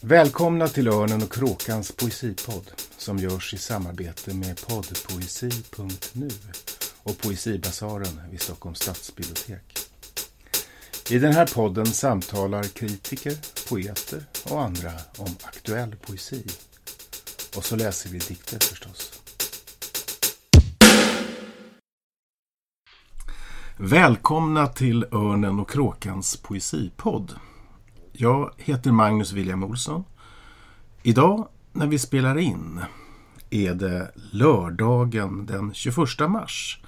Välkomna 0.00 0.68
till 0.68 0.88
Örnen 0.88 1.22
och 1.22 1.32
Kråkans 1.32 1.92
poesipodd 1.92 2.70
som 2.96 3.18
görs 3.18 3.54
i 3.54 3.58
samarbete 3.58 4.34
med 4.34 4.66
poddpoesi.nu 4.66 6.28
och 7.02 7.18
Poesibasaren 7.18 8.20
vid 8.30 8.40
Stockholms 8.40 8.78
stadsbibliotek. 8.78 9.78
I 11.10 11.18
den 11.18 11.32
här 11.32 11.46
podden 11.46 11.86
samtalar 11.86 12.62
kritiker, 12.62 13.34
poeter 13.68 14.24
och 14.50 14.62
andra 14.62 14.92
om 15.16 15.36
aktuell 15.42 15.96
poesi. 15.96 16.46
Och 17.56 17.64
så 17.64 17.76
läser 17.76 18.10
vi 18.10 18.18
dikter 18.18 18.58
förstås. 18.58 19.22
Välkomna 23.76 24.66
till 24.66 25.04
Örnen 25.04 25.60
och 25.60 25.70
Kråkans 25.70 26.36
poesipodd. 26.36 27.34
Jag 28.20 28.50
heter 28.56 28.92
Magnus 28.92 29.32
William 29.32 29.64
Olsson. 29.64 30.04
Idag 31.02 31.48
när 31.72 31.86
vi 31.86 31.98
spelar 31.98 32.38
in 32.38 32.80
är 33.50 33.74
det 33.74 34.10
lördagen 34.32 35.46
den 35.46 35.74
21 35.74 35.98
mars 36.28 36.80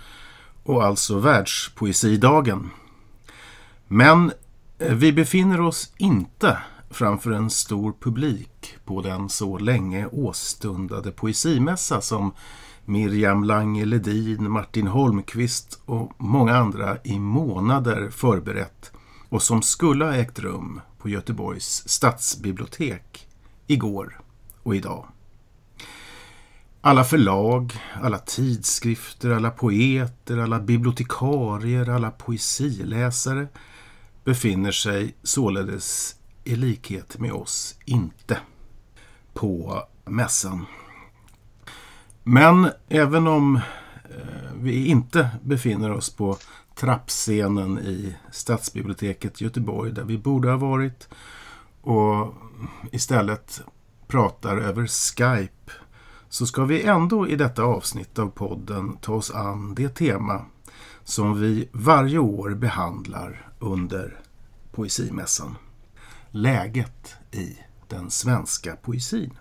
och 0.62 0.84
alltså 0.84 1.19
världspoesidagen. 1.19 2.70
Men 3.86 4.32
eh, 4.78 4.95
vi 4.95 5.12
befinner 5.12 5.60
oss 5.60 5.92
inte 5.96 6.58
framför 6.91 7.30
en 7.30 7.50
stor 7.50 7.94
publik 8.00 8.77
på 8.84 9.02
den 9.02 9.28
så 9.28 9.58
länge 9.58 10.06
åstundade 10.06 11.10
poesimässa 11.10 12.00
som 12.00 12.33
Miriam 12.84 13.44
Lange 13.44 13.84
Ledin, 13.84 14.50
Martin 14.50 14.86
Holmqvist 14.86 15.83
och 15.86 16.12
många 16.19 16.56
andra 16.56 16.97
i 17.05 17.19
månader 17.19 18.10
förberett 18.10 18.92
och 19.28 19.42
som 19.42 19.62
skulle 19.62 20.05
ha 20.05 20.14
ägt 20.14 20.38
rum 20.38 20.80
på 21.00 21.09
Göteborgs 21.09 21.88
stadsbibliotek 21.88 23.28
igår 23.66 24.20
och 24.62 24.77
idag. 24.77 25.08
Alla 26.80 27.05
förlag, 27.05 27.72
alla 28.02 28.19
tidskrifter, 28.19 29.30
alla 29.30 29.50
poeter, 29.50 30.38
alla 30.38 30.60
bibliotekarier, 30.60 31.88
alla 31.88 32.10
poesiläsare 32.10 33.48
befinner 34.25 34.72
sig 34.72 35.14
således 35.22 36.16
i 36.44 36.56
likhet 36.56 37.19
med 37.19 37.32
oss 37.32 37.78
inte 37.84 38.38
på 39.34 39.82
mässan. 40.05 40.66
Men 42.22 42.70
även 42.88 43.27
om 43.27 43.56
eh, 43.56 44.53
vi 44.55 44.86
inte 44.86 45.28
befinner 45.42 45.92
oss 45.92 46.10
på 46.10 46.36
trappscenen 46.81 47.78
i 47.78 48.17
Stadsbiblioteket 48.31 49.41
Göteborg 49.41 49.92
där 49.92 50.05
vi 50.05 50.19
borde 50.19 50.50
ha 50.50 50.56
varit 50.56 51.09
och 51.81 52.34
istället 52.92 53.61
pratar 54.06 54.56
över 54.56 54.87
Skype 54.87 55.72
så 56.28 56.47
ska 56.47 56.64
vi 56.64 56.83
ändå 56.83 57.28
i 57.28 57.37
detta 57.37 57.62
avsnitt 57.62 58.19
av 58.19 58.31
podden 58.31 58.97
ta 58.97 59.14
oss 59.14 59.31
an 59.31 59.75
det 59.75 59.89
tema 59.89 60.45
som 61.05 61.41
vi 61.41 61.69
varje 61.72 62.19
år 62.19 62.50
behandlar 62.50 63.48
under 63.59 64.20
Poesimässan. 64.72 65.56
Läget 66.31 67.15
i 67.31 67.59
den 67.89 68.11
svenska 68.11 68.77
poesin. 68.77 69.39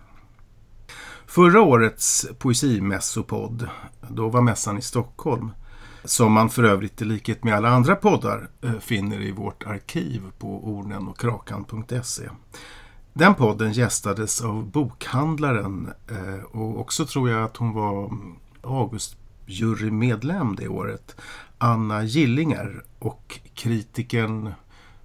Förra 1.25 1.61
årets 1.61 2.27
poesimässopodd, 2.39 3.69
då 4.09 4.29
var 4.29 4.41
mässan 4.41 4.77
i 4.77 4.81
Stockholm, 4.81 5.51
som 6.03 6.33
man 6.33 6.49
för 6.49 6.63
övrigt 6.63 7.01
i 7.01 7.05
likhet 7.05 7.43
med 7.43 7.55
alla 7.55 7.69
andra 7.69 7.95
poddar 7.95 8.49
eh, 8.61 8.79
finner 8.79 9.21
i 9.21 9.31
vårt 9.31 9.63
arkiv 9.63 10.21
på 10.39 10.47
ornenochkrakan.se. 10.47 12.29
Den 13.13 13.35
podden 13.35 13.71
gästades 13.71 14.41
av 14.41 14.71
bokhandlaren 14.71 15.93
eh, 16.07 16.43
och 16.43 16.79
också 16.79 17.05
tror 17.05 17.29
jag 17.29 17.43
att 17.43 17.57
hon 17.57 17.73
var 17.73 18.11
Augustjurymedlem 18.63 20.55
det 20.55 20.67
året, 20.67 21.15
Anna 21.57 22.03
Gillinger 22.03 22.83
och 22.99 23.39
kritiken, 23.53 24.53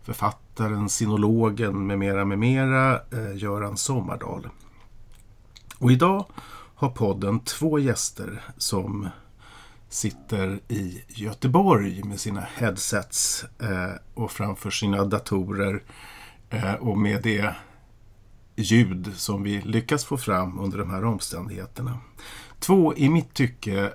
författaren, 0.03 0.89
sinologen 0.89 1.87
med 1.87 1.99
mera 1.99 2.25
med 2.25 2.39
mera, 2.39 2.95
eh, 2.95 3.37
Göran 3.37 3.77
Sommardal. 3.77 4.49
Och 5.79 5.93
idag 5.93 6.27
har 6.75 6.89
podden 6.89 7.41
två 7.41 7.79
gäster 7.79 8.43
som 8.57 9.09
sitter 9.95 10.61
i 10.69 11.03
Göteborg 11.09 12.05
med 12.05 12.21
sina 12.21 12.41
headsets 12.41 13.45
eh, 13.61 13.93
och 14.15 14.33
framför 14.33 14.71
sina 14.71 15.05
datorer 15.05 15.83
eh, 16.51 16.75
och 16.75 16.99
med 16.99 17.23
det 17.23 17.55
ljud 18.57 19.13
som 19.17 19.43
vi 19.43 19.61
lyckas 19.61 20.05
få 20.05 20.17
fram 20.17 20.59
under 20.59 20.79
de 20.79 20.91
här 20.91 21.05
omständigheterna. 21.05 21.99
Två 22.59 22.95
i 22.95 23.09
mitt 23.09 23.35
tycke 23.35 23.93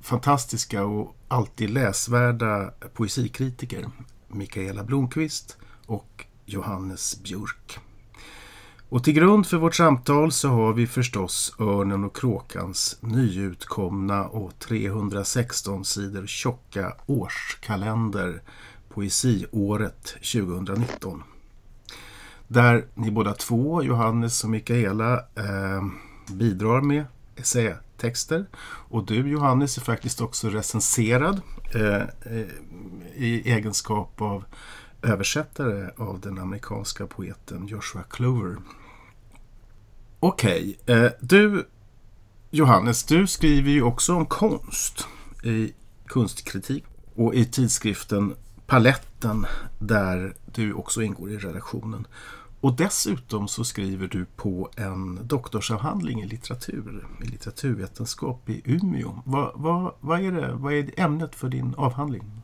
fantastiska 0.00 0.84
och 0.84 1.16
alltid 1.28 1.70
läsvärda 1.70 2.70
poesikritiker. 2.94 3.90
Mikaela 4.28 4.84
Blomqvist 4.84 5.56
och 5.86 6.24
Johannes 6.46 7.22
Björk. 7.22 7.78
Och 8.90 9.04
till 9.04 9.14
grund 9.14 9.46
för 9.46 9.56
vårt 9.56 9.74
samtal 9.74 10.32
så 10.32 10.48
har 10.48 10.72
vi 10.72 10.86
förstås 10.86 11.54
Örnen 11.58 12.04
och 12.04 12.16
Kråkans 12.16 12.98
nyutkomna 13.00 14.24
och 14.24 14.58
316 14.58 15.84
sidor 15.84 16.26
tjocka 16.26 16.92
årskalender 17.06 18.42
Poesiåret 18.88 20.06
2019. 20.06 21.22
Där 22.48 22.84
ni 22.94 23.10
båda 23.10 23.34
två, 23.34 23.82
Johannes 23.82 24.44
och 24.44 24.50
Mikaela, 24.50 25.14
eh, 25.18 25.84
bidrar 26.32 26.80
med 26.80 27.04
essätexter. 27.36 28.46
Och 28.62 29.06
du 29.06 29.30
Johannes 29.30 29.76
är 29.76 29.82
faktiskt 29.82 30.20
också 30.20 30.48
recenserad 30.48 31.40
eh, 31.74 32.02
eh 32.36 32.46
i 33.14 33.52
egenskap 33.52 34.20
av 34.20 34.44
översättare 35.02 35.90
av 35.96 36.20
den 36.20 36.38
amerikanska 36.38 37.06
poeten 37.06 37.66
Joshua 37.66 38.02
Clover. 38.02 38.56
Okej, 40.22 40.78
okay. 40.82 40.96
eh, 40.96 41.10
du 41.20 41.66
Johannes, 42.50 43.04
du 43.04 43.26
skriver 43.26 43.70
ju 43.70 43.82
också 43.82 44.14
om 44.14 44.26
konst 44.26 45.06
i 45.44 45.72
kunstkritik 46.06 46.84
och 47.14 47.34
i 47.34 47.44
tidskriften 47.44 48.34
Paletten 48.66 49.46
där 49.78 50.34
du 50.52 50.72
också 50.72 51.02
ingår 51.02 51.30
i 51.30 51.36
redaktionen. 51.36 52.06
Och 52.60 52.76
dessutom 52.76 53.48
så 53.48 53.64
skriver 53.64 54.08
du 54.08 54.24
på 54.24 54.70
en 54.76 55.18
doktorsavhandling 55.22 56.22
i 56.22 56.26
litteratur, 56.26 57.06
i 57.22 57.24
litteraturvetenskap 57.24 58.48
i 58.48 58.62
Umeå. 58.64 59.22
Vad, 59.24 59.52
vad, 59.54 59.94
vad, 60.00 60.20
är, 60.20 60.32
det, 60.32 60.54
vad 60.54 60.72
är 60.72 60.90
ämnet 60.96 61.34
för 61.34 61.48
din 61.48 61.74
avhandling? 61.74 62.39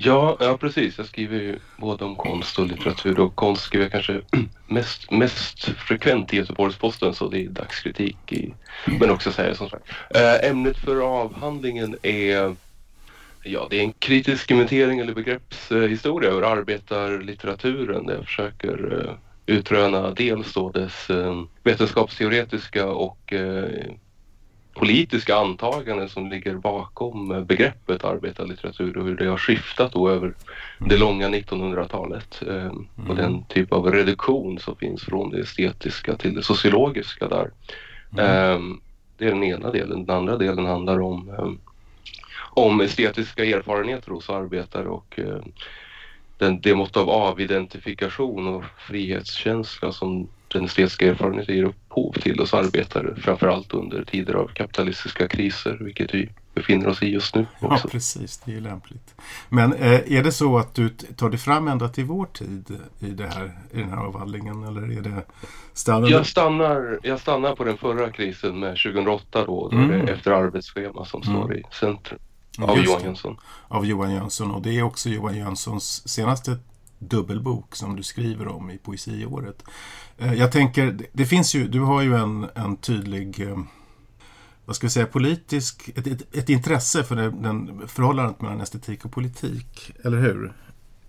Ja, 0.00 0.36
ja 0.40 0.56
precis. 0.58 0.98
Jag 0.98 1.06
skriver 1.06 1.36
ju 1.36 1.58
både 1.76 2.04
om 2.04 2.16
konst 2.16 2.58
och 2.58 2.66
litteratur 2.66 3.20
och 3.20 3.36
konst 3.36 3.62
skriver 3.62 3.84
jag 3.84 3.92
kanske 3.92 4.20
mest, 4.66 5.10
mest 5.10 5.64
frekvent 5.64 6.34
i 6.34 6.36
Göteborgs-Posten 6.36 7.14
så 7.14 7.28
det 7.28 7.44
är 7.44 7.48
dagskritik. 7.48 8.32
I, 8.32 8.54
men 8.86 9.10
också 9.10 9.32
så 9.32 9.42
här, 9.42 9.54
som 9.54 9.70
sagt. 9.70 9.84
Eh, 10.14 10.50
ämnet 10.50 10.78
för 10.78 11.20
avhandlingen 11.20 11.96
är 12.02 12.56
Ja, 13.42 13.66
det 13.70 13.78
är 13.78 13.82
en 13.82 13.92
kritisk 13.92 14.50
inventering 14.50 14.98
eller 14.98 15.14
begreppshistoria 15.14 16.30
över 16.30 16.42
arbetarlitteraturen 16.42 18.06
där 18.06 18.14
jag 18.14 18.24
försöker 18.24 19.04
eh, 19.04 19.14
utröna 19.56 20.10
dels 20.10 20.52
då 20.52 20.70
dess 20.70 21.10
eh, 21.10 21.42
vetenskapsteoretiska 21.64 22.86
och 22.86 23.32
politiska 24.78 25.36
antaganden 25.36 26.08
som 26.08 26.30
ligger 26.30 26.54
bakom 26.54 27.44
begreppet 27.44 28.04
arbetarlitteratur 28.04 28.96
och 28.96 29.04
hur 29.04 29.16
det 29.16 29.26
har 29.26 29.36
skiftat 29.36 29.92
då 29.92 30.10
över 30.10 30.34
det 30.78 30.94
mm. 30.94 31.00
långa 31.00 31.28
1900-talet. 31.28 32.42
Eh, 32.48 32.72
och 33.08 33.16
den 33.16 33.32
mm. 33.32 33.42
typ 33.48 33.72
av 33.72 33.92
reduktion 33.92 34.58
som 34.58 34.76
finns 34.76 35.02
från 35.02 35.30
det 35.30 35.40
estetiska 35.40 36.16
till 36.16 36.34
det 36.34 36.42
sociologiska 36.42 37.28
där. 37.28 37.50
Mm. 38.12 38.24
Eh, 38.24 38.78
det 39.18 39.26
är 39.26 39.30
den 39.30 39.44
ena 39.44 39.70
delen. 39.70 40.06
Den 40.06 40.16
andra 40.16 40.36
delen 40.36 40.66
handlar 40.66 41.00
om, 41.00 41.30
eh, 41.30 41.50
om 42.38 42.80
estetiska 42.80 43.44
erfarenheter 43.44 44.10
hos 44.10 44.30
arbetare 44.30 44.88
och 44.88 45.18
eh, 45.18 45.42
den, 46.38 46.60
det 46.60 46.74
mått 46.74 46.96
av 46.96 47.10
avidentifikation 47.10 48.48
och 48.48 48.64
frihetskänsla 48.78 49.92
som 49.92 50.28
den 50.48 50.64
estetiska 50.64 51.06
erfarenheten 51.06 51.56
ger 51.56 51.64
upphov 51.64 52.12
till 52.12 52.40
oss 52.40 52.54
arbetare. 52.54 53.16
Framförallt 53.16 53.74
under 53.74 54.04
tider 54.04 54.34
av 54.34 54.46
kapitalistiska 54.46 55.28
kriser, 55.28 55.78
vilket 55.80 56.14
vi 56.14 56.28
befinner 56.54 56.88
oss 56.88 57.02
i 57.02 57.06
just 57.06 57.34
nu. 57.34 57.46
Också. 57.60 57.86
Ja, 57.86 57.90
precis. 57.90 58.38
Det 58.38 58.50
är 58.50 58.54
ju 58.54 58.60
lämpligt. 58.60 59.14
Men 59.48 59.72
eh, 59.72 60.12
är 60.12 60.22
det 60.22 60.32
så 60.32 60.58
att 60.58 60.74
du 60.74 60.88
tar 60.88 61.30
dig 61.30 61.38
fram 61.38 61.68
ända 61.68 61.88
till 61.88 62.04
vår 62.04 62.26
tid 62.26 62.78
i, 63.00 63.10
det 63.10 63.26
här, 63.26 63.58
i 63.72 63.78
den 63.80 63.90
här 63.90 63.98
avhandlingen? 63.98 64.64
Eller 64.64 64.98
är 64.98 65.02
det 65.02 65.22
stannar 65.72 66.08
jag, 66.08 66.26
stannar, 66.26 66.98
jag 67.02 67.20
stannar 67.20 67.54
på 67.54 67.64
den 67.64 67.76
förra 67.76 68.12
krisen 68.12 68.58
med 68.58 68.70
2008 68.70 69.44
då, 69.44 69.68
då 69.68 69.76
mm. 69.76 70.06
det 70.06 70.12
efter 70.12 70.30
arbetsschema 70.30 71.04
som 71.04 71.22
mm. 71.22 71.34
står 71.34 71.56
i 71.56 71.62
centrum. 71.80 72.18
Av 72.58 72.78
Johan 72.78 73.02
Jönsson. 73.04 73.36
Av 73.68 73.86
Johan 73.86 74.14
Jönsson 74.14 74.50
och 74.50 74.62
det 74.62 74.78
är 74.78 74.82
också 74.82 75.08
Johan 75.08 75.36
Jönssons 75.36 76.08
senaste 76.08 76.56
dubbelbok 76.98 77.76
som 77.76 77.96
du 77.96 78.02
skriver 78.02 78.48
om 78.48 78.70
i 78.70 78.78
Poesiåret. 78.78 79.64
Eh, 80.18 80.34
jag 80.34 80.52
tänker, 80.52 80.98
det 81.12 81.26
finns 81.26 81.54
ju, 81.54 81.68
du 81.68 81.80
har 81.80 82.02
ju 82.02 82.16
en, 82.16 82.46
en 82.54 82.76
tydlig 82.76 83.40
eh, 83.40 83.58
vad 84.64 84.76
ska 84.76 84.86
vi 84.86 84.90
säga, 84.90 85.06
politisk, 85.06 85.90
ett, 85.94 86.06
ett, 86.06 86.36
ett 86.36 86.48
intresse 86.48 87.04
för 87.04 87.16
den, 87.16 87.42
den 87.42 87.88
förhållandet 87.88 88.40
mellan 88.40 88.60
estetik 88.60 89.04
och 89.04 89.12
politik, 89.12 89.92
eller 90.04 90.18
hur? 90.18 90.52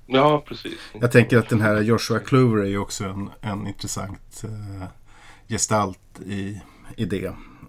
Ja, 0.05 0.43
precis. 0.47 0.79
Jag 1.01 1.11
tänker 1.11 1.37
att 1.37 1.49
den 1.49 1.61
här 1.61 1.81
Joshua 1.81 2.19
Clover 2.19 2.63
är 2.63 2.67
ju 2.67 2.77
också 2.77 3.05
en, 3.05 3.29
en 3.41 3.67
intressant 3.67 4.43
eh, 4.43 4.87
gestalt 5.47 6.21
i, 6.25 6.61
i 6.95 7.05
det. 7.05 7.25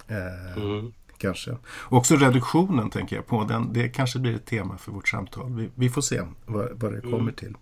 Eh, 0.09 0.57
mm. 0.57 0.93
Kanske. 1.21 1.51
Och 1.65 1.99
också 1.99 2.17
reduktionen 2.17 2.91
tänker 2.91 3.17
jag 3.17 3.27
på. 3.27 3.45
Den, 3.45 3.73
det 3.73 3.89
kanske 3.89 4.19
blir 4.19 4.35
ett 4.35 4.47
tema 4.47 4.79
för 4.79 4.93
vårt 4.93 5.09
samtal. 5.09 5.55
Vi, 5.55 5.71
vi 5.75 5.91
får 5.91 6.03
se 6.03 6.21
vad, 6.47 6.69
vad 6.81 6.93
det 6.93 7.01
kommer 7.01 7.19
mm. 7.19 7.35
till. 7.35 7.57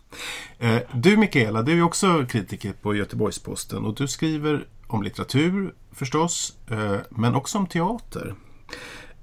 Eh, 0.59 0.79
du 0.95 1.17
Mikaela, 1.17 1.63
du 1.63 1.79
är 1.79 1.83
också 1.83 2.27
kritiker 2.29 2.73
på 2.73 2.95
Göteborgs-Posten 2.95 3.85
och 3.85 3.95
du 3.95 4.09
skriver 4.09 4.67
om 4.87 5.03
litteratur 5.03 5.75
förstås, 5.93 6.57
eh, 6.71 6.97
men 7.11 7.35
också 7.35 7.59
om 7.59 7.67
teater. 7.67 8.35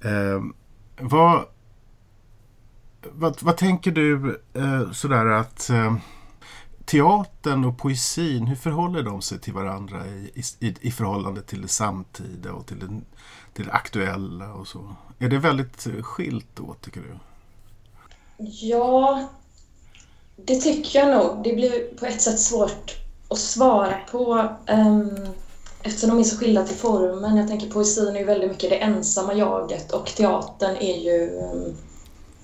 Eh, 0.02 0.44
vad, 1.00 1.46
vad, 3.12 3.44
vad, 3.44 3.58
tänker 3.58 3.92
du 3.92 4.42
eh, 4.54 4.92
sådär 4.92 5.26
att 5.26 5.70
eh, 5.70 5.96
teatern 6.86 7.66
och 7.66 7.78
poesin, 7.78 8.48
hur 8.48 8.56
förhåller 8.56 9.04
de 9.04 9.22
sig 9.22 9.40
till 9.40 9.54
varandra 9.54 10.08
i, 10.08 10.44
i, 10.60 10.76
i 10.82 10.92
förhållande 10.92 11.42
till 11.42 11.62
det 11.62 11.68
samtida 11.68 12.54
och 12.54 12.68
till 12.68 12.80
det, 12.80 13.02
till 13.56 13.66
det 13.66 13.72
aktuella 13.72 14.54
och 14.54 14.68
så? 14.68 14.96
Är 15.20 15.30
det 15.30 15.38
väldigt 15.38 15.88
skilt 16.02 16.48
då, 16.54 16.76
tycker 16.82 17.02
du? 17.02 17.18
Ja, 18.38 19.28
det 20.36 20.56
tycker 20.56 21.00
jag 21.00 21.10
nog. 21.10 21.44
Det 21.44 21.54
blir 21.54 21.98
på 22.00 22.06
ett 22.06 22.22
sätt 22.22 22.40
svårt 22.40 22.96
att 23.30 23.38
svara 23.38 23.98
på 24.12 24.50
um, 24.70 25.28
eftersom 25.84 26.10
de 26.10 26.20
är 26.20 26.24
så 26.24 26.38
skilda 26.38 26.64
till 26.64 26.76
formen. 26.76 27.38
Jag 27.38 27.48
tänker 27.48 27.70
poesin 27.70 28.16
är 28.16 28.20
ju 28.20 28.26
väldigt 28.26 28.52
mycket 28.52 28.70
det 28.70 28.78
ensamma 28.78 29.34
jaget 29.34 29.92
och 29.92 30.06
teatern 30.06 30.76
är 30.76 30.98
ju 30.98 31.40
um, 31.40 31.76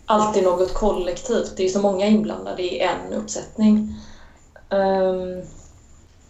alltid 0.05 0.43
något 0.43 0.73
kollektivt. 0.73 1.53
Det 1.57 1.65
är 1.65 1.69
så 1.69 1.81
många 1.81 2.07
inblandade 2.07 2.63
i 2.63 2.79
en 2.79 3.13
uppsättning. 3.13 3.95
Um, 4.69 5.41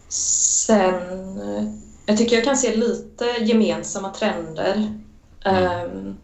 sen, 0.10 1.82
jag 2.06 2.18
tycker 2.18 2.36
jag 2.36 2.46
kan 2.46 2.58
se 2.58 2.76
lite 2.76 3.26
gemensamma 3.26 4.10
trender. 4.10 5.00
Um, 5.46 6.18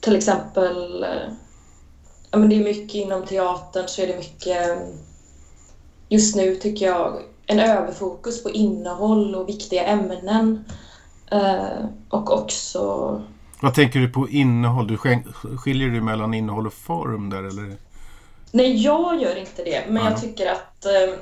till 0.00 0.16
exempel, 0.16 1.04
uh, 1.04 1.32
ja, 2.30 2.38
men 2.38 2.48
det 2.48 2.56
är 2.56 2.64
mycket 2.64 2.94
inom 2.94 3.26
teatern 3.26 3.88
så 3.88 4.02
är 4.02 4.06
det 4.06 4.16
mycket, 4.16 4.78
just 6.08 6.36
nu 6.36 6.54
tycker 6.54 6.86
jag, 6.86 7.22
en 7.46 7.60
överfokus 7.60 8.42
på 8.42 8.50
innehåll 8.50 9.34
och 9.34 9.48
viktiga 9.48 9.84
ämnen. 9.84 10.64
Uh, 11.32 11.86
och 12.08 12.32
också 12.32 13.22
vad 13.60 13.74
tänker 13.74 14.00
du 14.00 14.08
på 14.08 14.28
innehåll? 14.28 14.86
Du 14.86 14.98
skiljer 15.56 15.88
du 15.88 16.00
mellan 16.00 16.34
innehåll 16.34 16.66
och 16.66 16.72
form 16.72 17.30
där 17.30 17.42
eller? 17.42 17.76
Nej, 18.52 18.82
jag 18.82 19.22
gör 19.22 19.36
inte 19.36 19.64
det. 19.64 19.84
Men 19.88 20.04
ja. 20.04 20.10
jag 20.10 20.20
tycker 20.20 20.52
att 20.52 20.84
eh, 20.86 21.14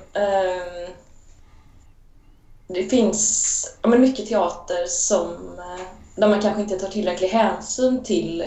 det 2.66 2.84
finns 2.84 3.76
ja, 3.82 3.88
men 3.88 4.00
mycket 4.00 4.26
teater 4.26 4.86
som, 4.86 5.30
eh, 5.58 5.84
där 6.16 6.28
man 6.28 6.40
kanske 6.40 6.62
inte 6.62 6.78
tar 6.78 6.88
tillräcklig 6.88 7.28
hänsyn 7.28 8.04
till 8.04 8.44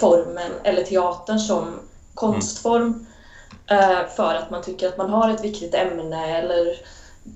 formen 0.00 0.52
eller 0.64 0.82
teatern 0.82 1.38
som 1.38 1.74
konstform. 2.14 2.84
Mm. 2.84 3.04
För 4.16 4.34
att 4.34 4.50
man 4.50 4.62
tycker 4.62 4.88
att 4.88 4.98
man 4.98 5.10
har 5.10 5.30
ett 5.30 5.44
viktigt 5.44 5.74
ämne 5.74 6.38
eller 6.38 6.74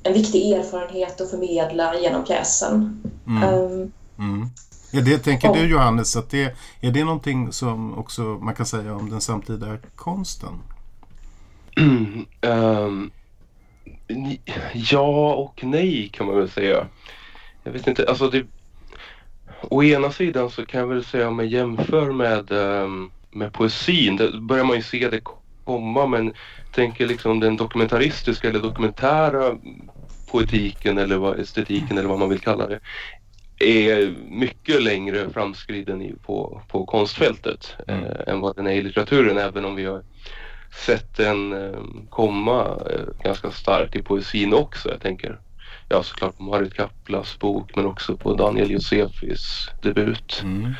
en 0.02 0.12
viktig 0.12 0.52
erfarenhet 0.52 1.20
att 1.20 1.30
förmedla 1.30 2.00
genom 2.00 2.24
pjäsen. 2.24 3.02
Mm. 3.26 3.54
Um, 3.54 3.92
mm. 4.18 4.48
Är 4.92 5.00
det, 5.00 5.18
tänker 5.18 5.50
och, 5.50 5.56
du 5.56 5.70
Johannes, 5.70 6.16
att 6.16 6.30
det, 6.30 6.56
är 6.80 6.90
det 6.90 7.04
någonting 7.04 7.52
som 7.52 7.98
också 7.98 8.22
man 8.22 8.54
kan 8.54 8.66
säga 8.66 8.94
om 8.94 9.10
den 9.10 9.20
samtida 9.20 9.78
konsten? 9.94 10.62
um, 12.42 13.10
ja 14.74 15.34
och 15.34 15.64
nej 15.64 16.08
kan 16.12 16.26
man 16.26 16.38
väl 16.38 16.50
säga. 16.50 16.86
Jag 17.64 17.72
vet 17.72 17.86
inte, 17.86 18.08
alltså 18.08 18.28
det, 18.28 18.46
Å 19.62 19.82
ena 19.82 20.10
sidan 20.10 20.50
så 20.50 20.66
kan 20.66 20.80
jag 20.80 20.86
väl 20.86 21.04
säga 21.04 21.28
om 21.28 21.38
jag 21.38 21.48
jämför 21.48 22.12
med, 22.12 22.52
um, 22.52 23.10
med 23.30 23.52
poesin, 23.52 24.16
då 24.16 24.40
börjar 24.40 24.64
man 24.64 24.76
ju 24.76 24.82
se 24.82 25.08
det 25.08 25.20
komma 25.64 26.06
men 26.06 26.32
tänker 26.72 27.06
liksom 27.06 27.40
den 27.40 27.56
dokumentaristiska 27.56 28.48
eller 28.48 28.60
dokumentära 28.60 29.58
poetiken 30.30 30.98
eller 30.98 31.16
vad, 31.16 31.38
estetiken 31.38 31.98
eller 31.98 32.08
vad 32.08 32.18
man 32.18 32.28
vill 32.28 32.40
kalla 32.40 32.66
det 32.66 32.80
är 33.64 34.14
mycket 34.28 34.82
längre 34.82 35.30
framskriden 35.30 36.18
på, 36.22 36.62
på 36.68 36.86
konstfältet 36.86 37.76
mm. 37.88 38.04
eh, 38.04 38.10
än 38.26 38.40
vad 38.40 38.56
den 38.56 38.66
är 38.66 38.72
i 38.72 38.82
litteraturen 38.82 39.38
även 39.38 39.64
om 39.64 39.74
vi 39.74 39.84
har 39.84 40.04
sett 40.72 41.16
den 41.16 41.52
eh, 41.52 41.80
komma 42.10 42.60
eh, 42.90 43.24
ganska 43.24 43.50
starkt 43.50 43.96
i 43.96 44.02
poesin 44.02 44.54
också. 44.54 44.90
Jag 44.90 45.00
tänker 45.00 45.38
ja, 45.88 46.02
såklart 46.02 46.36
på 46.36 46.42
Marit 46.42 46.74
Kaplas 46.74 47.38
bok 47.38 47.76
men 47.76 47.86
också 47.86 48.16
på 48.16 48.34
Daniel 48.34 48.70
Josefis 48.70 49.68
debut. 49.82 50.40
Mm. 50.42 50.72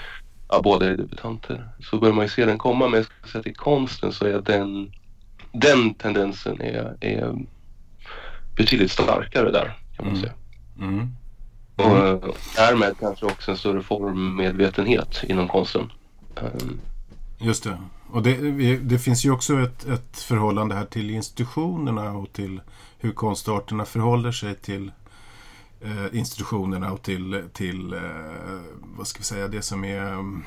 Ja, 0.49 0.61
båda 0.65 0.87
är 0.87 0.97
debutanter. 0.97 1.69
Så 1.81 1.99
börjar 1.99 2.15
man 2.15 2.25
ju 2.25 2.29
se 2.29 2.45
den 2.45 2.59
komma 2.59 2.89
men 2.89 2.97
jag 2.97 3.05
ska 3.05 3.29
säga 3.29 3.41
att 3.41 3.47
i 3.47 3.55
konsten 3.55 4.13
så 4.13 4.27
är 4.27 4.41
den, 4.41 4.93
den 5.53 5.95
tendensen 5.95 6.61
är, 6.61 6.97
är 7.01 7.35
betydligt 8.57 8.91
starkare 8.91 9.51
där 9.51 9.79
kan 9.97 10.07
man 10.07 10.15
mm. 10.15 10.21
säga. 10.21 10.33
Mm. 10.79 11.09
Och 11.77 11.97
mm. 11.97 12.21
därmed 12.57 12.95
kanske 13.01 13.27
också 13.27 13.51
en 13.51 13.57
större 13.57 13.83
formmedvetenhet 13.83 15.25
inom 15.29 15.49
konsten. 15.49 15.93
Um. 16.41 16.81
Just 17.39 17.65
det. 17.65 17.79
Och 18.13 18.23
det, 18.23 18.77
det, 18.77 18.99
finns 18.99 19.25
ju 19.25 19.31
också 19.31 19.61
ett, 19.61 19.85
ett 19.85 20.17
förhållande 20.17 20.75
här 20.75 20.85
till 20.85 21.11
institutionerna 21.11 22.13
och 22.13 22.33
till 22.33 22.61
hur 22.99 23.13
konstarterna 23.13 23.85
förhåller 23.85 24.33
sig 24.33 24.55
till 24.55 24.93
eh, 25.81 26.19
institutionerna 26.19 26.93
och 26.93 27.03
till, 27.03 27.45
till 27.53 27.93
eh, 27.93 28.01
vad 28.81 29.07
ska 29.07 29.19
vi 29.19 29.25
säga, 29.25 29.49
det 29.49 29.63
som 29.63 29.85
är 29.85 30.13
mm, 30.13 30.45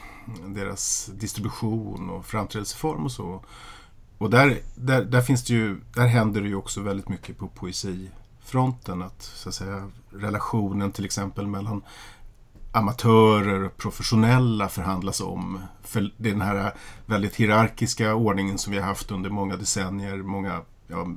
deras 0.47 1.11
distribution 1.13 2.09
och 2.09 2.25
framträdelseform 2.25 3.05
och 3.05 3.11
så. 3.11 3.43
Och 4.17 4.29
där, 4.29 4.57
där, 4.75 5.03
där, 5.03 5.21
finns 5.21 5.43
det 5.43 5.53
ju, 5.53 5.81
där 5.93 6.07
händer 6.07 6.41
det 6.41 6.47
ju 6.47 6.55
också 6.55 6.81
väldigt 6.81 7.09
mycket 7.09 7.37
på 7.37 7.47
poesifronten. 7.47 9.01
Att, 9.01 9.21
så 9.21 9.49
att 9.49 9.55
säga, 9.55 9.91
relationen 10.09 10.91
till 10.91 11.05
exempel 11.05 11.47
mellan 11.47 11.81
amatörer 12.75 13.63
och 13.63 13.77
professionella 13.77 14.69
förhandlas 14.69 15.21
om. 15.21 15.59
För 15.83 16.11
den 16.17 16.41
här 16.41 16.73
väldigt 17.05 17.35
hierarkiska 17.35 18.15
ordningen 18.15 18.57
som 18.57 18.73
vi 18.73 18.79
har 18.79 18.85
haft 18.85 19.11
under 19.11 19.29
många 19.29 19.57
decennier, 19.57 20.17
många 20.17 20.61
ja, 20.87 21.07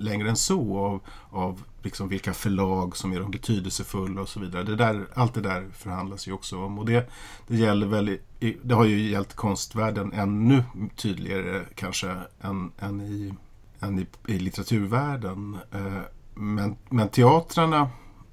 längre 0.00 0.28
än 0.28 0.36
så, 0.36 0.78
av, 0.78 1.00
av 1.30 1.62
liksom 1.82 2.08
vilka 2.08 2.34
förlag 2.34 2.96
som 2.96 3.12
är 3.12 3.20
de 3.20 3.30
betydelsefulla 3.30 4.20
och 4.20 4.28
så 4.28 4.40
vidare. 4.40 4.62
Det 4.62 4.76
där, 4.76 5.06
allt 5.14 5.34
det 5.34 5.40
där 5.40 5.68
förhandlas 5.72 6.28
ju 6.28 6.32
också 6.32 6.64
om. 6.64 6.78
Och 6.78 6.86
det, 6.86 7.10
det, 7.46 7.56
gäller 7.56 7.86
väl 7.86 8.08
i, 8.40 8.56
det 8.62 8.74
har 8.74 8.84
ju 8.84 9.10
gällt 9.10 9.34
konstvärlden 9.34 10.12
ännu 10.12 10.64
tydligare 10.96 11.64
kanske 11.74 12.16
än, 12.40 12.72
än, 12.78 13.00
i, 13.00 13.34
än 13.80 13.98
i, 13.98 14.06
i 14.26 14.38
litteraturvärlden. 14.38 15.58
Eh, 15.72 16.00
men, 16.34 16.76
men 16.88 17.08
teatrarna, 17.08 17.90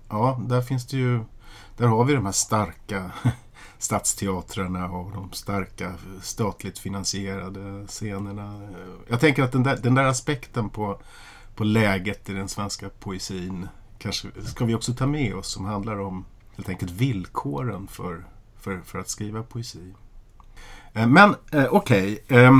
ja, 0.10 0.41
där 0.46 0.62
finns 0.62 0.88
det 0.88 0.98
ju, 0.98 1.20
där 1.77 1.88
har 1.88 2.05
vi 2.05 2.13
de 2.13 2.25
här 2.25 2.31
starka 2.31 3.12
stadsteatrarna 3.77 4.89
och 4.89 5.12
de 5.12 5.31
starka 5.31 5.93
statligt 6.21 6.79
finansierade 6.79 7.88
scenerna. 7.88 8.69
Jag 9.07 9.19
tänker 9.19 9.43
att 9.43 9.51
den 9.51 9.63
där, 9.63 9.77
den 9.77 9.95
där 9.95 10.03
aspekten 10.03 10.69
på, 10.69 11.00
på 11.55 11.63
läget 11.63 12.29
i 12.29 12.33
den 12.33 12.47
svenska 12.47 12.89
poesin 12.89 13.67
kanske 13.97 14.27
ska 14.45 14.65
vi 14.65 14.75
också 14.75 14.93
ta 14.93 15.07
med 15.07 15.35
oss 15.35 15.47
som 15.47 15.65
handlar 15.65 16.00
om 16.00 16.25
helt 16.55 16.69
enkelt 16.69 16.91
villkoren 16.91 17.88
för, 17.88 18.25
för, 18.59 18.81
för 18.85 19.00
att 19.00 19.09
skriva 19.09 19.43
poesi. 19.43 19.93
Eh, 20.93 21.07
men 21.07 21.35
eh, 21.51 21.65
okej, 21.65 22.19
okay. 22.25 22.39
eh, 22.39 22.51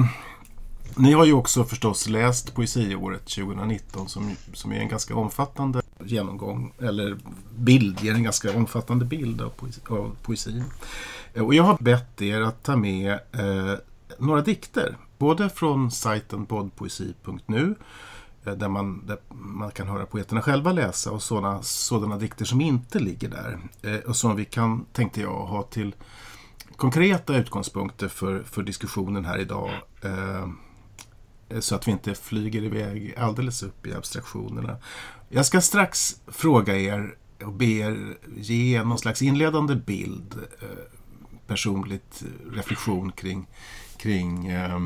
ni 0.97 1.13
har 1.13 1.25
ju 1.25 1.33
också 1.33 1.63
förstås 1.63 2.07
läst 2.07 2.55
Poesiåret 2.55 3.25
2019 3.25 4.09
som, 4.09 4.35
som 4.53 4.71
är 4.71 4.79
en 4.79 4.87
ganska 4.87 5.15
omfattande 5.15 5.81
genomgång, 6.07 6.74
eller 6.79 7.17
bild, 7.55 8.01
ger 8.01 8.13
en 8.13 8.24
ganska 8.24 8.57
omfattande 8.57 9.05
bild 9.05 9.41
av, 9.41 9.50
poesi, 9.50 9.81
av 9.89 10.15
poesin. 10.21 10.63
Eh, 11.33 11.45
och 11.45 11.53
jag 11.53 11.63
har 11.63 11.77
bett 11.79 12.21
er 12.21 12.41
att 12.41 12.63
ta 12.63 12.75
med 12.75 13.12
eh, 13.13 13.74
några 14.17 14.41
dikter, 14.41 14.97
både 15.17 15.50
från 15.50 15.91
sajten 15.91 16.45
poddpoesi.nu 16.45 17.75
eh, 18.45 18.53
där 18.53 18.67
man, 18.67 19.05
där 19.05 19.17
man 19.29 19.71
kan 19.71 19.88
höra 19.88 20.05
poeterna 20.05 20.41
själva 20.41 20.71
läsa 20.71 21.12
och 21.12 21.24
sådana, 21.24 21.63
sådana 21.63 22.17
dikter 22.17 22.45
som 22.45 22.62
inte 22.62 23.00
ligger 23.00 23.29
där. 23.29 23.59
Eh, 23.81 24.00
och 24.00 24.15
som 24.15 24.35
vi 24.35 24.45
kan, 24.45 24.85
tänkte 24.93 25.21
jag, 25.21 25.45
ha 25.45 25.63
till 25.63 25.95
konkreta 26.75 27.38
utgångspunkter 27.38 28.07
för, 28.07 28.43
för 28.43 28.63
diskussionen 28.63 29.25
här 29.25 29.38
idag. 29.38 29.71
Eh, 30.01 30.47
så 31.59 31.75
att 31.75 31.88
vi 31.88 31.91
inte 31.91 32.15
flyger 32.15 32.63
iväg 32.63 33.13
alldeles 33.17 33.63
upp 33.63 33.88
i 33.88 33.93
abstraktionerna. 33.93 34.77
Jag 35.29 35.46
ska 35.46 35.62
strax 35.62 36.22
fråga 36.27 36.77
er 36.77 37.15
och 37.46 37.53
be 37.53 37.65
er 37.65 38.17
ge 38.38 38.84
någon 38.84 38.98
slags 38.98 39.22
inledande 39.22 39.75
bild, 39.75 40.36
eh, 40.62 40.67
personligt 41.48 42.24
reflektion 42.51 43.12
kring, 43.12 43.48
kring 43.98 44.48
eh, 44.48 44.79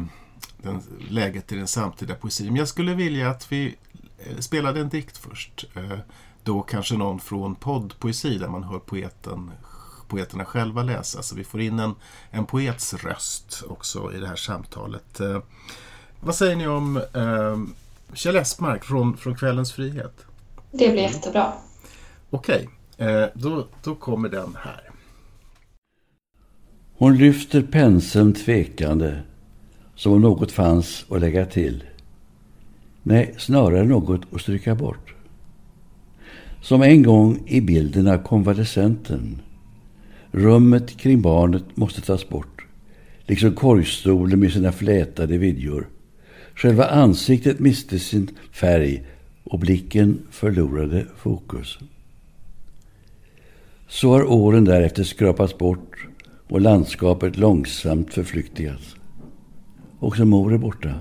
den, 0.58 0.82
läget 1.10 1.52
i 1.52 1.56
den 1.56 1.68
samtida 1.68 2.16
poesin. 2.16 2.48
Men 2.48 2.56
jag 2.56 2.68
skulle 2.68 2.94
vilja 2.94 3.30
att 3.30 3.52
vi 3.52 3.76
eh, 4.18 4.38
spelade 4.38 4.80
en 4.80 4.90
dikt 4.90 5.18
först. 5.18 5.66
Då 6.44 6.62
kanske 6.62 6.96
någon 6.96 7.20
från 7.20 7.56
poddpoesi 7.56 8.38
där 8.38 8.48
man 8.48 8.64
hör 8.64 8.80
poeten 8.80 9.52
poeterna 10.08 10.46
själva 10.46 10.84
läsa. 10.84 11.24
Så 11.24 11.36
vi 11.36 11.44
får 11.44 11.62
in 11.62 11.80
en, 11.80 11.96
en 12.32 12.46
poets 12.46 12.94
röst 12.94 13.64
också 13.68 14.14
i 14.14 14.20
det 14.20 14.28
här 14.28 14.36
samtalet. 14.36 15.22
Vad 16.20 16.36
säger 16.36 16.56
ni 16.56 16.68
om 16.68 17.02
Kjell 18.14 18.36
Esmark 18.36 18.86
från, 18.86 19.18
från 19.18 19.36
Kvällens 19.36 19.74
frihet? 19.74 20.26
Det 20.72 20.90
blir 20.92 21.02
jättebra. 21.02 21.54
Okej, 22.30 22.70
eh, 22.98 23.26
då, 23.34 23.68
då 23.84 23.96
kommer 23.96 24.30
den 24.30 24.58
här. 24.64 24.82
Hon 26.98 27.18
lyfter 27.18 27.62
penseln 27.62 28.34
tvekande 28.34 29.20
som 29.96 30.14
om 30.14 30.22
något 30.22 30.52
fanns 30.52 31.06
att 31.10 31.22
lägga 31.22 31.46
till. 31.46 31.84
Nej, 33.04 33.36
snarare 33.38 33.86
något 33.86 34.22
att 34.34 34.42
stryka 34.42 34.76
bort. 34.76 35.14
Som 36.62 36.82
en 36.82 37.04
gång 37.04 37.44
i 37.48 37.62
bilden 37.62 38.08
av 38.08 38.18
konvalescenten 38.18 39.42
Rummet 40.32 40.98
kring 40.98 41.22
barnet 41.22 41.64
måste 41.78 42.02
tas 42.02 42.30
bort, 42.30 42.66
liksom 43.26 43.56
korgstolen 43.56 44.40
med 44.40 44.52
sina 44.52 44.72
flätade 44.72 45.38
vidjor. 45.38 45.88
Själva 46.56 46.86
ansiktet 46.86 47.60
miste 47.60 48.00
sin 48.00 48.30
färg 48.52 49.06
och 49.50 49.60
blicken 49.60 50.20
förlorade 50.32 51.06
fokus. 51.18 51.80
Så 53.88 54.12
har 54.12 54.32
åren 54.32 54.66
därefter 54.66 55.04
skrapats 55.04 55.58
bort 55.58 56.08
och 56.48 56.62
landskapet 56.62 57.38
långsamt 57.38 58.14
förflyktigats. 58.14 58.96
Också 60.00 60.26
mor 60.26 60.54
är 60.54 60.58
borta. 60.58 60.94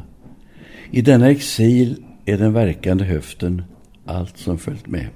I 0.90 1.02
denna 1.02 1.30
exil 1.30 2.04
är 2.24 2.38
den 2.38 2.52
verkande 2.52 3.04
höften 3.04 3.62
allt 4.04 4.38
som 4.38 4.58
följt 4.58 4.86
med 4.86 5.08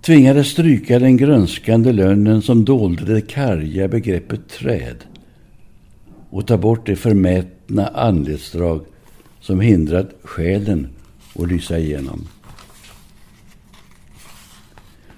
tvingades 0.00 0.48
stryka 0.48 0.98
den 0.98 1.16
grönskande 1.16 1.92
lönnen 1.92 2.42
som 2.42 2.64
dolde 2.64 3.14
det 3.14 3.20
karga 3.20 3.88
begreppet 3.88 4.48
träd 4.48 4.96
och 6.30 6.46
ta 6.46 6.56
bort 6.56 6.86
det 6.86 6.96
förmätna 6.96 7.86
anletsdrag 7.86 8.80
som 9.40 9.60
hindrat 9.60 10.10
själen 10.22 10.88
och 11.40 11.46
lysa 11.46 11.78
igenom. 11.78 12.28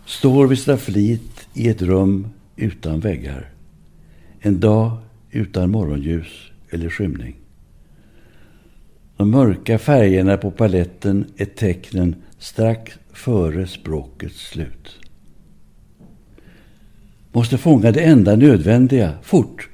Står 0.07 0.47
vid 0.47 0.59
staffliet 0.59 1.49
i 1.55 1.69
ett 1.69 1.83
rum 1.83 2.29
utan 2.57 3.01
väggar. 3.01 3.51
En 4.41 4.61
dag 4.61 4.97
utan 5.31 5.71
morgonljus 5.71 6.27
eller 6.71 6.91
skymning. 6.91 7.37
De 9.17 9.31
mörka 9.31 9.79
färgerna 9.79 10.37
på 10.37 10.51
paletten 10.51 11.27
är 11.37 11.45
tecknen 11.45 12.17
strax 12.39 12.99
före 13.13 13.67
språkets 13.67 14.49
slut. 14.49 14.99
Måste 17.33 17.59
fånga 17.59 17.93
det 17.93 18.01
enda 18.01 18.37
nödvändiga, 18.37 19.13
fort, 19.23 19.69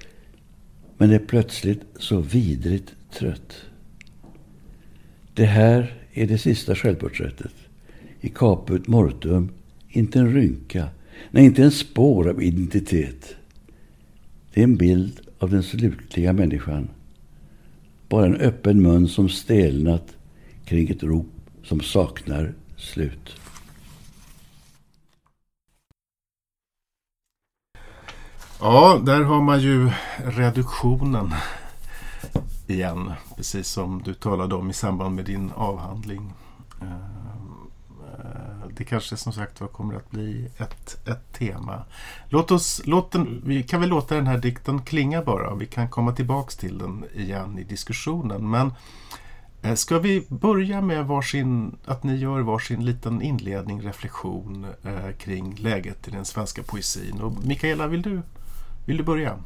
men 0.97 1.11
är 1.11 1.19
plötsligt 1.19 1.85
så 1.99 2.21
vidrigt 2.21 2.95
trött. 3.13 3.57
Det 5.35 5.47
här 5.47 5.98
är 6.23 6.27
det 6.27 6.39
sista 6.39 6.75
självporträttet. 6.75 7.53
I 8.21 8.29
caput 8.29 8.87
mortum, 8.87 9.49
inte 9.89 10.19
en 10.19 10.35
rynka, 10.35 10.89
nej, 11.31 11.45
inte 11.45 11.63
en 11.63 11.71
spår 11.71 12.29
av 12.29 12.43
identitet. 12.43 13.37
Det 14.55 14.61
är 14.61 14.65
en 14.65 14.77
bild 14.77 15.21
av 15.39 15.51
den 15.51 15.63
slutliga 15.63 16.33
människan. 16.33 16.89
Bara 18.09 18.27
en 18.27 18.37
öppen 18.37 18.83
mun 18.83 19.09
som 19.09 19.29
stelnat 19.29 20.17
kring 20.65 20.91
ett 20.91 21.03
rop 21.03 21.27
som 21.65 21.81
saknar 21.81 22.55
slut. 22.77 23.37
Ja, 28.61 29.03
där 29.07 29.23
har 29.23 29.43
man 29.43 29.61
ju 29.61 29.91
reduktionen 30.25 31.35
igen. 32.71 33.13
Precis 33.37 33.69
som 33.69 34.03
du 34.03 34.15
talade 34.15 34.55
om 34.55 34.71
i 34.71 34.73
samband 34.73 35.15
med 35.15 35.25
din 35.25 35.53
avhandling. 35.57 36.33
Eh, 36.83 36.93
eh, 38.01 38.69
det 38.77 38.85
kanske 38.85 39.17
som 39.17 39.33
sagt 39.33 39.61
var 39.61 39.69
kommer 39.69 39.95
att 39.95 40.11
bli 40.11 40.51
ett, 40.59 41.09
ett 41.09 41.33
tema. 41.33 41.83
Låt 42.29 42.51
oss, 42.51 42.83
låt 42.85 43.11
den, 43.11 43.43
vi 43.45 43.63
kan 43.63 43.81
väl 43.81 43.89
låta 43.89 44.15
den 44.15 44.27
här 44.27 44.39
dikten 44.39 44.83
klinga 44.83 45.23
bara. 45.23 45.55
Vi 45.55 45.67
kan 45.67 45.89
komma 45.89 46.13
tillbaks 46.13 46.57
till 46.57 46.79
den 46.79 47.05
igen 47.15 47.59
i 47.59 47.65
diskussionen. 47.65 48.51
Men 48.51 48.73
eh, 49.63 49.75
ska 49.75 49.99
vi 49.99 50.27
börja 50.29 50.81
med 50.81 51.07
varsin, 51.07 51.77
att 51.85 52.03
ni 52.03 52.17
gör 52.17 52.41
varsin 52.41 52.85
liten 52.85 53.23
inledning, 53.23 53.83
reflektion 53.83 54.67
eh, 54.83 55.17
kring 55.19 55.55
läget 55.55 56.09
i 56.09 56.11
den 56.11 56.25
svenska 56.25 56.63
poesin. 56.63 57.21
Och 57.21 57.45
Mikaela, 57.45 57.87
vill 57.87 58.03
du, 58.03 58.23
vill 58.87 58.97
du 58.97 59.03
börja? 59.03 59.39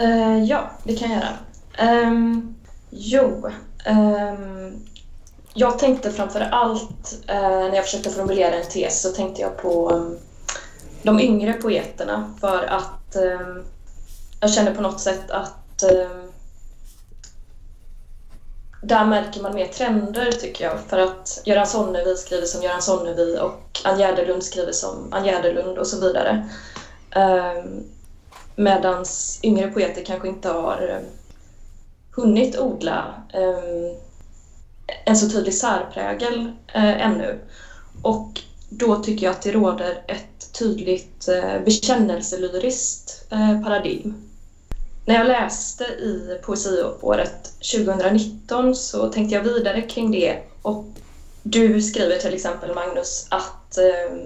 Uh, 0.00 0.44
ja, 0.44 0.70
det 0.84 0.96
kan 0.96 1.10
jag 1.10 1.18
göra. 1.20 1.36
Um, 1.78 2.54
jo, 2.90 3.50
um, 3.86 4.86
jag 5.54 5.78
tänkte 5.78 6.12
framför 6.12 6.40
allt 6.40 7.14
uh, 7.30 7.34
när 7.40 7.74
jag 7.74 7.84
försökte 7.84 8.10
formulera 8.10 8.54
en 8.54 8.68
tes 8.68 9.02
så 9.02 9.08
tänkte 9.08 9.42
jag 9.42 9.56
på 9.56 9.90
um, 9.90 10.18
de 11.02 11.20
yngre 11.20 11.52
poeterna 11.52 12.34
för 12.40 12.62
att 12.62 13.16
jag 14.40 14.52
känner 14.52 14.74
på 14.74 14.82
något 14.82 15.00
sätt 15.00 15.30
att 15.30 15.84
där 18.82 19.04
märker 19.04 19.42
man 19.42 19.54
mer 19.54 19.66
trender 19.66 20.32
tycker 20.32 20.64
jag. 20.64 20.80
För 20.88 20.98
att 20.98 21.42
Göran 21.44 21.66
Sonnevi 21.66 22.16
skriver 22.16 22.46
som 22.46 22.62
Göran 22.62 22.82
Sonnevi 22.82 23.38
och 23.38 23.80
Ann 23.84 23.98
Gärdelund 23.98 24.44
skriver 24.44 24.72
som 24.72 25.08
Ann 25.12 25.24
Gärdelund 25.24 25.78
och 25.78 25.86
så 25.86 26.00
vidare. 26.00 26.48
Um, 27.16 27.84
Medan 28.56 29.04
yngre 29.42 29.70
poeter 29.70 30.04
kanske 30.04 30.28
inte 30.28 30.48
har 30.48 30.98
um, 30.98 31.06
hunnit 32.16 32.58
odla 32.58 33.14
ehm, 33.32 33.96
en 35.04 35.16
så 35.16 35.28
tydlig 35.28 35.54
särprägel 35.54 36.52
eh, 36.74 37.06
ännu. 37.06 37.38
Och 38.02 38.40
då 38.68 38.96
tycker 38.96 39.26
jag 39.26 39.30
att 39.30 39.42
det 39.42 39.52
råder 39.52 40.04
ett 40.08 40.52
tydligt 40.58 41.28
eh, 41.28 41.64
bekännelselyriskt 41.64 43.32
eh, 43.32 43.62
paradigm 43.62 44.14
när 45.04 45.14
jag 45.14 45.26
läste 45.26 45.84
i 45.84 46.38
poesiåret 46.42 47.52
2019 47.72 48.74
så 48.74 49.08
tänkte 49.08 49.34
jag 49.34 49.42
vidare 49.42 49.82
kring 49.82 50.10
det 50.10 50.42
och 50.62 50.84
du 51.42 51.82
skriver 51.82 52.18
till 52.18 52.34
exempel 52.34 52.74
Magnus 52.74 53.26
att 53.30 53.78
eh, 53.78 54.16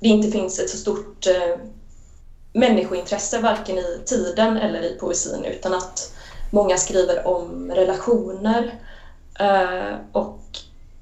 det 0.00 0.08
inte 0.08 0.30
finns 0.30 0.58
ett 0.58 0.70
så 0.70 0.76
stort 0.76 1.26
eh, 1.26 1.56
människointresse 2.52 3.40
varken 3.40 3.78
i 3.78 4.00
tiden 4.04 4.56
eller 4.56 4.82
i 4.82 4.98
poesin 5.00 5.44
utan 5.44 5.74
att 5.74 6.12
många 6.50 6.76
skriver 6.76 7.26
om 7.26 7.70
relationer. 7.74 8.74
Eh, 9.40 9.96
och 10.12 10.40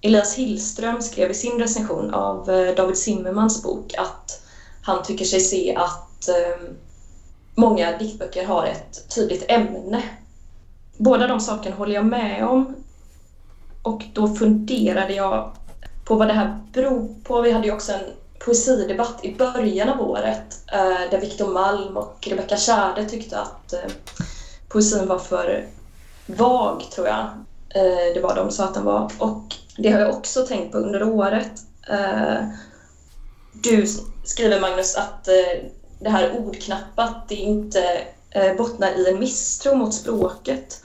Elias 0.01 0.35
Hillström 0.35 1.03
skrev 1.03 1.31
i 1.31 1.35
sin 1.35 1.59
recension 1.59 2.15
av 2.15 2.51
eh, 2.51 2.75
David 2.75 2.99
Zimmermans 2.99 3.63
bok 3.63 3.95
att 3.99 4.43
han 4.83 5.03
tycker 5.03 5.25
sig 5.25 5.41
se 5.41 5.77
att 5.77 6.29
eh, 6.29 6.71
många 7.55 7.99
diktböcker 7.99 8.47
har 8.47 8.67
ett 8.67 9.15
tydligt 9.15 9.45
ämne. 9.49 10.03
Båda 10.97 11.27
de 11.27 11.41
sakerna 11.41 11.77
håller 11.77 11.95
jag 11.95 12.07
med 12.07 12.49
om. 12.49 12.75
Och 13.83 14.03
då 14.13 14.29
funderade 14.29 15.15
jag 15.15 15.53
på 16.05 16.15
vad 16.15 16.29
det 16.29 16.35
här 16.35 16.61
beror 16.73 17.15
på. 17.25 17.41
Vi 17.41 17.53
hade 17.53 17.67
ju 17.67 17.73
också 17.73 17.93
en 17.93 18.01
poesidebatt 18.39 19.25
i 19.25 19.35
början 19.35 19.89
av 19.89 20.01
året 20.01 20.63
där 21.11 21.21
Victor 21.21 21.53
Malm 21.53 21.97
och 21.97 22.29
Rebecca 22.31 22.57
Tjärde 22.57 23.05
tyckte 23.05 23.41
att 23.41 23.75
poesin 24.69 25.09
var 25.09 25.19
för 25.19 25.67
vag, 26.27 26.83
tror 26.91 27.07
jag. 27.07 27.25
Eh, 27.75 28.15
det 28.15 28.21
var 28.21 28.37
de 28.37 28.51
sa 28.51 28.65
att 28.65 28.75
den 28.75 28.85
var. 28.85 29.13
Och 29.19 29.45
det 29.77 29.91
har 29.91 30.01
jag 30.01 30.15
också 30.15 30.47
tänkt 30.47 30.73
på 30.73 30.79
under 30.79 31.03
året. 31.03 31.53
Eh, 31.91 32.49
du 33.53 33.87
skriver, 34.25 34.61
Magnus, 34.61 34.97
att 34.97 35.29
eh, 35.29 35.65
det 35.99 36.11
här 36.11 36.39
ordknappat 36.39 37.29
det 37.29 37.35
inte 37.35 38.01
eh, 38.31 38.57
bottnar 38.57 38.91
i 38.99 39.09
en 39.09 39.19
misstro 39.19 39.75
mot 39.75 39.95
språket 39.95 40.83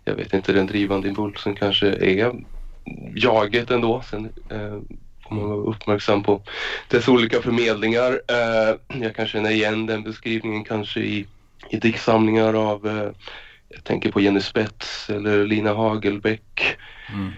jag 0.05 0.15
vet 0.15 0.33
inte, 0.33 0.53
den 0.53 0.67
drivande 0.67 1.07
impulsen 1.09 1.55
kanske 1.55 1.87
är 1.87 2.33
jaget 3.15 3.71
ändå. 3.71 4.01
Sen 4.09 4.29
eh, 4.49 4.61
uh, 4.61 4.81
får 5.29 5.35
man 5.35 5.49
vara 5.49 5.59
uppmärksam 5.59 6.23
på 6.23 6.41
dess 6.87 7.07
olika 7.07 7.41
förmedlingar. 7.41 8.21
Eh, 8.27 9.01
jag 9.01 9.15
kan 9.15 9.27
känna 9.27 9.51
igen 9.51 9.85
den 9.85 10.03
beskrivningen 10.03 10.63
kanske 10.63 10.99
i, 10.99 11.27
i 11.69 11.77
diktsamlingar 11.77 12.53
av 12.53 13.13
jag 13.69 13.83
tänker 13.83 14.11
på 14.11 14.21
Jenny 14.21 14.41
Spets 14.41 15.09
eller 15.09 15.45
Lina 15.45 15.73
Hagelbäck. 15.73 16.77
Mm. 17.13 17.31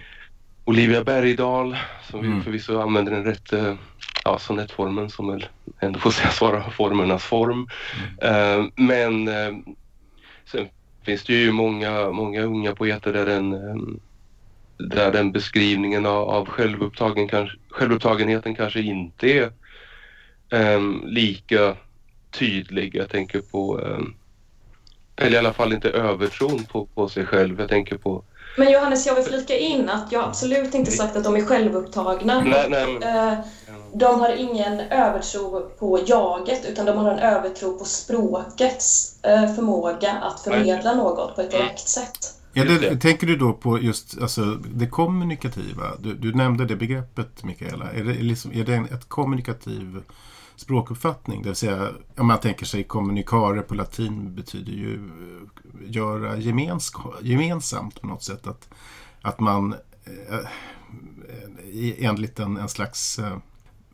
Olivia 0.64 1.04
Bergdahl 1.04 1.76
som 2.10 2.20
mm. 2.20 2.36
vi 2.38 2.44
förvisso 2.44 2.80
använder 2.80 3.12
den 3.12 3.24
rätt 3.24 3.52
eh, 3.52 3.74
ja, 4.24 4.38
sonettformen 4.38 5.10
som 5.10 5.28
väl 5.28 5.46
ändå 5.80 5.98
får 5.98 6.10
sägas 6.10 6.40
vara 6.40 6.70
formernas 6.70 7.24
form. 7.24 7.68
Mm. 8.20 8.60
Uh, 8.60 8.68
men 8.76 9.28
uh, 9.28 9.58
sen 10.44 10.68
finns 11.02 11.24
det 11.24 11.34
ju 11.34 11.52
många, 11.52 12.10
många 12.10 12.42
unga 12.42 12.74
poeter 12.74 13.12
där 13.12 13.26
den, 13.26 13.52
um, 13.52 14.00
där 14.76 15.12
den 15.12 15.32
beskrivningen 15.32 16.06
av, 16.06 16.28
av 16.28 16.46
självupptagen, 16.48 17.28
kanske, 17.28 17.56
självupptagenheten 17.68 18.54
kanske 18.54 18.80
inte 18.80 19.28
är 19.28 19.52
um, 20.76 21.02
lika 21.06 21.76
tydlig. 22.30 22.94
Jag 22.94 23.08
tänker 23.08 23.40
på 23.40 23.78
um, 23.78 24.14
eller 25.16 25.34
i 25.34 25.38
alla 25.38 25.52
fall 25.52 25.72
inte 25.72 25.90
övertron 25.90 26.64
på, 26.64 26.86
på 26.86 27.08
sig 27.08 27.26
själv. 27.26 27.60
Jag 27.60 27.68
tänker 27.68 27.96
på... 27.96 28.24
Men 28.56 28.72
Johannes, 28.72 29.06
jag 29.06 29.14
vill 29.14 29.24
flika 29.24 29.56
in 29.56 29.88
att 29.88 30.12
jag 30.12 30.24
absolut 30.24 30.74
inte 30.74 30.90
sagt 30.90 31.16
att 31.16 31.24
de 31.24 31.36
är 31.36 31.44
självupptagna. 31.44 32.40
Nej, 32.40 32.66
nej, 32.70 32.98
men... 33.00 33.32
Eh, 33.32 33.38
de 33.94 34.20
har 34.20 34.36
ingen 34.36 34.80
övertro 34.80 35.70
på 35.78 36.00
jaget 36.06 36.66
utan 36.70 36.86
de 36.86 36.96
har 36.96 37.10
en 37.10 37.18
övertro 37.18 37.78
på 37.78 37.84
språkets 37.84 39.18
eh, 39.22 39.54
förmåga 39.54 40.12
att 40.12 40.40
förmedla 40.40 40.94
nej. 40.94 40.96
något 40.96 41.34
på 41.34 41.40
ett 41.40 41.50
direkt 41.50 41.88
sätt. 41.88 42.34
Ja, 42.52 42.64
det, 42.64 42.96
tänker 42.96 43.26
du 43.26 43.36
då 43.36 43.52
på 43.52 43.80
just 43.80 44.22
alltså, 44.22 44.40
det 44.74 44.86
kommunikativa? 44.86 45.96
Du, 45.98 46.14
du 46.14 46.34
nämnde 46.34 46.64
det 46.64 46.76
begreppet, 46.76 47.44
Mikaela. 47.44 47.92
Är 47.92 48.04
det, 48.04 48.12
liksom, 48.12 48.52
är 48.52 48.64
det 48.64 48.74
en, 48.74 48.84
ett 48.84 49.08
kommunikativ 49.08 50.02
språkuppfattning. 50.56 51.42
Det 51.42 51.48
vill 51.48 51.56
säga, 51.56 51.88
om 52.16 52.26
man 52.26 52.40
tänker 52.40 52.66
sig 52.66 52.84
kommunikare 52.84 53.62
på 53.62 53.74
latin 53.74 54.34
betyder 54.34 54.72
ju 54.72 54.94
eh, 54.94 55.90
göra 55.90 56.36
gemensamt 57.20 58.00
på 58.00 58.06
något 58.06 58.22
sätt. 58.22 58.46
Att, 58.46 58.68
att 59.22 59.40
man 59.40 59.74
eh, 60.04 60.38
eh, 60.38 62.04
enligt 62.04 62.40
en, 62.40 62.56
en 62.56 62.68
slags 62.68 63.18
eh, 63.18 63.36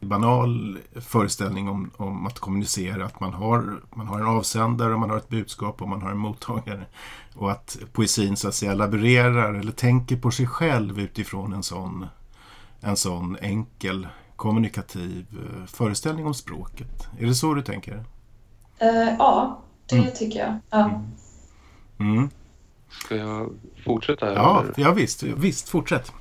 banal 0.00 0.78
föreställning 0.94 1.68
om, 1.68 1.90
om 1.96 2.26
att 2.26 2.38
kommunicera, 2.38 3.04
att 3.04 3.20
man 3.20 3.32
har, 3.32 3.80
man 3.94 4.06
har 4.06 4.20
en 4.20 4.26
avsändare 4.26 4.94
och 4.94 5.00
man 5.00 5.10
har 5.10 5.16
ett 5.16 5.28
budskap 5.28 5.82
och 5.82 5.88
man 5.88 6.02
har 6.02 6.10
en 6.10 6.18
mottagare. 6.18 6.86
Och 7.34 7.50
att 7.50 7.78
poesin 7.92 8.36
så 8.36 8.48
att 8.48 8.54
säga 8.54 8.74
laborerar 8.74 9.54
eller 9.54 9.72
tänker 9.72 10.16
på 10.16 10.30
sig 10.30 10.46
själv 10.46 11.00
utifrån 11.00 11.52
en 11.52 11.62
sån, 11.62 12.06
en 12.80 12.96
sån 12.96 13.36
enkel 13.40 14.08
kommunikativ 14.38 15.26
eh, 15.32 15.66
föreställning 15.66 16.26
om 16.26 16.34
språket. 16.34 17.08
Är 17.18 17.26
det 17.26 17.34
så 17.34 17.54
du 17.54 17.62
tänker? 17.62 17.94
Uh, 17.94 19.14
ja, 19.18 19.60
det 19.88 19.96
mm. 19.96 20.10
tycker 20.14 20.38
jag. 20.38 20.58
Ja. 20.70 20.84
Mm. 21.98 22.16
Mm. 22.16 22.30
Ska 22.90 23.16
jag 23.16 23.54
fortsätta? 23.84 24.26
Här, 24.26 24.34
ja, 24.34 24.64
ja 24.76 24.92
visst, 24.92 25.22
visst, 25.22 25.68
fortsätt. 25.68 26.12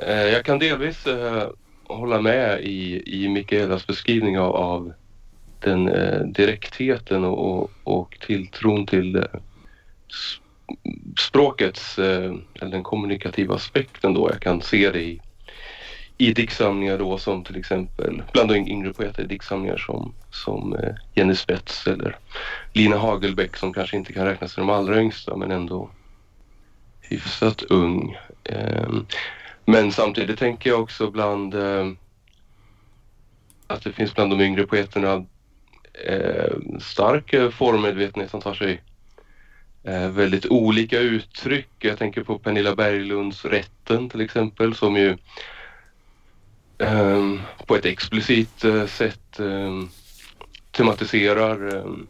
Uh, 0.00 0.08
jag 0.08 0.44
kan 0.44 0.58
delvis 0.58 1.06
uh, 1.06 1.42
hålla 1.84 2.20
med 2.20 2.60
i, 2.60 3.02
i 3.24 3.28
Mikaelas 3.28 3.86
beskrivning 3.86 4.38
av, 4.38 4.56
av 4.56 4.92
den 5.60 5.84
direktheten 6.32 7.24
och, 7.24 7.62
och, 7.62 7.70
och, 7.84 8.18
tilltron 8.26 8.86
till 8.86 9.26
språkets, 11.18 11.98
eller 11.98 12.70
den 12.70 12.82
kommunikativa 12.82 13.54
aspekten 13.54 14.14
då. 14.14 14.30
Jag 14.30 14.40
kan 14.40 14.62
se 14.62 14.90
det 14.90 15.02
i 15.02 15.20
i 16.18 16.32
diktsamlingar 16.32 16.98
då 16.98 17.18
som 17.18 17.44
till 17.44 17.56
exempel 17.56 18.22
bland 18.32 18.48
de 18.48 18.56
yngre 18.56 18.92
poeter 18.92 19.24
diktsamlingar 19.24 19.76
som, 19.76 20.14
som 20.30 20.72
eh, 20.76 20.94
Jenny 21.14 21.34
Spets 21.34 21.86
eller 21.86 22.18
Lina 22.72 22.96
Hagelbäck 22.96 23.56
som 23.56 23.72
kanske 23.72 23.96
inte 23.96 24.12
kan 24.12 24.26
räknas 24.26 24.54
till 24.54 24.60
de 24.60 24.70
allra 24.70 25.00
yngsta 25.00 25.36
men 25.36 25.50
ändå 25.50 25.90
hyfsat 27.00 27.62
ung. 27.62 28.16
Ehm, 28.44 29.06
men 29.64 29.92
samtidigt 29.92 30.38
tänker 30.38 30.70
jag 30.70 30.82
också 30.82 31.10
bland 31.10 31.54
eh, 31.54 31.92
att 33.66 33.82
det 33.82 33.92
finns 33.92 34.14
bland 34.14 34.30
de 34.30 34.40
yngre 34.40 34.66
poeterna 34.66 35.24
eh, 36.06 36.56
stark 36.80 37.52
formmedvetenhet 37.52 38.30
som 38.30 38.40
tar 38.40 38.54
sig 38.54 38.82
väldigt 40.10 40.46
olika 40.46 40.98
uttryck. 40.98 41.68
Jag 41.78 41.98
tänker 41.98 42.22
på 42.22 42.38
Pernilla 42.38 42.74
Berglunds 42.74 43.44
Rätten 43.44 44.08
till 44.08 44.20
exempel 44.20 44.74
som 44.74 44.96
ju 44.96 45.16
Ehm, 46.78 47.40
på 47.66 47.76
ett 47.76 47.84
explicit 47.84 48.64
eh, 48.64 48.86
sätt 48.86 49.38
ehm, 49.40 49.88
tematiserar 50.70 51.76
ehm, 51.76 52.06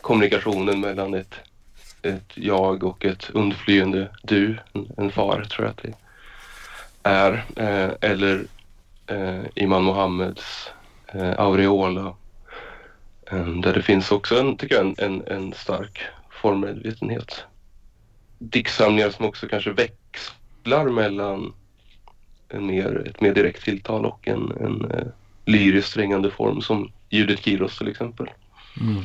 kommunikationen 0.00 0.80
mellan 0.80 1.14
ett, 1.14 1.34
ett 2.02 2.32
jag 2.34 2.84
och 2.84 3.04
ett 3.04 3.30
undflyende 3.30 4.08
du, 4.22 4.58
en, 4.72 4.88
en 4.96 5.10
far 5.10 5.44
tror 5.44 5.66
jag 5.66 5.70
att 5.70 5.82
det 5.82 5.94
är. 7.02 7.44
Eh, 7.56 8.10
eller 8.10 8.46
Iman 9.08 9.48
Imam 9.54 9.84
Mohammeds 9.84 10.70
Aureola 11.36 12.16
där 13.62 13.72
det 13.72 13.82
finns 13.82 14.12
också 14.12 14.40
en, 14.40 14.56
tycker 14.56 14.74
jag, 14.74 14.84
en, 14.84 14.94
en, 14.98 15.26
en 15.26 15.52
stark 15.52 16.00
formmedvetenhet. 16.30 17.44
Diktsamlingar 18.38 19.10
som 19.10 19.26
också 19.26 19.48
kanske 19.48 19.70
växlar 19.72 20.84
mellan 20.88 21.52
en 22.54 22.66
mer, 22.66 23.06
ett 23.08 23.20
mer 23.20 23.34
direkt 23.34 23.64
tilltal 23.64 24.06
och 24.06 24.28
en, 24.28 24.52
en 24.60 24.84
uh, 24.84 25.06
lyriskt 25.44 25.90
strängande 25.90 26.30
form 26.30 26.60
som 26.60 26.92
Judith 27.10 27.42
Kiros 27.42 27.78
till 27.78 27.88
exempel. 27.88 28.30
Mm. 28.80 29.02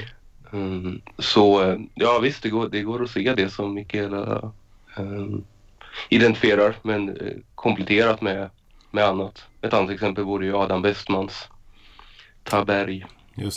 Um, 0.51 1.01
så 1.17 1.63
uh, 1.63 1.79
ja 1.93 2.19
visst, 2.19 2.43
det 2.43 2.49
går, 2.49 2.69
det 2.69 2.81
går 2.81 3.03
att 3.03 3.09
se 3.09 3.33
det 3.33 3.49
som 3.49 3.73
Mikaela 3.73 4.51
um, 4.97 5.43
identifierar 6.09 6.75
men 6.81 7.09
uh, 7.09 7.37
kompletterat 7.55 8.21
med, 8.21 8.49
med 8.91 9.03
annat. 9.03 9.45
Ett 9.61 9.73
annat 9.73 9.91
exempel 9.91 10.23
vore 10.23 10.45
ju 10.45 10.55
Adam 10.55 10.81
Westmans 10.81 11.49
Taberg 12.43 13.05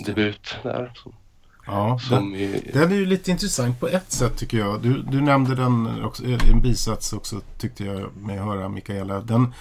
debut 0.07 0.57
där. 0.63 0.93
Så. 0.95 1.15
Ja, 1.66 2.01
den, 2.11 2.35
är... 2.35 2.70
den 2.72 2.92
är 2.92 2.96
ju 2.96 3.07
lite 3.07 3.31
intressant 3.31 3.81
på 3.81 3.88
ett 3.88 4.12
sätt 4.12 4.37
tycker 4.37 4.59
jag. 4.59 4.83
Du, 4.83 5.03
du 5.03 5.20
nämnde 5.20 5.55
den 5.55 6.05
också, 6.05 6.25
en 6.25 6.61
bisats 6.62 7.12
också 7.12 7.40
tyckte 7.59 7.85
jag 7.85 8.16
mig 8.16 8.38
höra 8.38 8.68
Mikaela. 8.68 9.20
Den, 9.20 9.55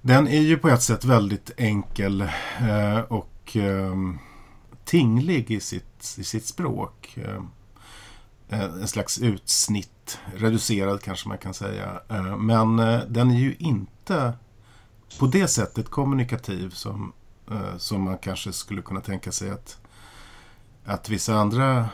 den 0.00 0.28
är 0.28 0.40
ju 0.40 0.56
på 0.58 0.68
ett 0.68 0.82
sätt 0.82 1.04
väldigt 1.04 1.50
enkel 1.56 2.20
eh, 2.60 2.98
och 2.98 3.56
eh, 3.56 3.94
tinglig 4.84 5.50
i 5.50 5.60
sitt, 5.60 6.14
i 6.18 6.24
sitt 6.24 6.46
språk. 6.46 7.16
Eh, 7.16 7.42
en 8.52 8.88
slags 8.88 9.18
utsnitt, 9.18 10.18
reducerad 10.34 11.02
kanske 11.02 11.28
man 11.28 11.38
kan 11.38 11.54
säga. 11.54 12.00
Eh, 12.08 12.36
men 12.36 12.78
eh, 12.78 13.00
den 13.08 13.30
är 13.30 13.38
ju 13.38 13.54
inte 13.58 14.32
på 15.18 15.26
det 15.26 15.48
sättet 15.48 15.88
kommunikativ 15.88 16.70
som, 16.70 17.12
eh, 17.50 17.76
som 17.76 18.02
man 18.02 18.18
kanske 18.18 18.52
skulle 18.52 18.82
kunna 18.82 19.00
tänka 19.00 19.32
sig 19.32 19.50
att, 19.50 19.78
att 20.84 21.08
vissa 21.08 21.34
andra 21.34 21.88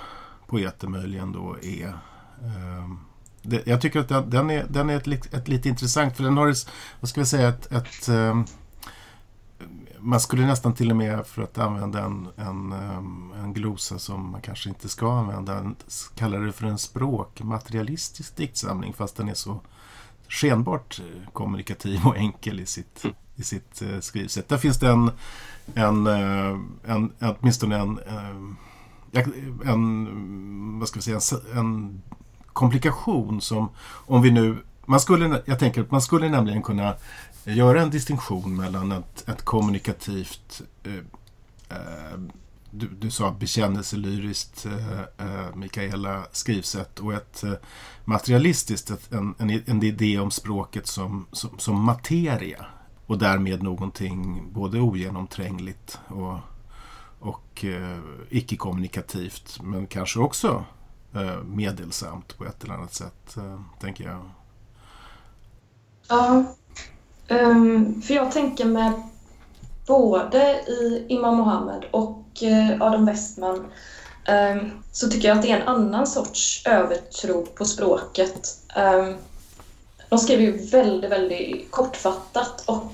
poeter 0.46 0.88
möjligen 0.88 1.33
då 1.33 1.57
är. 1.62 1.88
Eh, 2.42 2.90
det, 3.42 3.66
jag 3.66 3.81
tycker 3.81 4.01
att 4.01 4.09
den, 4.09 4.31
den 4.31 4.51
är, 4.51 4.66
den 4.68 4.90
är 4.90 4.96
ett, 4.96 5.35
ett, 5.35 5.48
lite 5.48 5.68
intressant 5.68 6.16
för 6.16 6.24
den 6.24 6.37
har, 6.37 6.55
vad 7.01 7.09
ska 7.09 7.20
vi 7.20 7.27
säga, 7.27 7.48
ett, 7.48 7.72
ett 7.72 8.09
eh, 8.09 8.42
man 10.01 10.20
skulle 10.20 10.46
nästan 10.46 10.74
till 10.74 10.90
och 10.90 10.96
med, 10.96 11.27
för 11.27 11.42
att 11.42 11.59
använda 11.59 12.05
en, 12.05 12.29
en, 12.37 12.72
ehm, 12.72 13.33
en 13.37 13.53
glosa 13.53 13.98
som 13.98 14.31
man 14.31 14.40
kanske 14.40 14.68
inte 14.68 14.88
ska 14.88 15.18
använda, 15.18 15.72
kalla 16.14 16.38
det 16.38 16.53
för 16.53 16.66
en 16.66 16.79
språkmaterialistisk 16.79 18.37
diktsamling 18.37 18.92
fast 18.92 19.16
den 19.16 19.29
är 19.29 19.35
så 19.35 19.61
skenbart 20.29 21.01
eh, 21.01 21.33
kommunikativ 21.33 22.07
och 22.07 22.16
enkel 22.16 22.61
i 22.61 22.66
sitt, 22.66 23.05
i 23.37 23.42
sitt 23.42 23.83
eh, 23.83 24.01
skrivsätt. 24.01 24.48
Där 24.48 24.59
finns 24.59 24.79
det 24.79 24.88
en, 24.88 25.11
en, 25.74 26.07
eh, 26.07 26.59
en 26.85 27.12
åtminstone 27.20 27.77
en, 27.77 27.98
en 27.98 28.57
en, 29.64 30.79
vad 30.79 30.88
ska 30.88 30.99
vi 30.99 31.03
säga, 31.03 31.21
en, 31.53 31.59
en 31.59 32.03
komplikation 32.47 33.40
som 33.40 33.68
om 34.07 34.23
vi 34.23 34.31
nu 34.31 34.57
man 34.88 35.01
skulle, 35.01 35.42
jag 35.47 35.59
tänker 35.59 35.81
att 35.81 35.90
man 35.90 36.03
skulle 36.03 36.29
nämligen 36.29 36.62
kunna 36.62 36.94
göra 37.44 37.83
en 37.83 37.90
distinktion 37.90 38.57
mellan 38.57 38.92
ett, 38.92 39.29
ett 39.29 39.44
kommunikativt 39.44 40.62
eh, 40.83 40.94
eh, 41.68 42.18
du, 42.71 42.88
du 42.88 43.11
sa 43.11 43.31
bekännelselyriskt 43.31 44.66
eh, 44.66 45.01
eh, 45.01 45.55
Mikaela 45.55 46.27
skrivsätt 46.33 47.01
och 47.01 47.14
ett 47.14 47.44
eh, 47.44 47.53
materialistiskt, 48.05 48.90
ett, 48.90 49.12
en, 49.12 49.35
en, 49.38 49.62
en, 49.66 49.83
idé 49.83 50.18
om 50.18 50.31
språket 50.31 50.87
som, 50.87 51.27
som, 51.33 51.59
som, 51.59 51.85
materia 51.85 52.66
och 53.07 53.18
därmed 53.18 53.62
någonting 53.62 54.42
både 54.53 54.81
ogenomträngligt 54.81 55.99
och, 56.09 56.38
och 57.21 57.65
eh, 57.65 57.99
icke-kommunikativt 58.31 59.59
men 59.63 59.87
kanske 59.87 60.21
också 60.21 60.65
eh, 61.15 61.43
medelsamt 61.43 62.39
på 62.39 62.45
ett 62.45 62.65
eller 62.65 62.75
annat 62.75 62.95
sätt, 62.95 63.37
eh, 63.37 63.61
tänker 63.81 64.05
jag. 64.05 64.31
Ja, 66.09 66.45
um, 67.29 68.03
för 68.03 68.15
jag 68.15 68.33
tänker 68.33 68.65
med 68.65 68.93
både 69.87 70.61
i 70.69 71.07
Imam 71.09 71.37
Mohammed 71.37 71.85
och 71.91 72.43
eh, 72.43 72.83
Adam 72.83 73.07
Westman 73.07 73.67
um, 74.29 74.71
så 74.93 75.09
tycker 75.09 75.29
jag 75.29 75.37
att 75.37 75.43
det 75.43 75.51
är 75.51 75.61
en 75.61 75.69
annan 75.69 76.07
sorts 76.07 76.67
övertro 76.67 77.47
på 77.47 77.65
språket. 77.65 78.49
Um, 78.77 79.17
de 80.09 80.19
skriver 80.19 80.43
ju 80.43 80.67
väldigt, 80.67 81.11
väldigt 81.11 81.71
kortfattat 81.71 82.65
och 82.67 82.93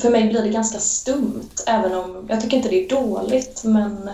för 0.00 0.10
mig 0.10 0.28
blir 0.28 0.42
det 0.42 0.48
ganska 0.48 0.78
stumt 0.78 1.50
även 1.66 1.94
om 1.94 2.26
jag 2.28 2.40
tycker 2.40 2.56
inte 2.56 2.68
det 2.68 2.84
är 2.84 2.88
dåligt 2.88 3.64
men 3.64 4.10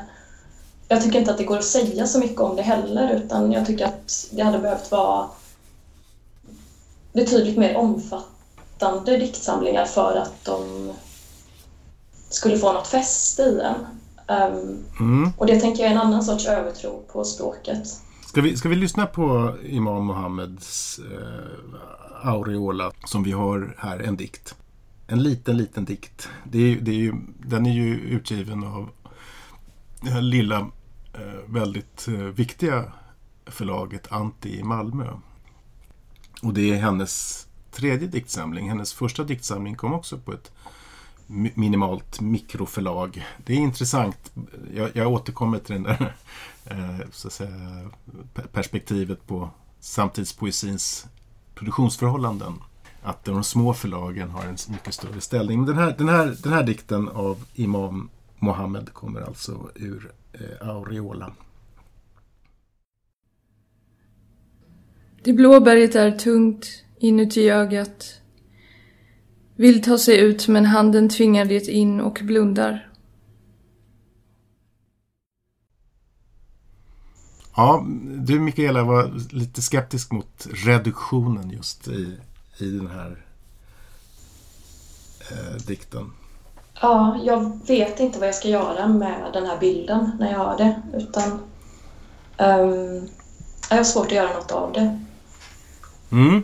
jag 0.88 1.02
tycker 1.02 1.18
inte 1.18 1.30
att 1.30 1.38
det 1.38 1.44
går 1.44 1.58
att 1.58 1.64
säga 1.64 2.06
så 2.06 2.18
mycket 2.18 2.40
om 2.40 2.56
det 2.56 2.62
heller 2.62 3.14
utan 3.14 3.52
jag 3.52 3.66
tycker 3.66 3.84
att 3.84 4.28
det 4.32 4.42
hade 4.42 4.58
behövt 4.58 4.90
vara 4.90 5.26
betydligt 7.12 7.58
mer 7.58 7.76
omfattande 7.76 9.16
diktsamlingar 9.16 9.84
för 9.84 10.16
att 10.16 10.44
de 10.44 10.90
skulle 12.28 12.58
få 12.58 12.72
något 12.72 12.86
fäste 12.86 13.42
i 13.42 13.60
en. 13.60 13.86
Um, 14.30 14.84
mm. 15.00 15.32
Och 15.36 15.46
det 15.46 15.60
tänker 15.60 15.82
jag 15.82 15.92
är 15.92 15.94
en 15.94 16.00
annan 16.00 16.24
sorts 16.24 16.46
övertro 16.46 17.02
på 17.12 17.24
språket. 17.24 17.88
Ska 18.26 18.40
vi, 18.40 18.56
ska 18.56 18.68
vi 18.68 18.76
lyssna 18.76 19.06
på 19.06 19.54
Imam 19.64 20.06
Mohammeds 20.06 20.98
eh, 20.98 22.28
Aureola 22.28 22.92
som 23.04 23.22
vi 23.22 23.32
har 23.32 23.74
här, 23.78 23.98
en 23.98 24.16
dikt. 24.16 24.54
En 25.12 25.22
liten, 25.22 25.56
liten 25.56 25.84
dikt. 25.84 26.28
Det 26.44 26.58
är, 26.58 26.80
det 26.80 26.90
är 26.90 26.94
ju, 26.94 27.12
den 27.38 27.66
är 27.66 27.72
ju 27.72 27.94
utgiven 28.00 28.64
av 28.64 28.90
det 30.00 30.10
här 30.10 30.20
lilla, 30.20 30.58
eh, 31.14 31.40
väldigt 31.46 32.08
eh, 32.08 32.14
viktiga 32.14 32.92
förlaget 33.46 34.12
Anti 34.12 34.58
i 34.58 34.62
Malmö. 34.62 35.06
Och 36.42 36.54
det 36.54 36.70
är 36.70 36.76
hennes 36.76 37.46
tredje 37.72 38.08
diktsamling. 38.08 38.68
Hennes 38.68 38.92
första 38.92 39.24
diktsamling 39.24 39.74
kom 39.74 39.92
också 39.92 40.18
på 40.18 40.32
ett 40.32 40.52
minimalt 41.54 42.20
mikroförlag. 42.20 43.26
Det 43.44 43.52
är 43.52 43.58
intressant. 43.58 44.32
Jag, 44.74 44.90
jag 44.96 45.12
återkommer 45.12 45.58
till 45.58 45.74
den 45.74 45.82
där 45.82 46.16
eh, 46.64 47.06
så 47.10 47.28
att 47.28 47.32
säga, 47.32 47.90
perspektivet 48.52 49.26
på 49.26 49.50
samtidspoesins 49.80 51.06
produktionsförhållanden. 51.54 52.54
Att 53.02 53.24
de 53.24 53.44
små 53.44 53.74
förlagen 53.74 54.30
har 54.30 54.44
en 54.44 54.56
mycket 54.68 54.94
större 54.94 55.20
ställning. 55.20 55.66
Den 55.66 55.76
här, 55.78 55.94
den 55.98 56.08
här, 56.08 56.36
den 56.42 56.52
här 56.52 56.62
dikten 56.62 57.08
av 57.08 57.44
Imam 57.54 58.10
Mohammed 58.38 58.92
kommer 58.92 59.20
alltså 59.20 59.70
ur 59.74 60.12
eh, 60.32 60.68
Aureola. 60.68 61.32
Det 65.24 65.32
blå 65.32 65.60
berget 65.60 65.94
är 65.94 66.10
tungt 66.10 66.84
inuti 66.98 67.50
ögat. 67.50 68.20
Vill 69.56 69.82
ta 69.82 69.98
sig 69.98 70.20
ut 70.20 70.48
men 70.48 70.64
handen 70.64 71.08
tvingar 71.08 71.44
det 71.44 71.68
in 71.68 72.00
och 72.00 72.20
blundar. 72.22 72.90
Ja, 77.56 77.86
du 78.16 78.40
Mikaela 78.40 78.84
var 78.84 79.34
lite 79.34 79.62
skeptisk 79.62 80.12
mot 80.12 80.46
reduktionen 80.50 81.50
just 81.50 81.88
i, 81.88 82.16
i 82.62 82.70
den 82.70 82.86
här 82.86 83.16
eh, 85.30 85.56
dikten. 85.66 86.12
Ja, 86.80 87.20
jag 87.24 87.60
vet 87.66 88.00
inte 88.00 88.18
vad 88.18 88.28
jag 88.28 88.34
ska 88.34 88.48
göra 88.48 88.88
med 88.88 89.30
den 89.32 89.46
här 89.46 89.58
bilden 89.58 90.10
när 90.18 90.32
jag 90.32 90.38
har 90.38 90.58
det. 90.58 90.82
Utan 90.94 91.30
um, 92.38 93.08
jag 93.70 93.76
har 93.76 93.84
svårt 93.84 94.06
att 94.06 94.12
göra 94.12 94.32
något 94.32 94.52
av 94.52 94.72
det. 94.72 95.00
Mm. 96.12 96.42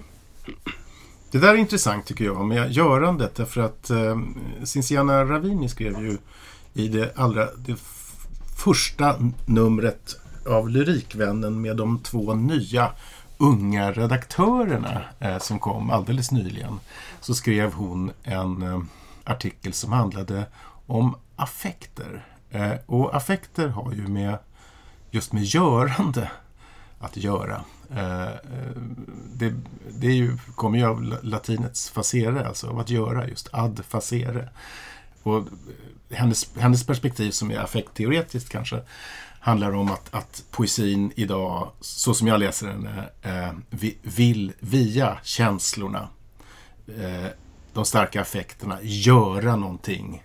Det 1.30 1.38
där 1.38 1.54
är 1.54 1.56
intressant 1.56 2.06
tycker 2.06 2.24
jag 2.24 2.46
med 2.46 2.72
görandet 2.72 3.34
därför 3.34 3.60
att 3.60 3.90
eh, 3.90 4.18
Cinciana 4.64 5.24
Ravini 5.24 5.68
skrev 5.68 6.00
ju 6.00 6.18
i 6.74 6.88
det 6.88 7.12
allra 7.16 7.48
det 7.56 7.76
första 8.64 9.14
numret 9.46 10.16
av 10.48 10.68
Lyrikvännen 10.68 11.60
med 11.60 11.76
de 11.76 11.98
två 11.98 12.34
nya 12.34 12.90
unga 13.38 13.92
redaktörerna 13.92 15.04
eh, 15.20 15.38
som 15.38 15.58
kom 15.58 15.90
alldeles 15.90 16.30
nyligen 16.30 16.80
så 17.20 17.34
skrev 17.34 17.72
hon 17.72 18.12
en 18.22 18.62
eh, 18.62 18.80
artikel 19.24 19.72
som 19.72 19.92
handlade 19.92 20.46
om 20.86 21.16
affekter. 21.36 22.26
Eh, 22.50 22.72
och 22.86 23.16
affekter 23.16 23.68
har 23.68 23.92
ju 23.92 24.08
med 24.08 24.38
just 25.10 25.32
med 25.32 25.42
görande 25.42 26.30
att 27.00 27.16
göra. 27.16 27.64
Eh, 27.90 28.26
eh, 28.26 28.76
det, 29.32 29.54
det 29.90 30.06
är 30.06 30.14
ju, 30.14 30.38
kommer 30.54 30.78
ju 30.78 30.86
av 30.86 31.02
latinets 31.22 31.90
facere, 31.90 32.48
alltså 32.48 32.68
av 32.68 32.78
att 32.78 32.90
göra, 32.90 33.28
just 33.28 33.48
ad 33.52 33.82
facere. 33.88 34.48
Och 35.22 35.38
eh, 35.38 36.16
hennes, 36.16 36.56
hennes 36.56 36.86
perspektiv 36.86 37.30
som 37.30 37.50
är 37.50 37.58
affektteoretiskt 37.58 38.48
kanske 38.48 38.80
handlar 39.46 39.74
om 39.74 39.90
att, 39.90 40.14
att 40.14 40.44
poesin 40.50 41.12
idag, 41.16 41.70
så 41.80 42.14
som 42.14 42.26
jag 42.26 42.40
läser 42.40 42.66
den, 42.66 42.88
eh, 43.22 43.52
vill 44.02 44.52
via 44.60 45.18
känslorna, 45.22 46.08
eh, 46.88 47.30
de 47.72 47.84
starka 47.84 48.20
affekterna, 48.20 48.78
göra 48.82 49.56
någonting 49.56 50.22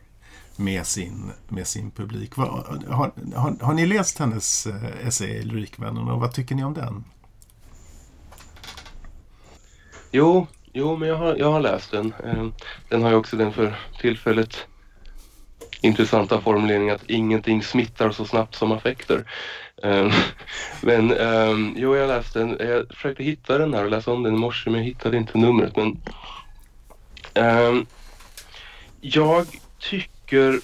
med 0.55 0.87
sin, 0.87 1.31
med 1.47 1.67
sin 1.67 1.91
publik. 1.91 2.35
Har, 2.35 2.81
har, 2.89 3.63
har, 3.65 3.73
ni 3.73 3.85
läst 3.85 4.17
hennes 4.17 4.67
eh, 4.67 5.07
essä 5.07 5.25
Lyrikvännen 5.25 6.07
och 6.07 6.19
vad 6.19 6.33
tycker 6.33 6.55
ni 6.55 6.63
om 6.63 6.73
den? 6.73 7.03
Jo, 10.11 10.47
jo 10.73 10.97
men 10.97 11.09
jag 11.09 11.17
har, 11.17 11.35
jag 11.35 11.51
har 11.51 11.59
läst 11.59 11.91
den. 11.91 12.13
Eh, 12.23 12.47
den 12.89 13.01
har 13.01 13.09
jag 13.09 13.19
också 13.19 13.37
den 13.37 13.53
för 13.53 13.79
tillfället 13.99 14.67
intressanta 15.81 16.41
formuleringen 16.41 16.95
att 16.95 17.09
ingenting 17.09 17.63
smittar 17.63 18.11
så 18.11 18.25
snabbt 18.25 18.55
som 18.55 18.71
affekter. 18.71 19.25
Ehm, 19.83 20.11
men 20.81 21.11
um, 21.17 21.73
jo, 21.77 21.95
jag 21.95 22.07
läste 22.07 22.39
den. 22.39 22.57
Jag 22.59 22.87
försökte 22.95 23.23
hitta 23.23 23.57
den 23.57 23.73
här 23.73 23.83
och 23.83 23.91
läsa 23.91 24.11
om 24.11 24.23
den 24.23 24.35
i 24.35 24.37
morse 24.37 24.69
men 24.69 24.79
jag 24.79 24.85
hittade 24.85 25.17
inte 25.17 25.37
numret. 25.37 25.75
Men 25.75 26.01
um, 27.35 27.85
jag 29.01 29.47
tycker, 29.79 30.59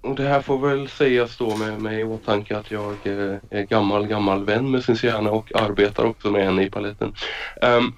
och 0.00 0.16
det 0.16 0.28
här 0.28 0.42
får 0.42 0.58
väl 0.68 0.88
sägas 0.88 1.36
då 1.36 1.56
med, 1.56 1.80
med 1.80 2.00
i 2.00 2.04
åtanke 2.04 2.56
att 2.56 2.70
jag 2.70 3.06
är, 3.06 3.40
är 3.50 3.62
gammal, 3.62 4.06
gammal 4.06 4.44
vän 4.44 4.70
med 4.70 4.84
Cinciana 4.84 5.30
och 5.30 5.54
arbetar 5.54 6.04
också 6.04 6.30
med 6.30 6.44
henne 6.44 6.62
i 6.62 6.70
paletten. 6.70 7.14
Um, 7.62 7.94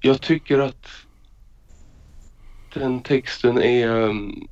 jag 0.00 0.20
tycker 0.20 0.58
att 0.58 0.86
den 2.74 3.02
texten 3.02 3.62
är 3.62 3.88
um, 3.88 4.48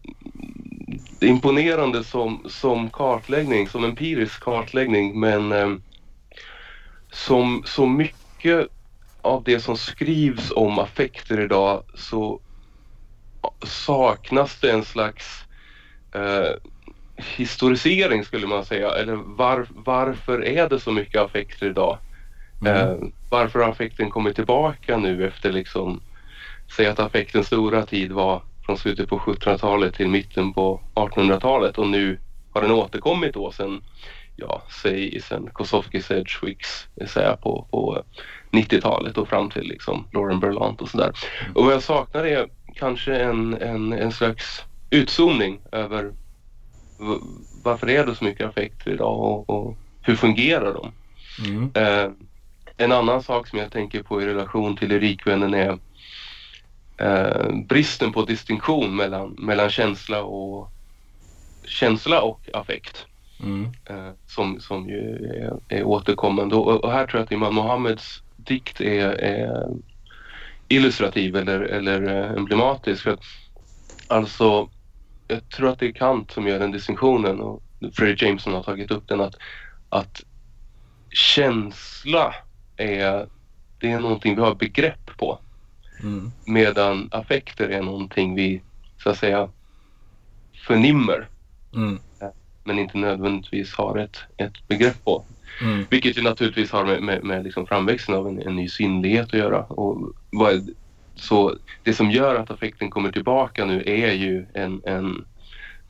imponerande 1.20 2.04
som, 2.04 2.44
som 2.48 2.90
kartläggning, 2.90 3.68
som 3.68 3.84
empirisk 3.84 4.42
kartläggning 4.42 5.20
men 5.20 5.52
um, 5.52 5.82
som 7.12 7.62
så 7.66 7.86
mycket 7.86 8.68
av 9.22 9.44
det 9.44 9.60
som 9.60 9.76
skrivs 9.76 10.50
om 10.50 10.78
affekter 10.78 11.40
idag 11.40 11.82
så 11.94 12.40
saknas 13.66 14.60
det 14.60 14.70
en 14.70 14.84
slags 14.84 15.44
eh, 16.14 16.50
historisering 17.36 18.24
skulle 18.24 18.46
man 18.46 18.64
säga. 18.64 18.90
Eller 18.90 19.14
var, 19.14 19.66
varför 19.70 20.44
är 20.44 20.68
det 20.68 20.80
så 20.80 20.92
mycket 20.92 21.20
affekter 21.20 21.66
idag? 21.66 21.98
Mm. 22.60 22.76
Eh, 22.76 22.96
varför 23.28 23.58
har 23.58 23.70
affekten 23.70 24.10
kommit 24.10 24.36
tillbaka 24.36 24.96
nu 24.96 25.26
efter 25.26 25.52
liksom, 25.52 26.00
säg 26.76 26.86
att 26.86 27.00
affektens 27.00 27.46
stora 27.46 27.86
tid 27.86 28.12
var 28.12 28.42
från 28.68 28.78
slutet 28.78 29.08
på 29.08 29.18
1700-talet 29.18 29.94
till 29.94 30.08
mitten 30.08 30.52
på 30.52 30.80
1800-talet 30.94 31.78
och 31.78 31.88
nu 31.88 32.18
har 32.54 32.62
den 32.62 32.70
återkommit 32.70 33.34
då 33.34 33.52
sen, 33.52 33.82
ja, 34.36 34.62
säg 34.82 35.20
sen 35.20 35.50
Kosofsky 35.52 36.02
Sedgwicks, 36.02 36.88
säga 37.06 37.36
på, 37.36 37.66
på 37.70 38.02
90-talet 38.50 39.18
och 39.18 39.28
fram 39.28 39.50
till 39.50 39.62
liksom 39.62 40.06
Lauren 40.12 40.40
Berlant 40.40 40.80
och 40.80 40.88
sådär. 40.88 41.12
Och 41.54 41.64
vad 41.64 41.74
jag 41.74 41.82
saknar 41.82 42.24
är 42.24 42.48
kanske 42.74 43.16
en, 43.16 43.54
en, 43.54 43.92
en 43.92 44.12
slags 44.12 44.64
utzoomning 44.90 45.60
över 45.72 46.12
varför 47.62 47.90
är 47.90 48.06
det 48.06 48.14
så 48.14 48.24
mycket 48.24 48.46
affekter 48.46 48.90
idag 48.90 49.20
och, 49.20 49.50
och 49.50 49.76
hur 50.02 50.16
fungerar 50.16 50.74
de? 50.74 50.92
Mm. 51.48 51.70
Eh, 51.74 52.10
en 52.76 52.92
annan 52.92 53.22
sak 53.22 53.48
som 53.48 53.58
jag 53.58 53.72
tänker 53.72 54.02
på 54.02 54.22
i 54.22 54.26
relation 54.26 54.76
till 54.76 54.92
Erikvännen 54.92 55.54
är 55.54 55.78
eh, 56.98 57.52
bristen 57.68 58.12
på 58.12 58.24
distinktion 58.24 58.96
mellan, 58.96 59.36
mellan 59.38 59.70
känsla 59.70 60.22
och 60.22 60.72
känsla 61.64 62.22
och 62.22 62.40
affekt. 62.52 63.06
Mm. 63.42 63.64
Eh, 63.84 64.10
som, 64.26 64.60
som 64.60 64.88
ju 64.88 65.14
är, 65.14 65.58
är 65.68 65.84
återkommande 65.84 66.56
och, 66.56 66.84
och, 66.84 66.92
här 66.92 67.06
tror 67.06 67.18
jag 67.18 67.24
att 67.24 67.32
Imam 67.32 67.54
Mohammeds 67.54 68.22
dikt 68.36 68.80
är, 68.80 69.08
är 69.08 69.68
illustrativ 70.68 71.36
eller, 71.36 71.60
eller 71.60 72.02
eh, 72.02 72.32
emblematisk. 72.32 73.02
För 73.02 73.10
att, 73.10 73.22
alltså, 74.08 74.68
jag 75.28 75.48
tror 75.48 75.68
att 75.68 75.78
det 75.78 75.86
är 75.86 75.92
Kant 75.92 76.30
som 76.30 76.46
gör 76.46 76.58
den 76.58 76.72
distinktionen 76.72 77.40
och 77.40 77.62
Fredrik 77.92 78.22
Jameson 78.22 78.52
har 78.52 78.62
tagit 78.62 78.90
upp 78.90 79.08
den 79.08 79.20
att, 79.20 79.34
att 79.88 80.24
känsla 81.10 82.34
är, 82.76 83.28
det 83.78 83.90
är 83.90 84.00
någonting 84.00 84.36
vi 84.36 84.42
har 84.42 84.54
begrepp 84.54 85.16
på. 85.16 85.38
Mm. 86.02 86.30
Medan 86.46 87.08
affekter 87.12 87.68
är 87.68 87.82
någonting 87.82 88.34
vi 88.34 88.62
så 89.02 89.10
att 89.10 89.18
säga 89.18 89.48
förnimmer. 90.66 91.28
Mm. 91.74 91.98
Men 92.64 92.78
inte 92.78 92.98
nödvändigtvis 92.98 93.74
har 93.74 93.98
ett, 93.98 94.18
ett 94.36 94.68
begrepp 94.68 95.04
på. 95.04 95.24
Mm. 95.62 95.84
Vilket 95.90 96.18
ju 96.18 96.22
naturligtvis 96.22 96.70
har 96.70 96.84
med, 96.84 97.02
med, 97.02 97.24
med 97.24 97.44
liksom 97.44 97.66
framväxten 97.66 98.14
av 98.14 98.28
en, 98.28 98.42
en 98.42 98.56
ny 98.56 98.68
sinnlighet 98.68 99.26
att 99.26 99.40
göra. 99.40 99.62
Och 99.62 100.12
vad, 100.30 100.70
så 101.14 101.56
det 101.82 101.94
som 101.94 102.10
gör 102.10 102.34
att 102.34 102.50
affekten 102.50 102.90
kommer 102.90 103.12
tillbaka 103.12 103.64
nu 103.64 103.82
är 103.86 104.12
ju 104.12 104.46
en, 104.54 104.82
en 104.84 105.24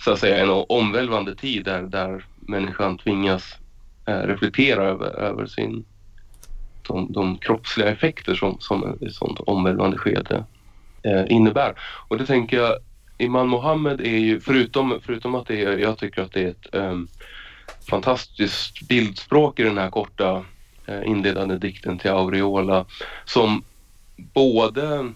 så 0.04 0.12
att 0.12 0.18
säga 0.18 0.42
en 0.42 0.64
omvälvande 0.68 1.34
tid 1.34 1.64
där, 1.64 1.82
där 1.82 2.24
människan 2.36 2.98
tvingas 2.98 3.58
eh, 4.06 4.20
reflektera 4.20 4.84
över, 4.84 5.06
över 5.06 5.46
sin, 5.46 5.84
de, 6.88 7.12
de 7.12 7.38
kroppsliga 7.38 7.88
effekter 7.88 8.34
som, 8.34 8.56
som 8.60 8.98
ett 9.00 9.14
sånt 9.14 9.40
omvälvande 9.40 9.98
skede 9.98 10.44
eh, 11.02 11.24
innebär. 11.28 11.74
Och 12.08 12.18
det 12.18 12.26
tänker 12.26 12.56
jag, 12.56 12.74
Iman 13.18 13.48
Mohammed 13.48 14.00
är 14.00 14.18
ju, 14.18 14.40
förutom, 14.40 15.00
förutom 15.02 15.34
att 15.34 15.46
det 15.46 15.62
är, 15.64 15.78
jag 15.78 15.98
tycker 15.98 16.22
att 16.22 16.32
det 16.32 16.42
är 16.42 16.48
ett 16.48 16.74
eh, 16.74 16.98
fantastiskt 17.90 18.88
bildspråk 18.88 19.60
i 19.60 19.62
den 19.62 19.78
här 19.78 19.90
korta 19.90 20.44
eh, 20.86 21.02
inledande 21.06 21.58
dikten 21.58 21.98
till 21.98 22.10
Aureola 22.10 22.84
som 23.24 23.62
både, 24.16 25.12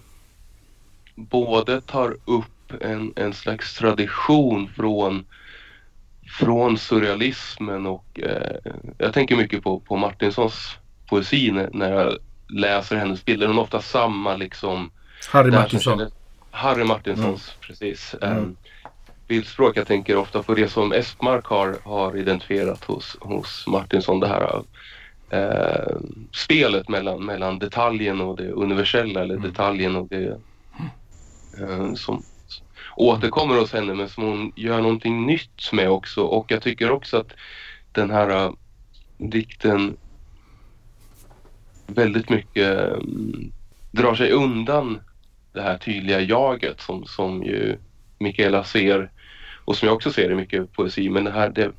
både 1.15 1.81
tar 1.81 2.17
upp 2.25 2.73
en, 2.81 3.13
en 3.15 3.33
slags 3.33 3.75
tradition 3.75 4.69
från, 4.75 5.25
från 6.39 6.77
surrealismen 6.77 7.85
och 7.85 8.19
eh, 8.19 8.71
jag 8.97 9.13
tänker 9.13 9.35
mycket 9.35 9.63
på, 9.63 9.79
på 9.79 9.97
Martinsons 9.97 10.77
poesi 11.09 11.51
när, 11.51 11.69
när 11.73 11.91
jag 11.91 12.17
läser 12.49 12.95
hennes 12.95 13.25
bilder. 13.25 13.47
Hon 13.47 13.55
har 13.55 13.63
ofta 13.63 13.81
samma 13.81 14.35
liksom 14.35 14.91
Harry 15.31 15.51
Martinsson. 15.51 16.11
Harry 16.51 16.83
Martinsons, 16.83 17.25
mm. 17.49 17.61
precis. 17.61 18.15
Mm. 18.21 18.37
Um, 18.37 18.57
bildspråk. 19.27 19.77
Jag 19.77 19.87
tänker 19.87 20.17
ofta 20.17 20.43
på 20.43 20.53
det 20.53 20.69
som 20.69 20.93
Espmark 20.93 21.45
har, 21.45 21.75
har 21.83 22.17
identifierat 22.17 22.83
hos, 22.83 23.17
hos 23.19 23.67
Martinsson. 23.67 24.19
Det 24.19 24.27
här 24.27 24.63
uh, 25.33 25.97
spelet 26.31 26.89
mellan, 26.89 27.25
mellan 27.25 27.59
detaljen 27.59 28.21
och 28.21 28.37
det 28.37 28.51
universella 28.51 29.21
eller 29.21 29.35
mm. 29.35 29.49
detaljen 29.49 29.95
och 29.95 30.07
det 30.07 30.37
uh, 31.61 31.93
som 31.93 32.23
återkommer 32.95 33.55
hos 33.55 33.73
henne 33.73 33.93
men 33.93 34.09
som 34.09 34.23
hon 34.23 34.51
gör 34.55 34.81
någonting 34.81 35.25
nytt 35.25 35.71
med 35.71 35.89
också. 35.89 36.21
Och 36.21 36.51
jag 36.51 36.61
tycker 36.61 36.91
också 36.91 37.17
att 37.17 37.31
den 37.91 38.11
här 38.11 38.45
uh, 38.45 38.53
dikten 39.17 39.97
väldigt 41.93 42.29
mycket 42.29 42.77
um, 42.77 43.51
drar 43.91 44.15
sig 44.15 44.31
undan 44.31 44.99
det 45.53 45.61
här 45.61 45.77
tydliga 45.77 46.21
jaget 46.21 46.81
som, 46.81 47.05
som 47.05 47.43
ju 47.43 47.77
Mikaela 48.19 48.63
ser 48.63 49.11
och 49.65 49.77
som 49.77 49.87
jag 49.87 49.95
också 49.95 50.11
ser 50.11 50.31
i 50.31 50.35
mycket 50.35 50.73
poesi. 50.73 51.09
Men 51.09 51.23
det 51.23 51.31
här, 51.31 51.49
det, 51.49 51.71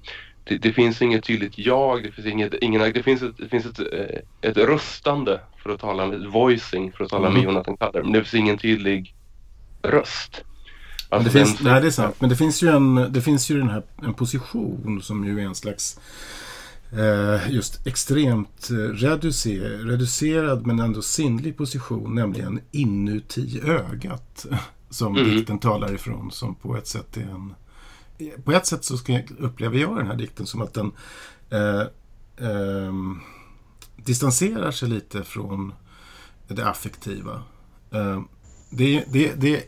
det, 0.44 0.58
det 0.58 0.72
finns 0.72 1.02
inget 1.02 1.24
tydligt 1.24 1.58
jag, 1.58 2.02
det 2.02 2.10
finns, 2.10 2.26
inget, 2.26 2.54
ingen, 2.54 2.92
det 2.92 3.02
finns, 3.02 3.22
ett, 3.22 3.36
det 3.38 3.48
finns 3.48 3.66
ett, 3.66 3.78
eh, 3.78 4.50
ett 4.50 4.56
röstande 4.56 5.40
för 5.62 5.70
att 5.70 5.80
tala 5.80 6.06
med 6.06 6.26
voicing 6.26 6.92
för 6.92 7.04
att 7.04 7.10
tala 7.10 7.26
mm. 7.26 7.34
med 7.34 7.44
Jonathan 7.44 7.76
Kaller. 7.76 8.02
Men 8.02 8.12
det 8.12 8.24
finns 8.24 8.34
ingen 8.34 8.58
tydlig 8.58 9.14
röst. 9.82 10.44
Alltså 11.08 11.32
det 11.32 11.38
finns, 11.38 11.58
den, 11.58 11.72
nej, 11.72 11.80
det 11.80 11.86
är 11.86 11.90
sant. 11.90 12.16
Men 12.18 12.30
det 12.30 12.36
finns 12.36 12.62
ju, 12.62 12.68
en, 12.68 13.12
det 13.12 13.20
finns 13.20 13.50
ju 13.50 13.58
den 13.58 13.70
här, 13.70 13.82
en 14.02 14.14
position 14.14 15.00
som 15.02 15.24
ju 15.24 15.40
är 15.40 15.44
en 15.44 15.54
slags 15.54 16.00
just 17.48 17.86
extremt 17.86 18.70
eh, 18.70 18.76
reducer, 18.76 19.60
reducerad 19.60 20.66
men 20.66 20.80
ändå 20.80 21.02
sinnlig 21.02 21.56
position, 21.56 22.14
nämligen 22.14 22.60
inuti 22.70 23.60
ögat. 23.64 24.46
Som 24.90 25.16
mm. 25.16 25.30
dikten 25.30 25.58
talar 25.58 25.94
ifrån, 25.94 26.30
som 26.30 26.54
på 26.54 26.76
ett 26.76 26.86
sätt 26.86 27.16
är 27.16 27.20
en... 27.20 27.54
På 28.44 28.52
ett 28.52 28.66
sätt 28.66 28.84
så 28.84 28.98
jag, 29.06 29.30
upplever 29.38 29.78
jag 29.78 29.96
den 29.96 30.06
här 30.06 30.16
dikten 30.16 30.46
som 30.46 30.62
att 30.62 30.74
den 30.74 30.92
eh, 31.50 31.80
eh, 32.48 32.92
distanserar 33.96 34.70
sig 34.70 34.88
lite 34.88 35.24
från 35.24 35.72
det 36.48 36.66
affektiva. 36.66 37.42
Eh, 37.90 38.22
det, 38.70 39.04
det, 39.08 39.34
det, 39.34 39.66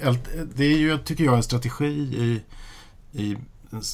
det, 0.54 0.64
är 0.64 0.78
ju, 0.78 0.98
tycker 0.98 1.24
jag, 1.24 1.36
en 1.36 1.42
strategi 1.42 1.86
i, 1.96 2.42
i 3.12 3.36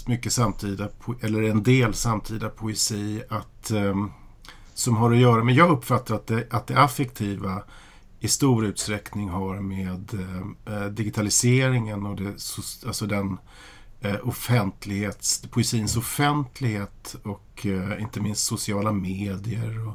mycket 0.06 0.32
samtida, 0.32 0.88
eller 1.20 1.42
en 1.42 1.62
del 1.62 1.94
samtida 1.94 2.48
poesi 2.48 3.22
att, 3.28 3.70
um, 3.70 4.12
som 4.74 4.96
har 4.96 5.12
att 5.12 5.18
göra 5.18 5.44
med, 5.44 5.54
jag 5.54 5.70
uppfattar 5.70 6.14
att 6.14 6.26
det, 6.26 6.46
att 6.50 6.66
det 6.66 6.80
affektiva 6.80 7.62
i 8.22 8.28
stor 8.28 8.64
utsträckning 8.64 9.28
har 9.28 9.60
med 9.60 10.14
ehm, 10.14 10.56
eh, 10.66 10.84
digitaliseringen 10.84 12.06
och 12.06 12.16
det, 12.16 12.28
alltså 12.86 13.06
den 13.06 13.38
eh, 14.00 14.28
offentlighets, 14.28 15.42
poesins 15.50 15.96
offentlighet 15.96 17.16
och 17.22 17.66
eh, 17.66 18.02
inte 18.02 18.20
minst 18.20 18.46
sociala 18.46 18.92
medier 18.92 19.88
och, 19.88 19.94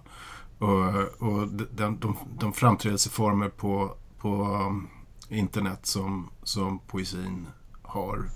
och, 0.68 1.30
och 1.30 1.48
den, 1.48 2.00
de, 2.00 2.18
de 2.40 2.54
framträdelseformer 2.54 3.50
på, 3.50 3.96
på 4.18 4.30
ehm, 4.30 4.88
internet 5.30 5.86
som, 5.86 6.30
som 6.44 6.80
poesin 6.80 7.48
har 7.82 8.30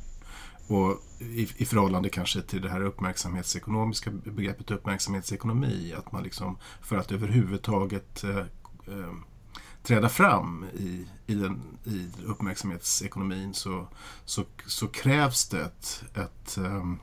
och 0.72 1.02
i, 1.20 1.50
i 1.58 1.66
förhållande 1.66 2.10
kanske 2.10 2.42
till 2.42 2.62
det 2.62 2.70
här 2.70 2.82
uppmärksamhetsekonomiska 2.82 4.12
begreppet 4.12 4.72
uppmärksamhetsekonomi. 4.72 5.94
Att 5.98 6.12
man 6.12 6.24
liksom 6.24 6.58
för 6.82 6.98
att 6.98 7.12
överhuvudtaget 7.12 8.24
eh, 8.24 8.38
eh, 8.88 9.14
träda 9.84 10.10
fram 10.10 10.66
i, 10.74 11.06
i, 11.28 11.34
den, 11.34 11.62
i 11.84 12.10
uppmärksamhetsekonomin 12.26 13.54
så, 13.54 13.88
så, 14.26 14.44
så 14.66 14.88
krävs 14.88 15.50
det 15.50 15.62
ett, 15.62 16.04
ett, 16.14 16.58
eh, 16.58 16.94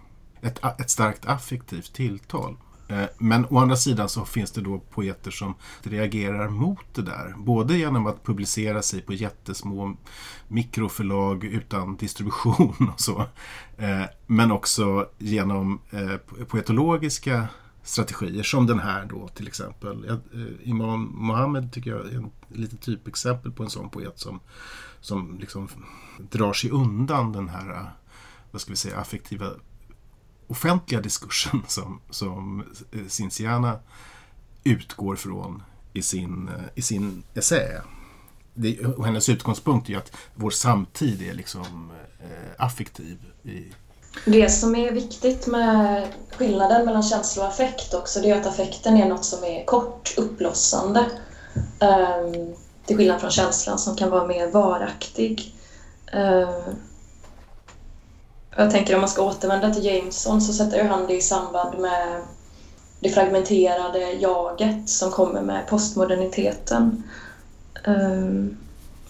ett, 0.40 0.80
ett 0.80 0.90
starkt 0.90 1.26
affektivt 1.26 1.92
tilltal. 1.92 2.56
Eh, 2.88 3.08
men 3.18 3.46
å 3.50 3.58
andra 3.58 3.76
sidan 3.76 4.08
så 4.08 4.24
finns 4.24 4.50
det 4.50 4.60
då 4.60 4.78
poeter 4.78 5.30
som 5.30 5.54
reagerar 5.82 6.48
mot 6.48 6.94
det 6.94 7.02
där. 7.02 7.34
Både 7.36 7.76
genom 7.76 8.06
att 8.06 8.24
publicera 8.24 8.82
sig 8.82 9.00
på 9.00 9.12
jättesmå 9.12 9.96
mikroförlag 10.48 11.44
utan 11.44 11.96
distribution 11.96 12.90
och 12.94 13.00
så. 13.00 13.24
Eh, 13.76 14.04
men 14.26 14.52
också 14.52 15.08
genom 15.18 15.80
eh, 15.90 16.44
poetologiska 16.44 17.48
strategier 17.82 18.42
som 18.42 18.66
den 18.66 18.78
här 18.78 19.04
då 19.04 19.28
till 19.28 19.46
exempel. 19.46 20.20
Imam 20.62 21.12
Mohammed 21.14 21.72
tycker 21.72 21.90
jag 21.90 22.00
är 22.00 22.18
ett 22.18 22.58
litet 22.58 22.80
typexempel 22.80 23.52
på 23.52 23.62
en 23.62 23.70
sån 23.70 23.90
poet 23.90 24.18
som, 24.18 24.40
som 25.00 25.38
liksom 25.40 25.68
drar 26.18 26.52
sig 26.52 26.70
undan 26.70 27.32
den 27.32 27.48
här 27.48 27.90
vad 28.50 28.60
ska 28.60 28.72
vi 28.72 28.76
säga, 28.76 28.96
affektiva 28.96 29.50
offentliga 30.48 31.00
diskursen 31.00 31.62
som, 31.68 32.00
som 32.10 32.64
eh, 32.92 33.06
Cinciana 33.08 33.78
utgår 34.64 35.16
från 35.16 35.62
i 35.92 36.02
sin, 36.02 36.48
eh, 36.48 36.64
i 36.74 36.82
sin 36.82 37.22
essä. 37.34 37.82
det, 38.54 38.80
och 38.80 39.06
hennes 39.06 39.28
utgångspunkt 39.28 39.88
är 39.88 39.92
ju 39.92 39.98
att 39.98 40.12
vår 40.34 40.50
samtid 40.50 41.22
är 41.22 41.34
liksom 41.34 41.90
eh, 42.20 42.64
affektiv. 42.64 43.18
I... 43.42 43.64
Det 44.24 44.48
som 44.48 44.76
är 44.76 44.92
viktigt 44.92 45.46
med 45.46 46.08
skillnaden 46.36 46.86
mellan 46.86 47.02
känsla 47.02 47.42
och 47.42 47.48
affekt 47.48 47.94
också, 47.94 48.20
det 48.20 48.30
är 48.30 48.40
att 48.40 48.46
affekten 48.46 48.96
är 48.96 49.08
något 49.08 49.24
som 49.24 49.44
är 49.44 49.64
kort, 49.64 50.14
uppblossande. 50.16 51.04
Um, 51.80 52.54
till 52.86 52.96
skillnad 52.96 53.20
från 53.20 53.30
känslan 53.30 53.78
som 53.78 53.96
kan 53.96 54.10
vara 54.10 54.26
mer 54.26 54.50
varaktig. 54.50 55.54
Uh, 56.14 56.74
jag 58.58 58.70
tänker 58.70 58.94
om 58.94 59.00
man 59.00 59.08
ska 59.08 59.22
återvända 59.22 59.74
till 59.74 59.84
Jameson 59.84 60.40
så 60.40 60.52
sätter 60.52 60.84
han 60.84 61.06
det 61.06 61.16
i 61.16 61.20
samband 61.20 61.78
med 61.78 62.22
det 63.00 63.08
fragmenterade 63.08 64.12
jaget 64.12 64.88
som 64.88 65.10
kommer 65.10 65.42
med 65.42 65.66
postmoderniteten. 65.66 67.02
Um, 67.86 68.56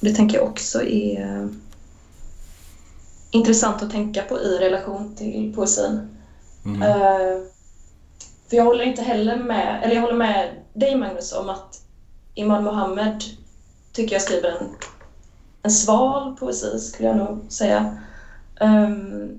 det 0.01 0.15
tänker 0.15 0.39
jag 0.39 0.49
också 0.49 0.83
är 0.83 1.49
intressant 3.31 3.83
att 3.83 3.91
tänka 3.91 4.23
på 4.23 4.41
i 4.41 4.59
relation 4.59 5.15
till 5.17 5.53
poesin. 5.55 6.17
Mm. 6.65 6.83
Uh, 6.83 7.43
för 8.49 8.57
jag 8.57 8.65
håller 8.65 8.85
inte 8.85 9.03
heller 9.03 9.37
med, 9.37 9.81
eller 9.83 9.95
jag 9.95 10.03
håller 10.03 10.15
med 10.15 10.55
dig 10.73 10.97
Magnus 10.97 11.33
om 11.33 11.49
att 11.49 11.81
Imad 12.35 12.63
Mohammed 12.63 13.23
tycker 13.93 14.15
jag 14.15 14.23
skriver 14.23 14.51
en, 14.51 14.69
en 15.63 15.71
sval 15.71 16.37
poesi 16.37 16.79
skulle 16.79 17.09
jag 17.09 17.17
nog 17.17 17.39
säga. 17.49 17.99
Um, 18.61 19.38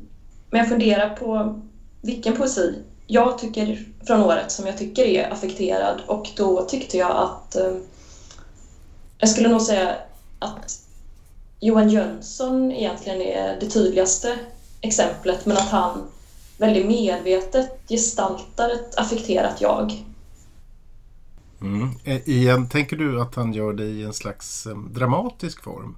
men 0.49 0.59
jag 0.59 0.69
funderar 0.69 1.15
på 1.15 1.61
vilken 2.01 2.35
poesi 2.35 2.83
jag 3.07 3.37
tycker 3.37 3.85
från 4.07 4.21
året 4.21 4.51
som 4.51 4.67
jag 4.67 4.77
tycker 4.77 5.03
är 5.03 5.31
affekterad 5.31 6.01
och 6.07 6.29
då 6.37 6.65
tyckte 6.65 6.97
jag 6.97 7.11
att 7.11 7.55
um, 7.55 7.83
jag 9.17 9.29
skulle 9.29 9.49
nog 9.49 9.61
säga 9.61 9.95
att 10.39 10.81
Johan 11.59 11.89
Jönsson 11.89 12.71
egentligen 12.71 13.21
är 13.21 13.59
det 13.59 13.69
tydligaste 13.69 14.39
exemplet 14.81 15.45
men 15.45 15.57
att 15.57 15.69
han 15.69 16.07
väldigt 16.57 16.87
medvetet 16.87 17.79
gestaltar 17.89 18.69
ett 18.69 18.95
affekterat 18.99 19.61
jag. 19.61 20.03
Mm. 21.61 21.89
Eh, 22.03 22.29
Igen, 22.29 22.69
tänker 22.69 22.95
du 22.95 23.21
att 23.21 23.35
han 23.35 23.53
gör 23.53 23.73
det 23.73 23.85
i 23.85 24.03
en 24.03 24.13
slags 24.13 24.65
ehm, 24.65 24.93
dramatisk 24.93 25.63
form? 25.63 25.97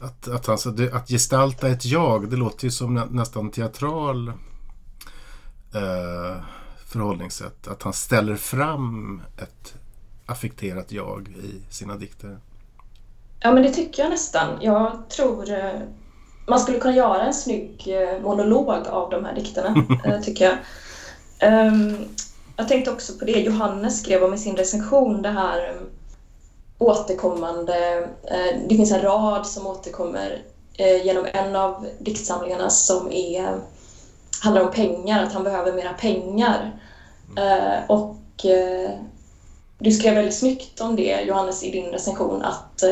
Att, 0.00 0.28
att, 0.28 0.48
alltså, 0.48 0.70
det, 0.70 0.92
att 0.92 1.08
gestalta 1.08 1.68
ett 1.68 1.84
jag, 1.84 2.30
det 2.30 2.36
låter 2.36 2.64
ju 2.64 2.70
som 2.70 2.94
nä, 2.94 3.04
nästan 3.10 3.50
teatral 3.50 4.28
eh, 5.74 6.42
förhållningssätt. 6.86 7.68
Att 7.68 7.82
han 7.82 7.92
ställer 7.92 8.36
fram 8.36 9.22
ett 9.36 9.74
affekterat 10.26 10.92
jag 10.92 11.28
i 11.28 11.72
sina 11.72 11.96
dikter. 11.96 12.38
Ja, 13.40 13.52
men 13.52 13.62
det 13.62 13.70
tycker 13.70 14.02
jag 14.02 14.10
nästan. 14.10 14.58
Jag 14.60 15.08
tror 15.08 15.50
eh, 15.50 15.80
man 16.46 16.60
skulle 16.60 16.78
kunna 16.78 16.96
göra 16.96 17.22
en 17.22 17.34
snygg 17.34 17.88
eh, 17.88 18.22
monolog 18.22 18.86
av 18.86 19.10
de 19.10 19.24
här 19.24 19.34
dikterna, 19.34 19.84
eh, 20.04 20.20
tycker 20.20 20.44
jag. 20.44 20.58
Um, 21.66 21.96
jag 22.56 22.68
tänkte 22.68 22.90
också 22.90 23.18
på 23.18 23.24
det 23.24 23.40
Johannes 23.40 24.02
skrev 24.02 24.22
om 24.22 24.34
i 24.34 24.38
sin 24.38 24.56
recension, 24.56 25.22
det 25.22 25.28
här 25.28 25.80
återkommande... 26.80 28.08
Uh, 28.32 28.68
det 28.68 28.74
finns 28.76 28.92
en 28.92 29.02
rad 29.02 29.46
som 29.46 29.66
återkommer 29.66 30.42
uh, 30.80 31.06
genom 31.06 31.26
en 31.32 31.56
av 31.56 31.86
diktsamlingarna 31.98 32.70
som 32.70 33.12
är, 33.12 33.60
handlar 34.42 34.62
om 34.62 34.70
pengar, 34.70 35.22
att 35.22 35.32
han 35.32 35.44
behöver 35.44 35.72
mera 35.72 35.92
pengar. 35.92 36.80
Uh, 37.38 37.90
och 37.90 38.16
du 39.78 39.90
skrev 39.90 40.14
väldigt 40.14 40.38
snyggt 40.38 40.80
om 40.80 40.96
det, 40.96 41.20
Johannes, 41.20 41.64
i 41.64 41.70
din 41.70 41.86
recension, 41.86 42.42
att 42.42 42.82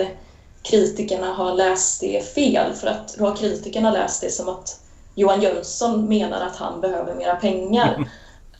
kritikerna 0.62 1.32
har 1.32 1.54
läst 1.54 2.00
det 2.00 2.34
fel 2.34 2.72
för 2.72 2.86
att 2.86 3.16
då 3.18 3.24
har 3.26 3.36
kritikerna 3.36 3.92
läst 3.92 4.20
det 4.20 4.30
som 4.30 4.48
att 4.48 4.80
Johan 5.14 5.42
Jönsson 5.42 6.08
menar 6.08 6.40
att 6.40 6.56
han 6.56 6.80
behöver 6.80 7.14
mera 7.14 7.36
pengar. 7.36 8.08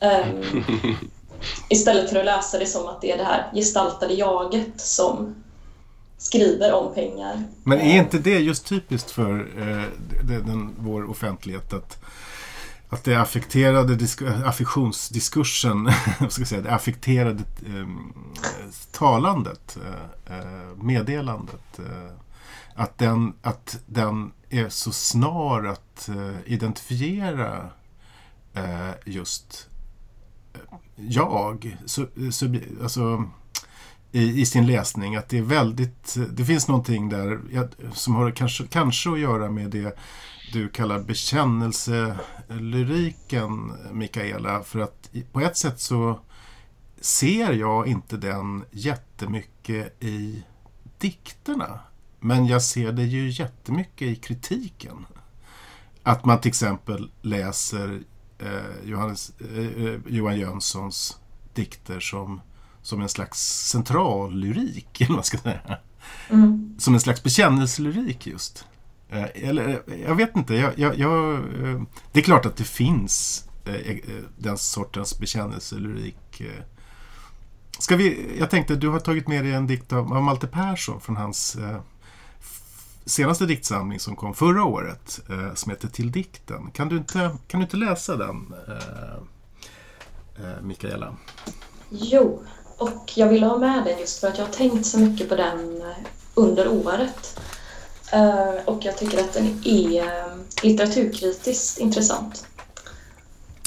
Um, 0.01 0.65
istället 1.69 2.11
för 2.11 2.19
att 2.19 2.25
läsa 2.25 2.59
det 2.59 2.67
som 2.67 2.87
att 2.87 3.01
det 3.01 3.13
är 3.13 3.19
det 3.19 3.25
här 3.25 3.51
gestaltade 3.55 4.15
jaget 4.15 4.81
som 4.81 5.35
skriver 6.19 6.73
om 6.73 6.95
pengar. 6.95 7.45
Men 7.65 7.81
är 7.81 7.99
inte 7.99 8.19
det 8.19 8.39
just 8.39 8.67
typiskt 8.67 9.11
för 9.11 9.39
eh, 9.59 9.85
den, 10.25 10.47
den, 10.47 10.75
vår 10.79 11.11
offentlighet 11.11 11.73
att 11.73 12.05
att 12.91 13.05
det 13.05 13.15
affekterade 13.15 13.99
affektionsdiskursen, 14.45 15.91
ska 16.29 16.45
säga, 16.45 16.63
det 16.63 16.75
affekterade 16.75 17.45
eh, 17.67 17.87
talandet, 18.93 19.79
eh, 19.87 20.39
eh, 20.39 20.77
meddelandet, 20.77 21.79
eh, 21.79 22.11
att, 22.75 22.99
den, 22.99 23.33
att 23.43 23.79
den 23.87 24.33
är 24.51 24.69
så 24.69 24.93
snar 24.93 25.65
att 25.65 26.09
eh, 26.09 26.53
identifiera 26.53 27.71
eh, 28.55 28.91
just 29.05 29.68
jag, 30.97 31.77
sub, 31.87 32.33
sub, 32.33 32.59
alltså, 32.83 33.25
i, 34.13 34.41
i, 34.41 34.47
sin 34.47 34.67
läsning. 34.67 35.17
Att 35.17 35.29
det 35.29 35.39
är 35.39 35.43
väldigt, 35.43 36.17
det 36.31 36.45
finns 36.45 36.69
någonting 36.69 37.09
där 37.09 37.41
som 37.93 38.15
har 38.15 38.31
kanske, 38.31 38.67
kanske 38.67 39.11
att 39.11 39.21
göra 39.21 39.51
med 39.51 39.71
det 39.71 39.99
du 40.53 40.69
kallar 40.69 41.01
bekännelselyriken, 41.01 43.73
Mikaela. 43.93 44.63
För 44.63 44.79
att 44.79 45.11
på 45.33 45.41
ett 45.41 45.57
sätt 45.57 45.81
så 45.81 46.21
ser 47.01 47.53
jag 47.53 47.87
inte 47.87 48.17
den 48.17 48.65
jättemycket 48.71 50.05
i 50.05 50.45
dikterna. 50.99 51.81
Men 52.21 52.47
jag 52.47 52.63
ser 52.63 52.93
det 52.93 53.05
ju 53.05 53.31
jättemycket 53.31 54.09
i 54.09 54.17
kritiken. 54.17 55.07
Att 56.03 56.25
man 56.25 56.41
till 56.41 56.49
exempel 56.49 57.11
läser 57.23 58.01
eh, 58.39 58.89
Johannes, 58.89 59.33
eh, 59.41 59.95
Johan 60.07 60.39
Jönssons 60.39 61.19
dikter 61.55 62.01
som, 62.01 62.41
som 62.83 63.03
en 63.03 63.09
slags 63.09 63.69
centrallyrik, 63.71 65.01
eller 65.01 65.09
vad 65.09 65.17
man 65.17 65.25
ska 65.25 65.39
säga. 65.39 65.79
Mm. 66.31 66.75
Som 66.79 66.95
en 66.95 67.01
slags 67.01 67.23
bekännelselyrik 67.23 68.27
just. 68.27 68.65
Eh, 69.09 69.27
eller, 69.35 69.83
jag 70.07 70.15
vet 70.15 70.37
inte. 70.37 70.55
Jag, 70.55 70.79
jag, 70.79 70.99
jag, 70.99 71.35
eh, 71.35 71.83
det 72.13 72.21
är 72.21 72.25
klart 72.25 72.47
att 72.47 72.57
det 72.57 72.65
finns 72.65 73.45
eh, 73.65 73.97
den 74.39 74.59
sortens 74.59 75.19
bekännelselyrik. 75.19 76.43
Ska 77.79 77.97
vi, 77.97 78.37
jag 78.39 78.51
tänkte, 78.51 78.77
du 78.77 78.89
har 78.89 79.01
tagit 79.01 79.29
med 79.29 79.45
dig 79.45 79.53
en 79.53 79.67
dikt 79.67 79.93
av, 79.93 80.13
av 80.13 80.23
Malte 80.23 80.47
Persson 80.47 81.01
från 81.01 81.17
hans 81.17 81.57
senaste 83.09 83.47
diktsamling 83.47 84.01
som 84.01 84.17
kom 84.17 84.35
förra 84.35 84.65
året 84.65 85.21
eh, 85.31 85.55
som 85.55 85.71
heter 85.71 85.89
Till 85.89 86.13
dikten. 86.13 86.71
Kan 86.71 86.89
du 86.89 86.97
inte, 86.97 87.31
kan 87.49 87.61
du 87.61 87.65
inte 87.65 87.77
läsa 87.77 88.17
den, 88.17 88.55
eh, 90.39 90.63
Mikaela? 90.63 91.17
Jo, 91.91 92.43
och 92.77 93.13
jag 93.15 93.29
ville 93.29 93.47
ha 93.47 93.59
med 93.59 93.85
den 93.85 93.99
just 93.99 94.21
för 94.21 94.29
att 94.29 94.39
jag 94.39 94.45
har 94.45 94.53
tänkt 94.53 94.87
så 94.87 94.99
mycket 94.99 95.29
på 95.29 95.37
den 95.37 95.83
under 96.35 96.69
året. 96.69 97.41
Eh, 98.13 98.65
och 98.65 98.85
jag 98.85 98.99
tycker 98.99 99.21
att 99.21 99.33
den 99.33 99.63
är 99.65 100.03
eh, 100.03 100.33
litteraturkritiskt 100.63 101.79
intressant. 101.79 102.47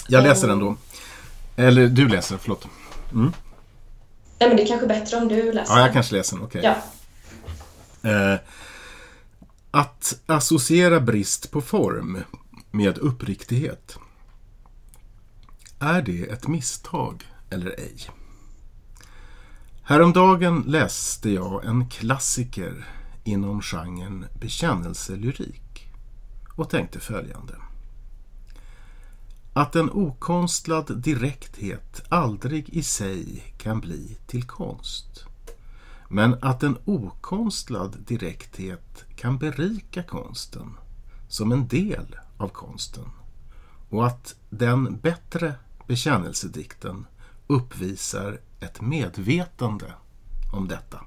Jag 0.08 0.24
läser 0.24 0.48
den 0.48 0.60
då. 0.60 0.76
Eller 1.56 1.88
du 1.88 2.08
läser, 2.08 2.38
förlåt. 2.38 2.68
Mm. 3.14 3.34
Nej, 4.40 4.50
men 4.50 4.58
det 4.58 4.64
är 4.64 4.68
kanske 4.68 4.88
bättre 4.88 5.18
om 5.18 5.28
du 5.28 5.52
läser. 5.52 5.74
Ja, 5.74 5.80
jag 5.80 5.94
kanske 5.94 6.16
läser 6.16 6.36
den. 6.36 6.46
Okej. 6.46 6.60
Okay. 6.60 6.74
Ja. 8.02 8.38
Att 9.74 10.22
associera 10.26 11.00
brist 11.00 11.52
på 11.52 11.62
form 11.62 12.18
med 12.72 12.98
uppriktighet. 12.98 13.98
Är 15.80 16.02
det 16.02 16.24
ett 16.24 16.48
misstag 16.48 17.24
eller 17.50 17.80
ej? 17.80 17.98
Häromdagen 19.84 20.64
läste 20.68 21.30
jag 21.30 21.66
en 21.66 21.90
klassiker 21.90 22.88
inom 23.24 23.62
genren 23.62 24.26
bekännelselyrik 24.40 25.88
och 26.56 26.70
tänkte 26.70 27.00
följande. 27.00 27.56
Att 29.54 29.76
en 29.76 29.90
okonstlad 29.90 31.02
direkthet 31.02 32.04
aldrig 32.10 32.70
i 32.70 32.84
sig 32.84 33.44
kan 33.58 33.80
bli 33.80 34.18
till 34.28 34.44
konst. 34.44 35.31
Men 36.14 36.36
att 36.42 36.64
en 36.64 36.78
okonstlad 36.86 37.98
direkthet 38.08 39.06
kan 39.16 39.38
berika 39.38 40.04
konsten 40.04 40.78
som 41.28 41.52
en 41.52 41.68
del 41.68 42.16
av 42.38 42.48
konsten 42.48 43.10
och 43.90 44.08
att 44.08 44.36
den 44.50 44.98
bättre 44.98 45.56
bekännelsedikten 45.88 47.06
uppvisar 47.48 48.40
ett 48.60 48.82
medvetande 48.82 49.94
om 50.54 50.68
detta. 50.68 51.02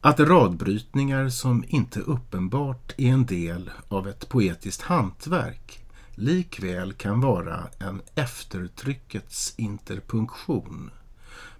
Att 0.00 0.20
radbrytningar 0.20 1.28
som 1.28 1.64
inte 1.68 2.00
uppenbart 2.00 2.94
är 2.96 3.12
en 3.12 3.26
del 3.26 3.70
av 3.88 4.08
ett 4.08 4.28
poetiskt 4.28 4.82
hantverk 4.82 5.84
likväl 6.14 6.92
kan 6.92 7.20
vara 7.20 7.68
en 7.78 8.02
eftertryckets 8.14 9.54
interpunktion 9.56 10.90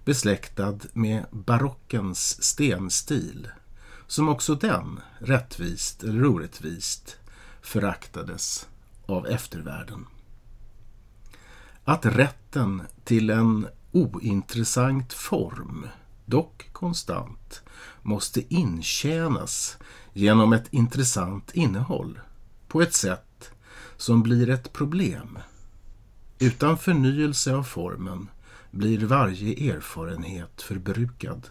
besläktad 0.05 0.79
med 0.93 1.25
barockens 1.31 2.43
stenstil 2.43 3.47
som 4.07 4.29
också 4.29 4.55
den, 4.55 4.99
rättvist 5.19 6.03
eller 6.03 6.25
orättvist, 6.25 7.17
föraktades 7.61 8.67
av 9.05 9.27
eftervärlden. 9.27 10.05
Att 11.83 12.05
rätten 12.05 12.81
till 13.03 13.29
en 13.29 13.67
ointressant 13.91 15.13
form, 15.13 15.87
dock 16.25 16.69
konstant, 16.71 17.61
måste 18.01 18.53
intjänas 18.53 19.77
genom 20.13 20.53
ett 20.53 20.73
intressant 20.73 21.51
innehåll 21.53 22.19
på 22.67 22.81
ett 22.81 22.93
sätt 22.93 23.51
som 23.97 24.23
blir 24.23 24.49
ett 24.49 24.73
problem. 24.73 25.39
Utan 26.39 26.77
förnyelse 26.77 27.55
av 27.55 27.63
formen 27.63 28.29
blir 28.73 29.05
varje 29.05 29.73
erfarenhet 29.73 30.61
förbrukad 30.61 31.49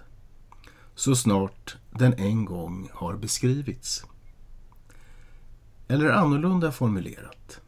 så 0.95 1.17
snart 1.17 1.77
den 1.91 2.15
en 2.15 2.45
gång 2.45 2.89
har 2.93 3.17
beskrivits. 3.17 4.05
Eller 5.89 6.11
annorlunda 6.11 6.73
formulerat. 6.73 7.61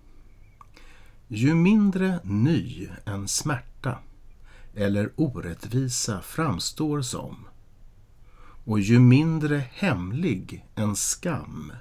Ju 1.28 1.54
mindre 1.54 2.20
ny 2.24 2.88
en 3.04 3.28
smärta 3.28 3.98
eller 4.74 5.12
orättvisa 5.16 6.22
framstår 6.22 7.02
som 7.02 7.36
och 8.64 8.80
ju 8.80 8.98
mindre 9.00 9.64
hemlig 9.70 10.66
en 10.74 10.96
skam 10.96 11.72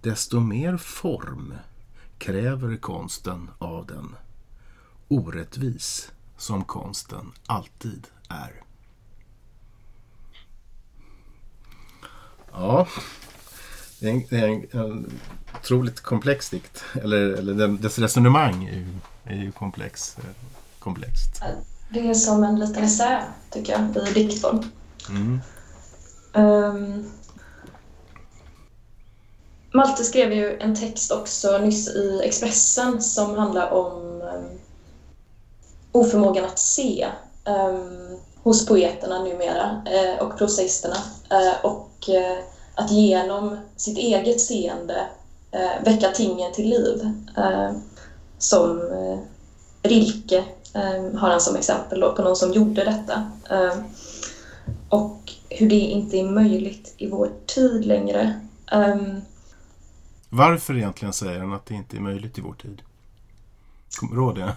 desto 0.00 0.40
mer 0.40 0.76
form 0.76 1.54
kräver 2.18 2.76
konsten 2.76 3.50
av 3.58 3.86
den. 3.86 4.16
Orättvis 5.08 6.12
som 6.36 6.64
konsten 6.64 7.32
alltid 7.46 8.06
är. 8.28 8.62
Ja, 12.52 12.86
det 14.00 14.06
är 14.06 14.12
en, 14.12 14.22
det 14.30 14.36
är 14.36 14.48
en, 14.48 14.80
en 14.80 15.20
otroligt 15.60 16.00
komplex 16.00 16.50
dikt. 16.50 16.84
Eller, 17.02 17.18
eller 17.18 17.68
dess 17.68 17.98
resonemang 17.98 18.64
är 18.64 18.76
ju, 18.76 18.86
är 19.24 19.36
ju 19.36 19.52
komplex, 19.52 20.16
komplext. 20.78 21.42
Det 21.88 22.08
är 22.08 22.14
som 22.14 22.44
en 22.44 22.58
liten 22.58 22.84
essä, 22.84 23.24
tycker 23.50 23.72
jag, 23.72 24.08
i 24.08 24.12
diktform. 24.12 24.62
Mm. 25.08 25.40
Um, 26.32 27.10
Malte 29.74 30.04
skrev 30.04 30.32
ju 30.32 30.58
en 30.58 30.74
text 30.74 31.12
också 31.12 31.58
nyss 31.58 31.88
i 31.88 32.20
Expressen 32.24 33.02
som 33.02 33.36
handlar 33.36 33.70
om 33.70 34.02
um, 34.02 34.58
oförmågan 36.00 36.44
att 36.44 36.58
se 36.58 37.06
um, 37.44 38.18
hos 38.42 38.66
poeterna 38.66 39.22
numera 39.22 39.82
uh, 39.94 40.26
och 40.26 40.38
prosaisterna. 40.38 40.96
Uh, 41.32 41.48
eh, 41.48 41.64
och 41.64 42.08
uh, 42.08 42.38
att 42.74 42.90
genom 42.90 43.56
sitt 43.76 43.98
eget 43.98 44.40
seende 44.40 45.06
väcka 45.84 46.10
tingen 46.10 46.52
till 46.52 46.68
liv. 46.68 47.12
som 48.38 48.80
Rilke 49.82 50.44
har 51.14 51.30
han 51.30 51.40
som 51.40 51.56
exempel 51.56 52.00
då, 52.00 52.12
på 52.12 52.22
någon 52.22 52.36
som 52.36 52.52
gjorde 52.52 52.84
detta. 52.84 53.30
Ehm, 53.50 53.84
och 54.88 55.32
hur 55.50 55.68
det 55.68 55.74
inte 55.74 56.16
är 56.16 56.30
möjligt 56.30 56.94
i 56.96 57.10
vår 57.10 57.30
tid 57.46 57.86
längre. 57.86 58.40
Ehm, 58.72 59.20
Varför 60.28 60.76
egentligen 60.76 61.12
säger 61.12 61.40
han 61.40 61.52
att 61.52 61.66
det 61.66 61.74
inte 61.74 61.96
är 61.96 62.00
möjligt 62.00 62.38
i 62.38 62.40
vår 62.40 62.54
tid? 62.54 62.82
Kommer 64.00 64.16
du 64.16 64.22
ihåg 64.22 64.34
det? 64.34 64.52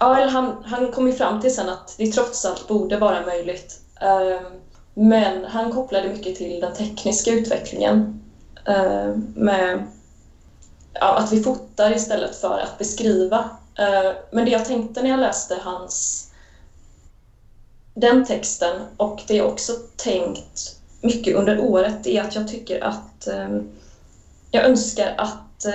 Ja, 0.00 0.16
eller 0.18 0.28
han, 0.28 0.62
han 0.64 0.90
kom 0.90 1.06
ju 1.06 1.12
fram 1.12 1.40
till 1.40 1.54
sen 1.54 1.68
att 1.68 1.94
det 1.98 2.06
trots 2.06 2.44
allt 2.44 2.68
borde 2.68 2.96
vara 2.96 3.20
möjligt. 3.20 3.80
Ehm, 4.00 4.60
men 4.94 5.44
han 5.44 5.72
kopplade 5.72 6.08
mycket 6.08 6.34
till 6.34 6.60
den 6.60 6.74
tekniska 6.74 7.30
utvecklingen. 7.30 8.20
Ehm, 8.66 9.32
med 9.34 9.84
ja, 10.92 11.16
att 11.16 11.32
vi 11.32 11.42
fotar 11.42 11.90
istället 11.92 12.36
för 12.36 12.58
att 12.58 12.78
beskriva. 12.78 13.48
Ehm, 13.78 14.14
men 14.32 14.44
det 14.44 14.50
jag 14.50 14.64
tänkte 14.64 15.02
när 15.02 15.10
jag 15.10 15.20
läste 15.20 15.56
hans 15.56 16.26
den 17.94 18.24
texten 18.24 18.82
och 18.96 19.22
det 19.26 19.34
jag 19.34 19.46
också 19.46 19.72
tänkt 19.96 20.76
mycket 21.00 21.34
under 21.34 21.60
året 21.60 22.06
är 22.06 22.20
att 22.20 22.34
jag 22.34 22.48
tycker 22.48 22.84
att 22.84 23.28
jag 24.50 24.66
önskar 24.66 25.14
att 25.16 25.66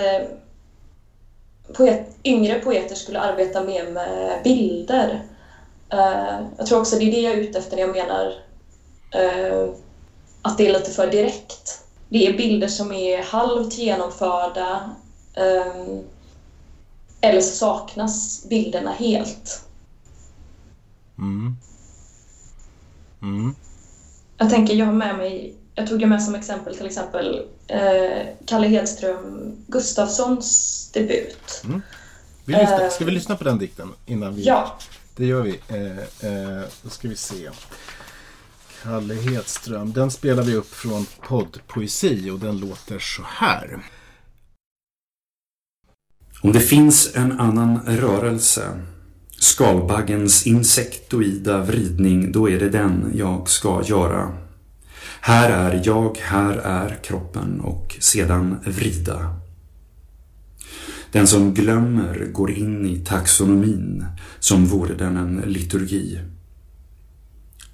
poet, 1.73 2.17
yngre 2.23 2.59
poeter 2.59 2.95
skulle 2.95 3.19
arbeta 3.19 3.63
mer 3.63 3.91
med 3.91 4.43
bilder. 4.43 5.23
Eh, 5.89 6.39
jag 6.57 6.67
tror 6.67 6.79
också 6.79 6.95
det 6.95 7.05
är 7.05 7.11
det 7.11 7.21
jag 7.21 7.33
är 7.33 7.37
ute 7.37 7.59
efter 7.59 7.75
när 7.75 7.83
jag 7.83 7.95
menar 7.95 8.33
eh, 9.11 9.69
att 10.41 10.57
det 10.57 10.67
är 10.67 10.73
lite 10.73 10.91
för 10.91 11.11
direkt. 11.11 11.81
Det 12.09 12.27
är 12.27 12.37
bilder 12.37 12.67
som 12.67 12.91
är 12.91 13.23
halvt 13.23 13.77
genomförda 13.77 14.95
eh, 15.33 15.99
eller 17.21 17.41
så 17.41 17.55
saknas 17.55 18.45
bilderna 18.49 18.91
helt. 18.91 19.65
Mm. 21.17 21.55
Mm. 23.21 23.55
Jag 24.37 24.49
tänker, 24.49 24.73
jag 24.73 24.85
har 24.85 24.93
med 24.93 25.17
mig 25.17 25.55
jag 25.75 25.87
tog 25.87 26.07
med 26.07 26.23
som 26.23 26.35
exempel 26.35 26.77
till 26.77 26.85
exempel 26.85 27.45
eh, 27.67 28.27
Kalle 28.45 28.67
Hedström 28.67 29.55
Gustafssons 29.67 30.89
debut. 30.93 31.61
Mm. 31.65 31.81
Vi 32.45 32.53
lyssnar, 32.53 32.89
ska 32.89 33.05
vi 33.05 33.11
lyssna 33.11 33.35
på 33.35 33.43
den 33.43 33.57
dikten 33.57 33.89
innan 34.05 34.35
vi... 34.35 34.43
Ja. 34.43 34.77
Det 35.15 35.25
gör 35.25 35.41
vi. 35.41 35.59
Eh, 35.67 36.31
eh, 36.31 36.63
då 36.81 36.89
ska 36.89 37.07
vi 37.07 37.15
se. 37.15 37.49
Kalle 38.83 39.13
Hedström. 39.13 39.93
Den 39.93 40.11
spelar 40.11 40.43
vi 40.43 40.55
upp 40.55 40.73
från 40.73 41.05
poddpoesi 41.27 42.29
och 42.29 42.39
den 42.39 42.57
låter 42.57 42.99
så 42.99 43.21
här. 43.25 43.79
Om 46.41 46.51
det 46.51 46.59
finns 46.59 47.15
en 47.15 47.39
annan 47.39 47.79
rörelse, 47.85 48.81
skalbaggens 49.39 50.47
insektoida 50.47 51.61
vridning, 51.61 52.31
då 52.31 52.49
är 52.49 52.59
det 52.59 52.69
den 52.69 53.11
jag 53.15 53.49
ska 53.49 53.83
göra. 53.85 54.44
Här 55.27 55.49
är 55.49 55.81
jag, 55.85 56.17
här 56.21 56.57
är 56.57 56.99
kroppen 57.03 57.61
och 57.61 57.95
sedan 57.99 58.57
vrida. 58.65 59.35
Den 61.11 61.27
som 61.27 61.53
glömmer 61.53 62.27
går 62.31 62.51
in 62.51 62.85
i 62.85 62.97
taxonomin 62.99 64.05
som 64.39 64.65
vore 64.65 64.95
den 64.95 65.17
en 65.17 65.35
liturgi. 65.45 66.19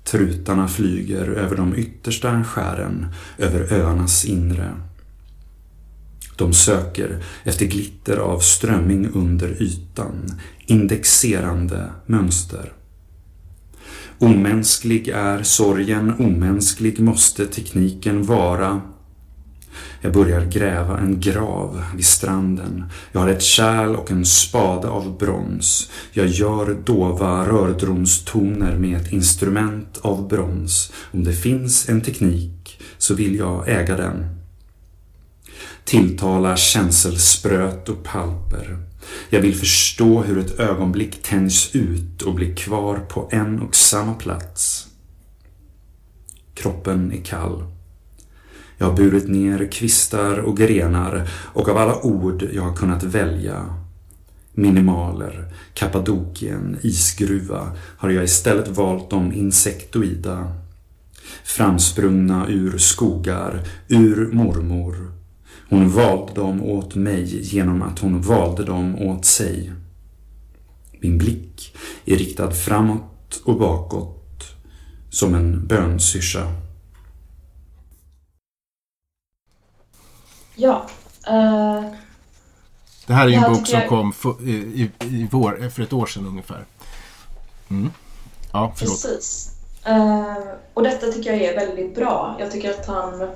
Trutarna 0.03 0.67
flyger 0.67 1.27
över 1.27 1.55
de 1.57 1.75
yttersta 1.75 2.43
skären, 2.43 3.07
över 3.37 3.73
öarnas 3.73 4.25
inre. 4.25 4.75
De 6.35 6.53
söker 6.53 7.23
efter 7.43 7.65
glitter 7.65 8.17
av 8.17 8.39
strömming 8.39 9.09
under 9.13 9.61
ytan, 9.63 10.39
indexerande 10.65 11.89
mönster. 12.05 12.73
Omänsklig 14.21 15.07
är 15.07 15.43
sorgen, 15.43 16.13
omänsklig 16.19 16.99
måste 16.99 17.45
tekniken 17.45 18.23
vara. 18.23 18.81
Jag 20.01 20.13
börjar 20.13 20.45
gräva 20.45 20.97
en 20.97 21.19
grav 21.19 21.83
vid 21.95 22.05
stranden. 22.05 22.83
Jag 23.11 23.21
har 23.21 23.29
ett 23.29 23.41
kärl 23.41 23.95
och 23.95 24.11
en 24.11 24.25
spade 24.25 24.87
av 24.89 25.17
brons. 25.17 25.89
Jag 26.11 26.27
gör 26.27 26.77
dova 26.85 27.47
rördromstoner 27.47 28.77
med 28.77 29.01
ett 29.01 29.11
instrument 29.11 29.97
av 30.01 30.27
brons. 30.27 30.93
Om 31.11 31.23
det 31.23 31.33
finns 31.33 31.89
en 31.89 32.01
teknik 32.01 32.81
så 32.97 33.13
vill 33.13 33.35
jag 33.35 33.69
äga 33.69 33.97
den. 33.97 34.25
Tilltala 35.83 36.57
känselspröt 36.57 37.89
och 37.89 38.03
palper. 38.03 38.90
Jag 39.29 39.41
vill 39.41 39.55
förstå 39.55 40.21
hur 40.21 40.37
ett 40.37 40.59
ögonblick 40.59 41.21
tänjs 41.23 41.75
ut 41.75 42.21
och 42.21 42.33
blir 42.33 42.55
kvar 42.55 42.97
på 42.97 43.29
en 43.31 43.59
och 43.59 43.75
samma 43.75 44.13
plats. 44.13 44.87
Kroppen 46.53 47.11
är 47.11 47.21
kall. 47.23 47.63
Jag 48.77 48.85
har 48.85 48.93
burit 48.93 49.27
ner 49.27 49.71
kvistar 49.71 50.37
och 50.37 50.57
grenar 50.57 51.29
och 51.53 51.69
av 51.69 51.77
alla 51.77 52.01
ord 52.01 52.49
jag 52.53 52.63
har 52.63 52.75
kunnat 52.75 53.03
välja 53.03 53.75
minimaler, 54.53 55.53
Kappadokien, 55.73 56.77
isgruva 56.81 57.71
har 57.97 58.09
jag 58.09 58.23
istället 58.23 58.67
valt 58.67 59.09
de 59.09 59.33
insektoida 59.33 60.55
framsprungna 61.43 62.47
ur 62.47 62.77
skogar, 62.77 63.63
ur 63.87 64.31
mormor 64.31 65.11
hon 65.71 65.89
valde 65.89 66.33
dem 66.33 66.63
åt 66.63 66.95
mig 66.95 67.41
genom 67.41 67.81
att 67.81 67.99
hon 67.99 68.21
valde 68.21 68.63
dem 68.63 68.95
åt 68.95 69.25
sig. 69.25 69.71
Min 70.99 71.17
blick 71.17 71.75
är 72.05 72.15
riktad 72.15 72.51
framåt 72.51 73.41
och 73.45 73.59
bakåt 73.59 74.43
som 75.09 75.35
en 75.35 75.67
bönsyrsa. 75.67 76.53
Ja. 80.55 80.87
Uh, 81.29 81.91
det 83.07 83.13
här 83.13 83.27
är 83.27 83.31
en 83.31 83.53
bok 83.53 83.67
som 83.67 83.79
jag... 83.79 83.89
kom 83.89 84.13
för, 84.13 84.47
i, 84.47 84.91
i, 84.99 85.27
vår, 85.31 85.69
för 85.69 85.83
ett 85.83 85.93
år 85.93 86.05
sedan 86.05 86.25
ungefär. 86.25 86.65
Mm. 87.69 87.91
Ja, 88.51 88.73
förlåt. 88.75 88.91
Precis. 88.91 89.51
Uh, 89.87 90.53
och 90.73 90.83
detta 90.83 91.07
tycker 91.07 91.33
jag 91.33 91.41
är 91.41 91.55
väldigt 91.55 91.95
bra. 91.95 92.37
Jag 92.39 92.51
tycker 92.51 92.71
att 92.71 92.87
han 92.87 93.29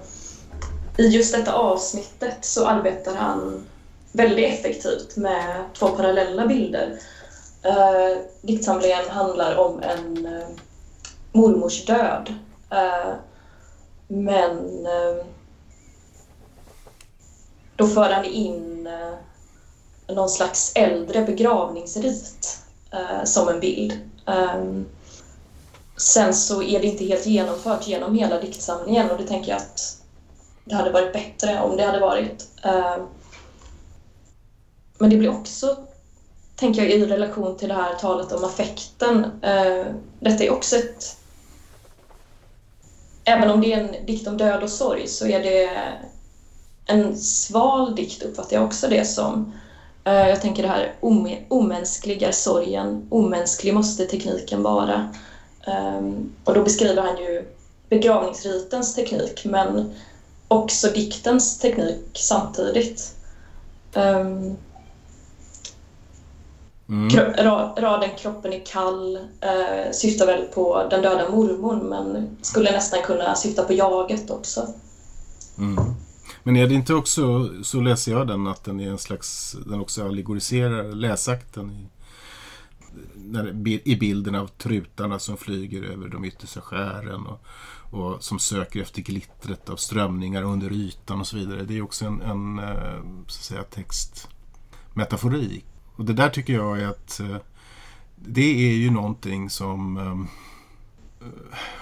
i 0.98 1.08
just 1.08 1.36
detta 1.36 1.54
avsnittet 1.54 2.46
så 2.46 2.68
arbetar 2.68 3.16
han 3.16 3.66
väldigt 4.12 4.54
effektivt 4.54 5.16
med 5.16 5.64
två 5.74 5.88
parallella 5.88 6.48
bilder. 6.48 7.00
Uh, 7.66 8.22
diktsamlingen 8.42 9.10
handlar 9.10 9.58
om 9.58 9.82
en 9.84 10.26
uh, 10.26 10.48
mormors 11.32 11.86
död. 11.86 12.34
Uh, 12.74 13.14
men 14.08 14.58
uh, 14.86 15.26
då 17.76 17.88
för 17.88 18.10
han 18.10 18.26
in 18.26 18.88
uh, 18.88 19.14
någon 20.16 20.30
slags 20.30 20.72
äldre 20.76 21.22
begravningsrit 21.22 22.60
som 23.24 23.48
en 23.48 23.60
bild. 23.60 24.00
Um, 24.26 24.86
sen 25.98 26.34
så 26.34 26.64
är 26.64 26.80
det 26.80 26.88
inte 26.88 27.06
helt 27.06 27.26
genomfört 27.26 27.88
genom 27.88 28.16
hela 28.16 28.42
diktsamlingen 28.42 29.12
och 29.12 29.18
det 29.18 29.28
tänker 29.28 29.52
jag 29.52 29.58
att 29.58 30.05
det 30.66 30.76
hade 30.76 30.92
varit 30.92 31.14
bättre 31.14 31.62
om 31.62 31.78
det 31.78 31.84
hade 31.84 32.00
varit. 32.00 32.48
Eh, 32.64 32.98
men 34.98 35.10
det 35.10 35.18
blir 35.18 35.30
också, 35.30 35.78
tänker 36.56 36.82
jag, 36.82 36.92
i 36.92 37.06
relation 37.06 37.58
till 37.58 37.68
det 37.68 37.74
här 37.74 37.94
talet 37.94 38.32
om 38.32 38.44
affekten. 38.44 39.26
Eh, 39.42 39.86
detta 40.20 40.44
är 40.44 40.52
också 40.52 40.76
ett... 40.76 41.18
Även 43.24 43.52
om 43.52 43.62
det 43.62 43.74
är 43.74 43.80
en 43.80 44.06
dikt 44.06 44.28
om 44.28 44.38
död 44.38 44.64
och 44.64 44.70
sorg 44.70 45.08
så 45.08 45.28
är 45.28 45.44
det 45.44 45.70
en 46.86 47.18
sval 47.18 47.96
dikt, 47.96 48.24
uppfattar 48.24 48.56
jag 48.56 48.66
också 48.66 48.88
det 48.88 49.06
som. 49.06 49.54
Eh, 50.04 50.30
jag 50.30 50.42
tänker 50.42 50.64
det 50.64 50.70
här 50.70 50.96
omänskliga 51.50 52.32
sorgen, 52.32 53.08
omänsklig 53.10 53.74
måste 53.74 54.06
tekniken 54.06 54.64
vara. 54.64 55.14
Och 56.44 56.54
då 56.54 56.64
beskriver 56.64 57.02
han 57.02 57.18
ju 57.18 57.46
begravningsritens 57.90 58.96
teknik 58.96 59.46
men 59.46 59.94
också 60.56 60.88
diktens 60.88 61.60
teknik 61.60 62.12
samtidigt. 62.14 63.16
Um, 63.94 64.58
mm. 66.90 67.10
kro 67.10 67.22
raden 67.78 68.10
“Kroppen 68.18 68.54
är 68.54 68.66
kall” 68.66 69.18
uh, 69.18 69.92
syftar 69.92 70.26
väl 70.26 70.46
på 70.46 70.88
den 70.90 71.02
döda 71.02 71.30
mormon 71.30 71.90
men 71.90 72.38
skulle 72.42 72.72
nästan 72.72 73.02
kunna 73.02 73.36
syfta 73.36 73.64
på 73.64 73.74
jaget 73.74 74.32
också. 74.32 74.68
Mm. 75.58 75.84
Men 76.44 76.56
är 76.56 76.68
det 76.68 76.74
inte 76.74 76.94
också, 76.94 77.50
så 77.64 77.82
läser 77.82 78.12
jag 78.12 78.28
den, 78.28 78.48
att 78.48 78.64
den 78.64 78.80
är 78.80 78.90
en 78.90 78.98
slags, 78.98 79.56
den 79.66 79.80
också 79.80 80.06
allegoriserar 80.06 80.84
läsakten 80.84 81.72
i, 81.72 81.88
när, 83.16 83.68
i 83.88 83.96
bilden 83.96 84.36
av 84.36 84.48
trutarna 84.48 85.20
som 85.20 85.38
flyger 85.38 85.84
över 85.84 86.08
de 86.08 86.26
yttersta 86.26 86.62
skären 86.62 87.26
och, 87.26 87.46
och 87.90 88.24
som 88.24 88.40
söker 88.40 88.82
efter 88.82 89.02
glittret 89.02 89.70
av 89.70 89.76
strömningar 89.76 90.44
under 90.44 90.74
ytan 90.74 91.20
och 91.20 91.28
så 91.28 91.38
vidare. 91.38 91.64
Det 91.64 91.78
är 91.78 91.82
också 91.82 92.06
en, 92.06 92.22
en 92.22 92.60
eh, 92.60 93.02
så 93.28 93.40
att 93.40 93.46
säga, 93.46 93.64
textmetaforik. 93.64 95.66
Och 95.96 96.06
det 96.06 96.14
där 96.14 96.30
tycker 96.30 96.54
jag 96.54 96.82
är 96.82 96.88
att 96.88 97.20
eh, 97.20 97.38
det 98.16 98.72
är 98.72 98.76
ju 98.76 98.92
någonting 98.92 99.50
som 99.50 99.98
eh, 99.98 100.18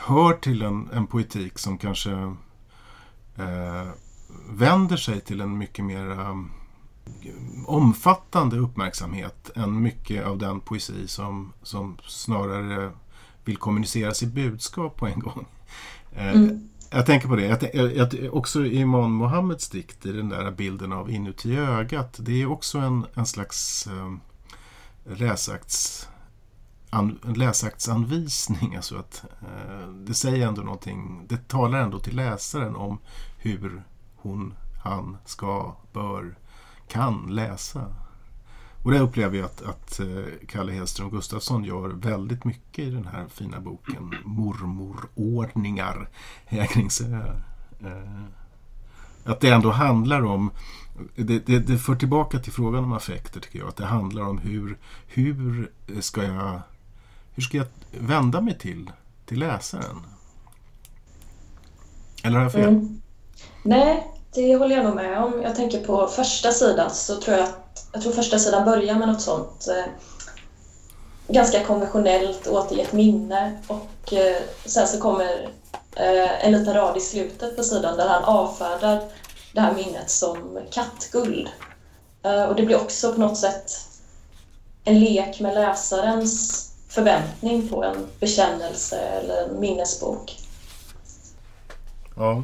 hör 0.05 0.33
till 0.33 0.61
en, 0.61 0.89
en 0.93 1.07
poetik 1.07 1.59
som 1.59 1.77
kanske 1.77 2.11
eh, 3.35 3.87
vänder 4.49 4.97
sig 4.97 5.21
till 5.21 5.41
en 5.41 5.57
mycket 5.57 5.85
mer 5.85 6.11
eh, 6.11 6.35
omfattande 7.65 8.57
uppmärksamhet 8.57 9.49
än 9.55 9.81
mycket 9.81 10.25
av 10.25 10.37
den 10.37 10.59
poesi 10.59 11.07
som, 11.07 11.53
som 11.63 11.97
snarare 12.07 12.91
vill 13.45 13.57
kommunicera 13.57 14.13
sitt 14.13 14.33
budskap 14.33 14.97
på 14.97 15.07
en 15.07 15.19
gång. 15.19 15.45
Eh, 16.15 16.31
mm. 16.31 16.69
Jag 16.89 17.05
tänker 17.05 17.27
på 17.27 17.35
det. 17.35 17.73
Jag, 17.73 17.95
jag, 17.95 18.35
också 18.35 18.65
i 18.65 18.79
Imam 18.79 19.11
Mohammeds 19.11 19.69
dikt, 19.69 20.05
i 20.05 20.11
den 20.11 20.29
där 20.29 20.51
bilden 20.51 20.93
av 20.93 21.11
inuti 21.11 21.57
ögat, 21.57 22.17
det 22.19 22.41
är 22.41 22.51
också 22.51 22.77
en, 22.77 23.05
en 23.13 23.25
slags 23.25 23.87
eh, 23.87 24.13
läsakts, 25.17 26.09
an, 26.89 27.19
läsaktsanvisning. 27.35 28.75
Alltså 28.75 28.97
att, 28.97 29.25
eh, 29.41 29.87
det 29.87 30.13
säger 30.13 30.47
ändå 30.47 30.61
någonting, 30.61 31.25
det 31.29 31.47
talar 31.47 31.79
ändå 31.79 31.99
till 31.99 32.15
läsaren 32.15 32.75
om 32.75 32.99
hur 33.37 33.83
hon, 34.15 34.53
han, 34.83 35.17
ska, 35.25 35.75
bör, 35.93 36.35
kan 36.87 37.27
läsa. 37.29 37.95
Och 38.83 38.91
det 38.91 38.99
upplever 38.99 39.37
jag 39.37 39.45
att, 39.45 39.61
att 39.61 39.99
eh, 39.99 40.47
Kalle 40.47 40.71
Hedström 40.71 41.09
Gustafsson 41.09 41.63
gör 41.63 41.89
väldigt 41.89 42.43
mycket 42.43 42.85
i 42.85 42.89
den 42.89 43.07
här 43.07 43.27
fina 43.27 43.59
boken 43.59 44.15
Mormorordningar 44.23 46.09
Hägringsö. 46.45 47.17
Eh, 47.81 48.23
att 49.25 49.39
det 49.39 49.49
ändå 49.49 49.71
handlar 49.71 50.23
om 50.23 50.51
det, 51.15 51.39
det, 51.39 51.59
det 51.59 51.77
för 51.77 51.95
tillbaka 51.95 52.39
till 52.39 52.53
frågan 52.53 52.83
om 52.83 52.93
affekter 52.93 53.39
tycker 53.39 53.59
jag. 53.59 53.67
Att 53.67 53.75
det 53.75 53.85
handlar 53.85 54.23
om 54.23 54.37
hur, 54.37 54.77
hur 55.07 55.71
ska 56.01 56.23
jag 56.23 56.61
hur 57.35 57.43
ska 57.43 57.57
jag 57.57 57.67
vända 57.91 58.41
mig 58.41 58.57
till, 58.57 58.91
till 59.25 59.39
läsaren? 59.39 59.99
Eller 62.23 62.35
har 62.35 62.43
jag 62.43 62.51
fel? 62.51 62.69
Mm. 62.69 63.01
Nej, 63.63 64.11
det 64.33 64.55
håller 64.55 64.75
jag 64.75 64.85
nog 64.85 64.95
med 64.95 65.23
om. 65.23 65.41
Jag 65.41 65.55
tänker 65.55 65.83
på 65.83 66.07
första 66.07 66.51
sidan 66.51 66.91
så 66.91 67.15
tror 67.15 67.37
jag 67.37 67.43
att 67.43 67.87
jag 67.91 68.01
tror 68.01 68.11
första 68.11 68.39
sidan 68.39 68.65
börjar 68.65 68.95
med 68.95 69.07
något 69.07 69.21
sånt 69.21 69.67
eh, 69.67 69.91
ganska 71.27 71.63
konventionellt 71.63 72.47
återgett 72.47 72.93
minne 72.93 73.57
och 73.67 74.13
eh, 74.13 74.41
sen 74.65 74.87
så 74.87 74.99
kommer 74.99 75.49
eh, 75.95 76.45
en 76.45 76.51
liten 76.51 76.73
rad 76.73 76.97
i 76.97 76.99
slutet 76.99 77.57
på 77.57 77.63
sidan 77.63 77.97
där 77.97 78.07
han 78.07 78.23
avfärdar 78.23 79.01
det 79.53 79.61
här 79.61 79.73
minnet 79.73 80.09
som 80.09 80.59
kattguld. 80.71 81.49
Eh, 82.23 82.43
och 82.43 82.55
det 82.55 82.63
blir 82.63 82.81
också 82.81 83.13
på 83.13 83.19
något 83.19 83.37
sätt 83.37 83.71
en 84.83 84.99
lek 84.99 85.39
med 85.39 85.53
läsarens 85.53 86.69
förväntning 86.89 87.69
på 87.69 87.83
en 87.83 88.07
bekännelse 88.19 88.97
eller 88.97 89.43
en 89.43 89.59
minnesbok. 89.59 90.39
Ja, 92.15 92.43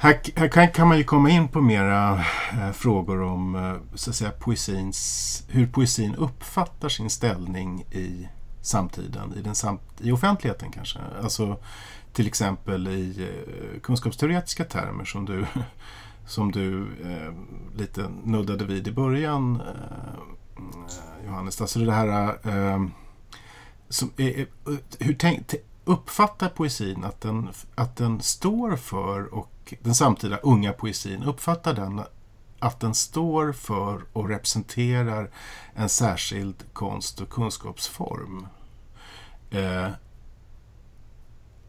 här, 0.00 0.20
här 0.36 0.48
kan, 0.48 0.68
kan, 0.68 0.88
man 0.88 0.98
ju 0.98 1.04
komma 1.04 1.30
in 1.30 1.48
på 1.48 1.60
mera 1.60 2.24
eh, 2.52 2.72
frågor 2.72 3.22
om 3.22 3.54
eh, 3.54 3.74
så 3.94 4.10
att 4.10 4.16
säga, 4.16 4.30
poesins, 4.30 5.44
hur 5.48 5.66
poesin 5.66 6.14
uppfattar 6.14 6.88
sin 6.88 7.10
ställning 7.10 7.80
i 7.80 8.28
samtiden, 8.62 9.34
i, 9.36 9.42
den 9.42 9.54
samt, 9.54 9.82
i 10.00 10.12
offentligheten 10.12 10.70
kanske. 10.70 10.98
Alltså 11.22 11.56
till 12.12 12.26
exempel 12.26 12.88
i 12.88 13.28
eh, 13.28 13.80
kunskapsteoretiska 13.80 14.64
termer 14.64 15.04
som 15.04 15.24
du, 15.24 15.46
som 16.26 16.52
du 16.52 16.82
eh, 16.82 17.32
lite 17.78 18.10
nuddade 18.24 18.64
vid 18.64 18.88
i 18.88 18.92
början, 18.92 19.60
eh, 19.60 21.26
Johannes. 21.26 21.60
Alltså 21.60 21.78
det 21.78 21.92
här 21.92 22.28
eh, 22.48 22.86
som, 23.88 24.10
hur 24.98 25.14
tänk, 25.18 25.54
uppfattar 25.84 26.48
poesin 26.48 27.04
att 27.04 27.20
den, 27.20 27.48
att 27.74 27.96
den 27.96 28.20
står 28.20 28.76
för 28.76 29.34
och 29.34 29.57
den 29.80 29.94
samtida 29.94 30.36
unga 30.36 30.72
poesin 30.72 31.22
uppfattar 31.22 31.74
den 31.74 32.02
att 32.58 32.80
den 32.80 32.94
står 32.94 33.52
för 33.52 34.02
och 34.12 34.28
representerar 34.28 35.30
en 35.74 35.88
särskild 35.88 36.64
konst 36.72 37.20
och 37.20 37.30
kunskapsform? 37.30 38.46
Eh, 39.50 39.88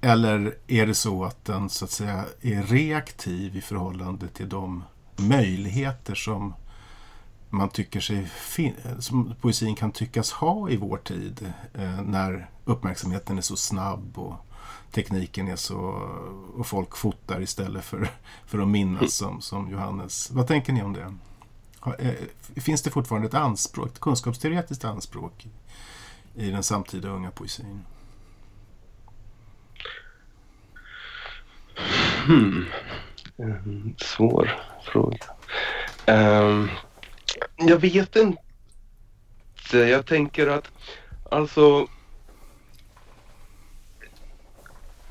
eller 0.02 0.58
är 0.68 0.88
det 0.88 0.96
så 0.96 1.24
att 1.24 1.46
den 1.46 1.70
så 1.70 1.86
att 1.86 1.92
säga 1.92 2.26
är 2.42 2.64
reaktiv 2.64 3.56
i 3.58 3.62
förhållande 3.62 4.28
till 4.28 4.50
de 4.50 4.84
möjligheter 5.16 6.16
som 6.16 6.54
man 7.50 7.70
tycker 7.70 8.00
sig 8.00 8.32
som 9.00 9.36
poesin 9.42 9.76
kan 9.76 9.92
tyckas 9.92 10.32
ha 10.32 10.70
i 10.70 10.78
vår 10.78 10.98
tid 10.98 11.54
eh, 11.74 12.02
när 12.02 12.50
uppmärksamheten 12.66 13.38
är 13.38 13.42
så 13.42 13.56
snabb 13.56 14.18
och 14.18 14.46
tekniken 14.92 15.48
är 15.48 15.56
så 15.56 15.78
och 16.56 16.68
folk 16.68 16.98
fotar 16.98 17.42
istället 17.42 17.86
för, 17.86 18.10
för 18.46 18.60
att 18.60 18.68
minnas 18.68 19.14
som, 19.14 19.42
som 19.42 19.72
Johannes. 19.72 20.32
Vad 20.32 20.48
tänker 20.48 20.74
ni 20.74 20.84
om 20.84 20.94
det? 20.94 21.14
Eh, 22.00 22.14
finns 22.56 22.82
det 22.82 22.90
fortfarande 22.90 23.28
ett 23.28 23.34
anspråk, 23.34 23.88
ett 23.88 24.00
kunskapsteoretiskt 24.00 24.86
anspråk 24.86 25.48
i, 26.36 26.52
den 26.52 26.64
samtida 26.64 27.10
unga 27.10 27.32
poesin? 27.32 27.82
Hmm. 32.26 32.66
Svår 33.98 34.52
fråga. 34.84 35.26
Um, 36.08 36.70
jag 37.58 37.78
vet 37.78 38.16
inte. 38.16 38.42
Jag 39.78 40.06
tänker 40.06 40.48
att 40.48 40.72
alltså 41.32 41.88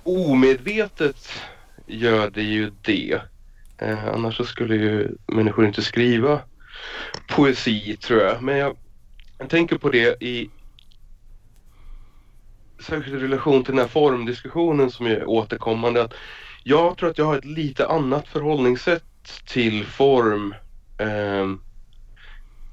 omedvetet 0.08 1.42
gör 1.86 2.30
det 2.30 2.42
ju 2.42 2.72
det. 2.82 3.20
Eh, 3.78 4.08
annars 4.08 4.36
så 4.36 4.44
skulle 4.44 4.74
ju 4.74 5.16
människor 5.26 5.66
inte 5.66 5.82
skriva 5.82 6.40
poesi 7.28 7.96
tror 7.96 8.20
jag. 8.20 8.42
Men 8.42 8.56
jag, 8.56 8.76
jag 9.38 9.50
tänker 9.50 9.78
på 9.78 9.90
det 9.90 10.22
i 10.22 10.50
särskilt 12.80 13.16
i 13.16 13.24
relation 13.24 13.64
till 13.64 13.72
den 13.72 13.80
här 13.80 13.88
formdiskussionen 13.88 14.90
som 14.90 15.06
är 15.06 15.28
återkommande. 15.28 16.02
Att 16.02 16.14
jag 16.64 16.96
tror 16.96 17.10
att 17.10 17.18
jag 17.18 17.24
har 17.24 17.38
ett 17.38 17.44
lite 17.44 17.86
annat 17.86 18.28
förhållningssätt 18.28 19.04
till 19.46 19.84
form. 19.84 20.54
Eh, 20.98 21.46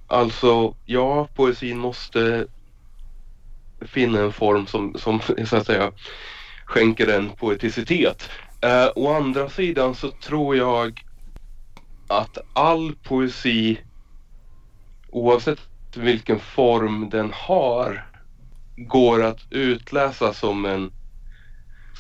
alltså, 0.08 0.76
ja, 0.86 1.28
poesin 1.36 1.78
måste 1.78 2.48
finna 3.82 4.20
en 4.20 4.32
form 4.32 4.68
som, 4.68 4.96
som 4.98 5.22
så 5.46 5.56
att 5.58 5.66
säga 5.66 5.92
skänker 6.66 7.08
en 7.08 7.30
poeticitet. 7.30 8.30
Eh, 8.62 8.88
å 8.96 9.14
andra 9.14 9.50
sidan 9.50 9.96
så 9.96 10.12
tror 10.12 10.56
jag 10.56 11.04
att 12.08 12.38
all 12.54 12.96
poesi 13.04 13.80
oavsett 15.10 15.60
vilken 15.96 16.40
form 16.40 17.10
den 17.10 17.32
har 17.34 18.08
går 18.78 19.24
att 19.24 19.40
utläsa 19.50 20.34
som 20.34 20.66
en 20.66 20.92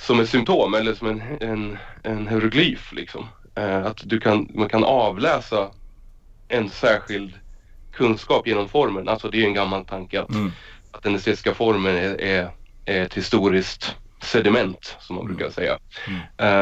som 0.01 0.19
ett 0.19 0.29
symptom 0.29 0.73
eller 0.73 0.93
som 0.93 1.07
en, 1.07 1.21
en, 1.41 1.77
en 2.03 2.27
hieroglyf. 2.27 2.93
Liksom. 2.93 3.27
Eh, 3.55 3.85
att 3.85 4.01
du 4.05 4.19
kan, 4.19 4.49
man 4.53 4.69
kan 4.69 4.83
avläsa 4.83 5.69
en 6.47 6.69
särskild 6.69 7.33
kunskap 7.93 8.47
genom 8.47 8.69
formen. 8.69 9.07
Alltså 9.07 9.29
det 9.29 9.41
är 9.43 9.47
en 9.47 9.53
gammal 9.53 9.85
tanke 9.85 10.21
att, 10.21 10.29
mm. 10.29 10.51
att 10.91 11.03
den 11.03 11.15
estetiska 11.15 11.53
formen 11.53 11.95
är, 11.95 12.21
är, 12.21 12.49
är 12.85 13.01
ett 13.01 13.13
historiskt 13.13 13.95
sediment 14.21 14.97
som 14.99 15.15
man 15.15 15.25
brukar 15.25 15.49
säga. 15.49 15.79
Mm. 16.07 16.19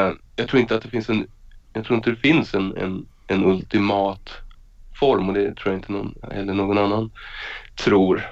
Uh, 0.08 0.16
jag 0.36 0.48
tror 0.48 0.60
inte 0.60 0.76
att 0.76 0.82
det 0.82 0.88
finns 0.88 1.08
en, 1.08 1.26
jag 1.72 1.84
tror 1.84 1.96
inte 1.96 2.10
det 2.10 2.16
finns 2.16 2.54
en, 2.54 2.76
en, 2.76 3.06
en 3.26 3.44
ultimat 3.44 4.30
form 4.94 5.28
och 5.28 5.34
det 5.34 5.56
tror 5.56 5.72
jag 5.72 5.78
inte 5.78 5.92
någon, 5.92 6.14
eller 6.30 6.54
någon 6.54 6.78
annan 6.78 7.10
tror. 7.76 8.30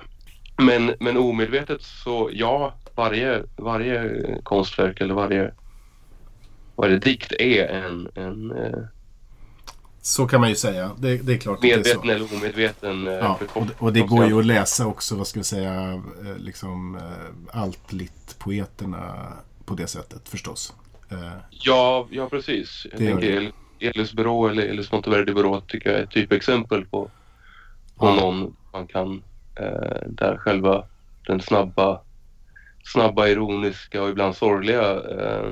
Men, 0.56 0.94
men 1.00 1.16
omedvetet 1.16 1.82
så 1.82 2.30
ja, 2.32 2.74
varje, 2.94 3.42
varje 3.56 4.10
konstverk 4.42 5.00
eller 5.00 5.14
varje, 5.14 5.52
varje 6.76 6.98
dikt 6.98 7.32
är 7.32 7.66
en, 7.66 8.08
en 8.14 8.50
eh, 8.50 8.82
så 10.02 10.26
kan 10.26 10.40
man 10.40 10.50
ju 10.50 10.56
säga. 10.56 10.90
Det, 10.98 11.16
det 11.16 11.32
är 11.32 11.38
klart. 11.38 11.62
Medveten 11.62 12.10
eller 12.10 12.34
omedveten. 12.34 13.08
Eh, 13.08 13.14
ja, 13.14 13.38
och, 13.52 13.66
det, 13.66 13.72
och 13.78 13.92
det 13.92 14.00
går 14.00 14.26
ju 14.26 14.38
att 14.38 14.46
läsa 14.46 14.86
också, 14.86 15.16
vad 15.16 15.26
ska 15.26 15.40
vi 15.40 15.44
säga, 15.44 15.92
eh, 15.92 16.36
liksom 16.36 17.00
allt-litt-poeterna 17.52 19.32
på 19.64 19.74
det 19.74 19.86
sättet 19.86 20.28
förstås. 20.28 20.74
Ja, 21.50 22.08
ja 22.10 22.28
precis. 22.28 22.86
Jag 22.90 23.00
det 23.00 23.06
tänker 23.06 23.52
Elis 23.82 24.12
Byrå 24.12 24.48
eller 24.48 24.62
Elis 24.62 24.92
Monteverdi 24.92 25.34
Byrå 25.34 25.60
tycker 25.60 25.90
jag 25.90 25.98
är 25.98 26.04
ett 26.04 26.10
typexempel 26.10 26.84
på, 26.84 27.10
på 27.96 28.06
ja. 28.06 28.14
någon 28.14 28.56
man 28.72 28.86
kan 28.86 29.22
eh, 29.56 30.08
där 30.08 30.36
själva 30.36 30.86
den 31.26 31.40
snabba, 31.40 32.00
snabba 32.84 33.28
ironiska 33.28 34.02
och 34.02 34.08
ibland 34.08 34.36
sorgliga 34.36 34.92
eh, 34.94 35.50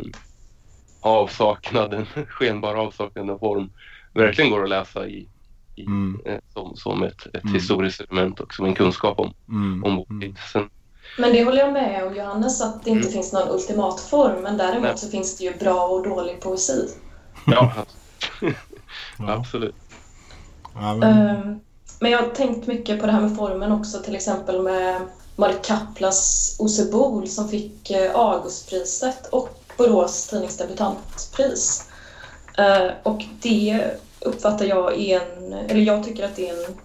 avsaknaden, 1.00 2.06
skenbara 2.28 2.80
avsaknaden 2.80 3.30
av 3.30 3.38
form 3.38 3.70
verkligen 4.14 4.50
går 4.50 4.62
att 4.62 4.68
läsa 4.68 5.06
i, 5.06 5.28
i 5.76 5.82
mm. 5.86 6.20
eh, 6.24 6.38
som, 6.52 6.76
som 6.76 7.02
ett, 7.02 7.26
ett 7.26 7.44
mm. 7.44 7.54
historiskt 7.54 8.00
element 8.00 8.40
och 8.40 8.54
som 8.54 8.66
en 8.66 8.74
kunskap 8.74 9.20
om, 9.20 9.34
mm. 9.48 9.84
om 9.84 9.96
vår 9.96 10.20
tid. 10.20 10.36
Sen, 10.52 10.68
men 11.18 11.32
det 11.32 11.44
håller 11.44 11.58
jag 11.58 11.72
med 11.72 12.06
om 12.06 12.16
Johannes, 12.16 12.60
att 12.60 12.84
det 12.84 12.90
inte 12.90 13.08
mm. 13.08 13.12
finns 13.12 13.32
någon 13.32 13.48
ultimat 13.48 14.00
form. 14.00 14.42
Men 14.42 14.56
däremot 14.56 14.82
Nej. 14.82 14.98
så 14.98 15.08
finns 15.08 15.38
det 15.38 15.44
ju 15.44 15.54
bra 15.58 15.86
och 15.86 16.08
dålig 16.08 16.40
poesi. 16.40 16.88
Ja, 17.46 17.72
absolut. 19.18 19.74
Ja, 20.74 20.96
men... 20.96 21.36
Um, 21.36 21.60
men 22.00 22.10
jag 22.10 22.22
har 22.22 22.28
tänkt 22.28 22.66
mycket 22.66 23.00
på 23.00 23.06
det 23.06 23.12
här 23.12 23.20
med 23.20 23.36
formen 23.36 23.72
också, 23.72 23.98
till 23.98 24.14
exempel 24.14 24.62
med 24.62 25.00
Marit 25.36 25.66
Kaplas 25.66 26.56
Osebol 26.58 27.28
som 27.28 27.48
fick 27.48 27.90
eh, 27.90 28.16
Augustpriset 28.16 29.26
och 29.26 29.48
Borås 29.76 30.26
tidningsdebutantpris. 30.26 31.89
Eh, 32.60 32.90
och 33.02 33.24
det 33.42 33.90
uppfattar 34.20 34.64
jag 34.64 35.00
är 35.00 35.20
en, 35.20 35.52
eller 35.52 35.80
jag 35.80 36.04
tycker 36.04 36.24
att 36.24 36.36
det 36.36 36.48
är 36.48 36.66
en 36.66 36.76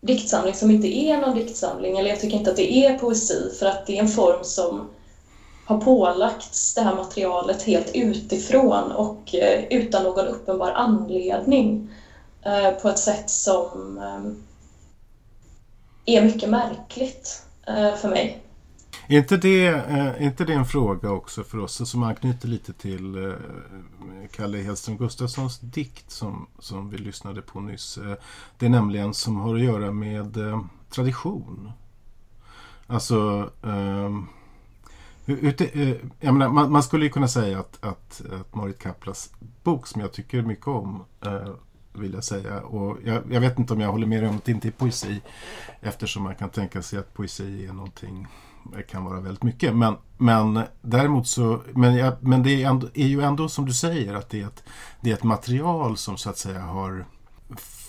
diktsamling 0.00 0.54
som 0.54 0.70
inte 0.70 0.96
är 0.96 1.16
någon 1.16 1.34
diktsamling, 1.34 1.98
eller 1.98 2.10
jag 2.10 2.20
tycker 2.20 2.36
inte 2.36 2.50
att 2.50 2.56
det 2.56 2.72
är 2.72 2.98
poesi, 2.98 3.54
för 3.58 3.66
att 3.66 3.86
det 3.86 3.98
är 3.98 4.02
en 4.02 4.08
form 4.08 4.44
som 4.44 4.88
har 5.64 5.80
pålagts 5.80 6.74
det 6.74 6.80
här 6.80 6.94
materialet 6.94 7.62
helt 7.62 7.90
utifrån 7.94 8.92
och 8.92 9.34
eh, 9.34 9.64
utan 9.70 10.02
någon 10.02 10.26
uppenbar 10.26 10.70
anledning 10.70 11.90
eh, 12.42 12.70
på 12.70 12.88
ett 12.88 12.98
sätt 12.98 13.30
som 13.30 14.00
är 16.06 16.22
mycket 16.22 16.50
märkligt 16.50 17.42
för 18.00 18.08
mig. 18.08 18.49
Är 19.10 19.18
inte 19.18 19.36
det, 19.36 19.66
är 19.66 20.22
inte 20.22 20.44
det 20.44 20.52
en 20.52 20.64
fråga 20.64 21.10
också 21.10 21.44
för 21.44 21.58
oss 21.58 21.90
som 21.90 22.02
anknyter 22.02 22.48
lite 22.48 22.72
till 22.72 23.24
eh, 23.24 23.34
Kalle 24.32 24.58
Hedström 24.58 24.96
Gustafssons 24.96 25.60
dikt 25.60 26.10
som, 26.10 26.46
som 26.58 26.90
vi 26.90 26.98
lyssnade 26.98 27.42
på 27.42 27.60
nyss. 27.60 27.98
Eh, 27.98 28.14
det 28.58 28.66
är 28.66 28.70
nämligen 28.70 29.14
som 29.14 29.36
har 29.36 29.54
att 29.54 29.60
göra 29.60 29.92
med 29.92 30.38
tradition. 30.90 31.72
Alltså 32.86 33.50
ehm, 33.62 34.26
Eh, 35.38 35.94
jag 36.20 36.34
menar, 36.34 36.48
man, 36.48 36.72
man, 36.72 36.82
skulle 36.82 37.04
ju 37.04 37.10
kunna 37.10 37.28
säga 37.28 37.58
att, 37.58 37.84
att, 37.84 38.22
att 38.40 38.54
Marit 38.54 38.78
Kaplas 38.78 39.30
bok, 39.62 39.86
som 39.86 40.00
jag 40.00 40.12
tycker 40.12 40.42
mycket 40.42 40.66
om, 40.66 41.04
eh, 41.24 41.54
vill 41.92 42.14
jag 42.14 42.24
säga. 42.24 42.60
Och 42.60 42.98
jag, 43.04 43.22
jag, 43.32 43.40
vet 43.40 43.58
inte 43.58 43.72
om 43.72 43.80
jag 43.80 43.92
håller 43.92 44.06
med 44.06 44.28
om 44.28 44.36
att 44.36 44.44
det 44.44 44.52
inte 44.52 44.68
är 44.68 44.72
poesi. 44.72 45.20
Eftersom 45.80 46.22
man 46.22 46.34
kan 46.34 46.50
tänka 46.50 46.82
sig 46.82 46.98
att 46.98 47.14
poesi 47.14 47.66
är 47.66 47.72
någonting, 47.72 48.26
det 48.76 48.82
kan 48.82 49.04
vara 49.04 49.20
väldigt 49.20 49.42
mycket. 49.42 49.76
Men, 49.76 49.96
men 50.18 50.62
däremot 50.82 51.28
så, 51.28 51.62
men, 51.72 51.94
jag, 51.94 52.14
men 52.20 52.42
det 52.42 52.62
är, 52.62 52.68
ändå, 52.68 52.88
är, 52.94 53.06
ju 53.06 53.22
ändå 53.22 53.48
som 53.48 53.66
du 53.66 53.72
säger 53.72 54.14
att 54.14 54.30
det 54.30 54.40
är, 54.40 54.46
ett, 54.46 54.64
det 55.00 55.10
är 55.10 55.14
ett 55.14 55.22
material 55.22 55.96
som 55.96 56.16
så 56.16 56.30
att 56.30 56.38
säga 56.38 56.60
har 56.60 57.04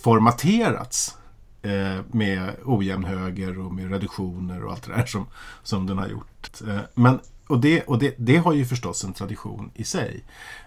formaterats 0.04 1.18
Eh, 1.64 2.02
med 2.12 2.56
ojämn 2.66 3.04
höger 3.04 3.60
och 3.60 3.74
med 3.74 3.92
reduktioner 3.92 4.64
och 4.64 4.72
allt 4.72 4.84
det 4.84 4.94
där 4.96 5.06
som, 5.06 5.28
som 5.64 5.88
den 5.88 5.98
har 5.98 6.08
gjort. 6.08 6.62
Eh, 6.68 6.80
men, 6.94 7.20
och 7.48 7.60
det, 7.60 7.82
och 7.82 8.00
det, 8.00 8.16
det 8.18 8.38
har 8.38 8.54
ju 8.54 8.66
förstås 8.66 9.04
en 9.04 9.14
tradition 9.14 9.72
i 9.74 9.84
sig. 9.84 10.24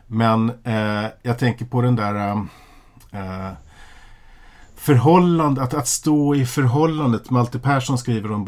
Men 0.07 0.53
eh, 0.65 1.07
jag 1.23 1.39
tänker 1.39 1.65
på 1.65 1.83
den 1.83 1.97
där 1.97 2.47
eh, 3.11 3.53
förhållande, 4.77 5.63
att, 5.63 5.75
att 5.75 5.89
stå 5.89 6.35
i 6.35 6.47
förhållandet. 6.47 7.31
Malte 7.31 7.59
Persson 7.59 7.99
skriver 7.99 8.33
om 8.33 8.45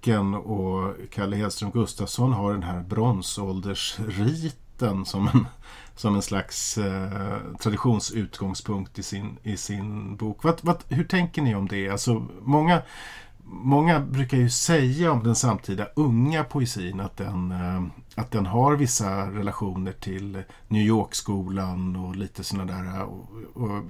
Häcken 0.00 0.34
och 0.34 0.96
Kalle 1.10 1.36
Hedström 1.36 1.70
Gustafsson 1.70 2.32
har 2.32 2.52
den 2.52 2.62
här 2.62 2.82
bronsåldersriten 2.82 5.04
som 5.04 5.28
en 5.28 5.46
som 5.96 6.14
en 6.14 6.22
slags 6.22 6.78
eh, 6.78 7.38
traditionsutgångspunkt 7.60 8.98
i 8.98 9.02
sin, 9.02 9.38
i 9.42 9.56
sin 9.56 10.16
bok. 10.16 10.44
Vad, 10.44 10.58
vad, 10.62 10.84
hur 10.88 11.04
tänker 11.04 11.42
ni 11.42 11.54
om 11.54 11.68
det? 11.68 11.88
Alltså, 11.88 12.26
många, 12.42 12.82
många 13.44 14.00
brukar 14.00 14.36
ju 14.36 14.50
säga 14.50 15.12
om 15.12 15.24
den 15.24 15.34
samtida 15.34 15.86
unga 15.96 16.44
poesin 16.44 17.00
att 17.00 17.16
den, 17.16 17.52
eh, 17.52 17.82
att 18.14 18.30
den 18.30 18.46
har 18.46 18.76
vissa 18.76 19.30
relationer 19.30 19.92
till 19.92 20.42
New 20.68 20.82
York-skolan 20.82 21.96
och 21.96 22.16
lite 22.16 22.44
sådana 22.44 22.82
där. 22.82 23.02
Och, 23.02 23.26
och, 23.54 23.82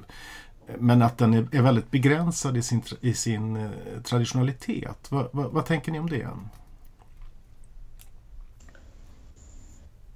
men 0.78 1.02
att 1.02 1.18
den 1.18 1.34
är, 1.34 1.62
väldigt 1.62 1.90
begränsad 1.90 2.56
i 2.56 2.62
sin, 2.62 2.82
i 3.00 3.14
sin 3.14 3.56
eh, 3.56 3.70
traditionalitet. 4.04 5.06
Vad, 5.08 5.28
vad, 5.32 5.50
vad 5.50 5.66
tänker 5.66 5.92
ni 5.92 5.98
om 5.98 6.10
det? 6.10 6.28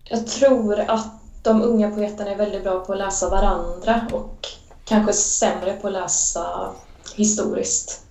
Jag 0.05 0.27
tror 0.27 0.81
att 0.81 1.07
de 1.43 1.63
unga 1.63 1.91
poeterna 1.91 2.31
är 2.31 2.37
väldigt 2.37 2.63
bra 2.63 2.85
på 2.85 2.93
att 2.93 2.99
läsa 2.99 3.31
varandra 3.31 4.09
och 4.13 4.47
kanske 4.85 5.13
sämre 5.13 5.73
på 5.73 5.87
att 5.87 5.93
läsa 5.93 6.73
historiskt. 7.17 8.07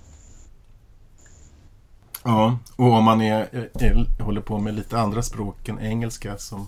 Ja, 2.23 2.57
och 2.75 2.93
om 2.93 3.03
man 3.03 3.21
är, 3.21 3.69
är, 3.73 4.21
håller 4.23 4.41
på 4.41 4.59
med 4.59 4.73
lite 4.73 4.99
andra 4.99 5.21
språk 5.21 5.69
än 5.69 5.79
engelska 5.79 6.37
som, 6.37 6.67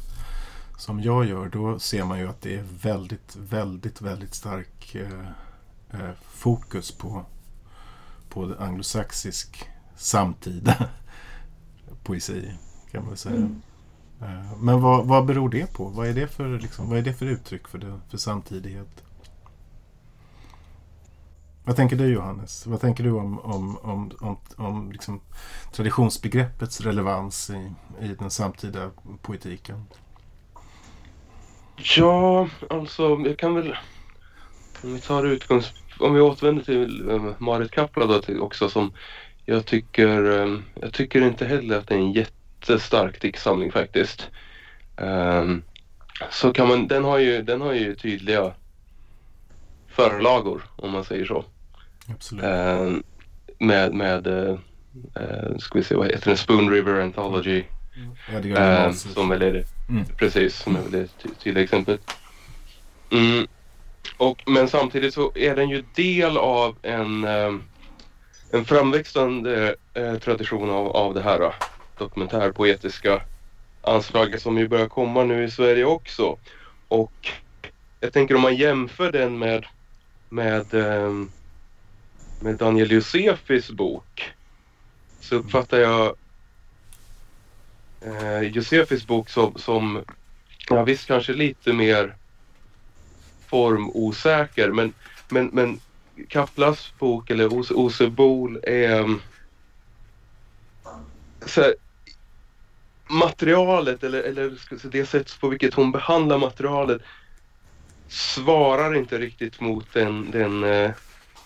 som 0.78 1.02
jag 1.02 1.26
gör, 1.26 1.50
då 1.50 1.80
ser 1.80 2.04
man 2.04 2.20
ju 2.20 2.30
att 2.30 2.42
det 2.42 2.56
är 2.56 2.64
väldigt, 2.82 3.36
väldigt, 3.36 4.02
väldigt 4.02 4.36
stark 4.36 4.96
eh, 4.96 5.02
eh 5.02 5.26
fokus 6.22 6.92
på, 6.92 7.26
på 8.30 8.56
anglosaxisk 8.60 9.70
samtida 9.96 10.90
poesi, 12.04 12.52
kan 12.92 13.02
man 13.02 13.10
väl 13.10 13.18
säga. 13.18 13.36
Mm. 13.36 13.62
Eh, 14.22 14.58
men 14.60 14.82
vad, 14.82 15.06
vad 15.06 15.26
beror 15.26 15.50
det 15.50 15.74
på? 15.74 15.86
Vad 15.86 16.08
är 16.08 16.14
det 16.14 16.28
för, 16.28 16.60
liksom, 16.60 16.90
vad 16.90 16.98
är 16.98 17.02
det 17.02 17.14
för 17.14 17.26
uttryck 17.26 17.68
för, 17.68 17.78
det, 17.78 18.00
för 18.10 18.18
samtidighet? 18.18 19.04
Vad 21.64 21.76
tänker 21.76 21.96
du 21.96 22.08
Johannes? 22.08 22.68
Vad 22.68 22.82
tänker 22.82 23.04
du 23.04 23.12
om, 23.12 23.40
om, 23.40 23.78
om, 23.78 24.12
om, 24.20 24.38
om 24.58 24.92
liksom 24.92 25.22
traditionsbegreppets 25.72 26.82
relevans 26.82 27.50
i, 27.50 27.72
i 28.02 28.08
den 28.08 28.32
samtida 28.32 28.92
poetiken? 29.22 29.86
Ja, 31.78 32.50
alltså 32.70 33.04
jag 33.26 33.38
kan 33.38 33.56
väl... 33.56 33.78
Om 34.84 34.94
vi 34.94 35.02
tar 35.02 35.24
utgångs... 35.24 35.74
Om 36.00 36.14
vi 36.14 36.22
återvänder 36.22 36.64
till 36.64 37.10
uh, 37.10 37.32
Marit 37.38 37.72
Kapla 37.72 38.06
då 38.06 38.22
också 38.40 38.70
som 38.70 38.94
jag 39.46 39.66
tycker, 39.66 40.42
eh, 40.42 40.58
jag 40.82 40.94
tycker 40.94 41.22
inte 41.22 41.46
heller 41.46 41.78
att 41.78 41.88
det 41.88 41.96
är 41.96 42.00
en 42.00 42.12
jättestark 42.12 43.22
diktsamling 43.22 43.72
faktiskt. 43.72 44.30
Um, 44.98 45.64
så 46.32 46.54
kan 46.54 46.68
man, 46.68 46.88
den 46.88 47.04
har 47.04 47.18
ju, 47.18 47.42
den 47.42 47.62
har 47.62 47.74
ju 47.74 47.96
tydliga 47.96 48.54
förlagor 49.88 50.64
om 50.76 50.92
man 50.92 51.04
säger 51.04 51.26
så. 51.26 51.46
Absolut. 52.10 52.44
Um, 52.46 53.04
med, 53.60 53.94
med 53.94 54.28
uh, 54.28 54.58
uh, 55.20 55.58
ska 55.58 55.80
vi 55.80 55.84
se, 55.84 55.96
vad 55.96 56.08
heter 56.08 56.28
den? 56.28 56.38
Spoon 56.38 56.70
River 56.72 57.02
Anthology. 57.02 57.64
Det 58.42 58.86
Um, 58.86 58.94
som 58.94 59.30
väl 59.30 59.42
är 59.42 59.54
det, 59.54 59.64
Mm. 59.90 60.06
precis, 60.18 60.56
som 60.56 60.76
är 60.76 60.82
väl 60.82 60.92
det 60.92 61.08
ty- 61.24 61.30
tydliga 61.44 61.64
exemplet. 61.64 62.02
Mm. 63.12 63.48
Och, 64.18 64.44
men 64.46 64.70
samtidigt 64.70 65.14
så 65.14 65.32
är 65.36 65.56
den 65.56 65.70
ju 65.70 65.84
del 65.96 66.38
av 66.38 66.76
en, 66.82 67.24
eh, 67.24 67.54
en 68.52 68.66
framväxande 68.66 69.76
eh, 69.94 70.16
tradition 70.16 70.70
av, 70.70 70.88
av 70.88 71.14
det 71.14 71.22
här 71.22 71.54
dokumentärpoetiska 71.98 73.22
anslaget 73.82 74.42
som 74.42 74.58
ju 74.58 74.68
börjar 74.68 74.88
komma 74.88 75.24
nu 75.24 75.44
i 75.44 75.52
Sverige 75.52 75.86
också. 75.86 76.38
Och 76.88 77.32
jag 78.00 78.14
tänker 78.14 78.36
om 78.36 78.42
man 78.42 78.56
jämför 78.56 79.12
den 79.12 79.40
med, 79.40 79.66
med, 80.30 80.74
eh, 80.74 81.12
med 82.40 82.56
Daniel 82.56 82.92
Josefis 82.92 83.72
bok 83.72 84.34
så 85.20 85.36
uppfattar 85.36 85.78
jag 85.78 86.16
eh, 88.02 88.42
Josefis 88.42 89.08
bok 89.08 89.30
som, 89.30 89.58
som 89.58 90.04
ja, 90.70 90.84
visst 90.84 91.08
kanske 91.08 91.34
lite 91.34 91.74
mer 91.74 92.16
formosäker 93.48 94.72
men, 94.72 94.94
men, 95.30 95.50
men 95.54 95.80
Kaplas 96.28 96.94
bok 97.00 97.30
eller 97.30 97.54
Ose, 97.54 97.74
Ose 97.74 98.08
Bol 98.08 98.60
är 98.64 99.00
mm, 99.00 99.22
så 101.46 101.62
här, 101.62 101.76
materialet 103.08 104.04
eller, 104.04 104.24
eller 104.24 104.78
säga, 104.78 104.90
det 104.90 105.06
sätt 105.06 105.38
på 105.40 105.48
vilket 105.48 105.74
hon 105.74 105.92
behandlar 105.92 106.38
materialet 106.38 107.02
svarar 108.08 108.96
inte 108.96 109.18
riktigt 109.18 109.60
mot 109.60 109.94
den, 109.94 110.32
den 110.32 110.64
eh, 110.64 110.92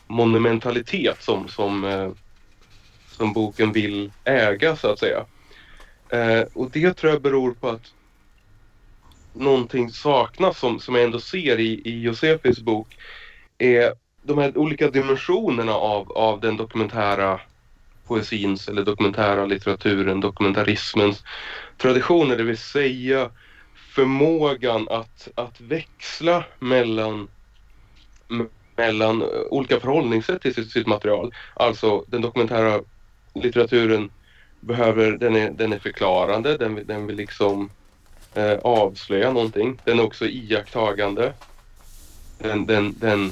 monumentalitet 0.07 1.23
som, 1.23 1.47
som, 1.47 1.83
eh, 1.83 2.11
som 3.11 3.33
boken 3.33 3.71
vill 3.71 4.11
äga 4.23 4.75
så 4.75 4.87
att 4.87 4.99
säga. 4.99 5.25
Eh, 6.09 6.41
och 6.53 6.71
det 6.71 6.93
tror 6.93 7.11
jag 7.13 7.21
beror 7.21 7.53
på 7.53 7.69
att 7.69 7.93
någonting 9.39 9.89
saknas 9.89 10.59
som, 10.59 10.79
som 10.79 10.95
jag 10.95 11.03
ändå 11.03 11.19
ser 11.19 11.59
i, 11.59 11.81
i 11.85 12.01
Josefis 12.01 12.59
bok 12.59 12.97
är 13.57 13.93
de 14.21 14.37
här 14.37 14.57
olika 14.57 14.89
dimensionerna 14.89 15.73
av, 15.73 16.11
av 16.11 16.39
den 16.39 16.57
dokumentära 16.57 17.39
poesins 18.07 18.67
eller 18.67 18.83
dokumentära 18.83 19.45
litteraturen, 19.45 20.21
dokumentarismens 20.21 21.23
traditioner, 21.77 22.37
det 22.37 22.43
vill 22.43 22.57
säga 22.57 23.29
förmågan 23.73 24.87
att, 24.89 25.27
att 25.35 25.61
växla 25.61 26.43
mellan, 26.59 27.27
mellan 28.75 29.23
olika 29.49 29.79
förhållningssätt 29.79 30.41
till 30.41 30.53
sitt, 30.53 30.71
sitt 30.71 30.87
material. 30.87 31.33
Alltså 31.53 32.03
den 32.07 32.21
dokumentära 32.21 32.81
litteraturen 33.33 34.11
behöver, 34.59 35.11
den 35.11 35.35
är, 35.35 35.51
den 35.51 35.73
är 35.73 35.79
förklarande, 35.79 36.57
den, 36.57 36.87
den 36.87 37.07
vill 37.07 37.15
liksom 37.15 37.69
eh, 38.33 38.57
avslöja 38.57 39.31
någonting. 39.31 39.81
Den 39.83 39.99
är 39.99 40.03
också 40.03 40.25
iakttagande. 40.25 41.33
Den, 42.37 42.65
den, 42.65 42.95
den, 42.99 43.31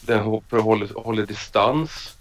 den 0.00 0.18
håller, 0.50 1.02
håller 1.02 1.26
distans. 1.26 2.16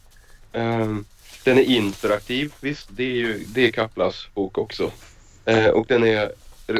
Eh, 0.51 0.95
den 1.43 1.57
är 1.57 1.63
interaktiv, 1.63 2.53
visst 2.61 2.87
det 2.91 3.03
är 3.03 3.15
ju 3.15 3.45
det 3.47 3.67
är 3.67 3.71
Kaplas 3.71 4.27
bok 4.33 4.57
också. 4.57 4.91
Eh, 5.45 5.67
och 5.67 5.85
den 5.87 6.03
är 6.03 6.31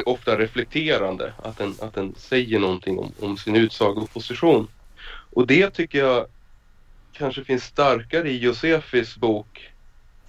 ofta 0.06 0.38
reflekterande, 0.38 1.32
att 1.42 1.58
den, 1.58 1.74
att 1.80 1.94
den 1.94 2.14
säger 2.18 2.58
någonting 2.58 2.98
om, 2.98 3.12
om 3.20 3.36
sin 3.36 3.56
utsagoposition. 3.56 4.68
Och 5.32 5.46
det 5.46 5.70
tycker 5.70 5.98
jag 5.98 6.26
kanske 7.12 7.44
finns 7.44 7.64
starkare 7.64 8.30
i 8.30 8.38
Josefis 8.38 9.16
bok 9.16 9.70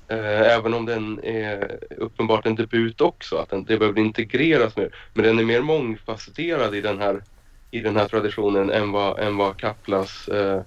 Eh, 0.10 0.42
även 0.56 0.74
om 0.74 0.86
den 0.86 1.24
är 1.24 1.80
uppenbart 1.98 2.46
en 2.46 2.56
debut 2.56 3.02
också, 3.02 3.38
att 3.38 3.50
den, 3.50 3.64
det 3.64 3.78
behöver 3.78 4.00
integreras 4.00 4.76
mer. 4.76 4.96
Men 5.14 5.26
den 5.26 5.40
är 5.40 5.44
mer 5.44 5.62
mångfacetterad 5.62 6.76
i 6.76 6.82
den 6.82 7.00
här, 7.00 7.24
i 7.72 7.80
den 7.80 7.96
här 7.96 8.08
traditionen 8.08 8.72
än 8.72 8.92
vad, 8.92 9.20
än 9.20 9.38
vad 9.38 9.58
Kaplas 9.58 10.28
eh, 10.28 10.62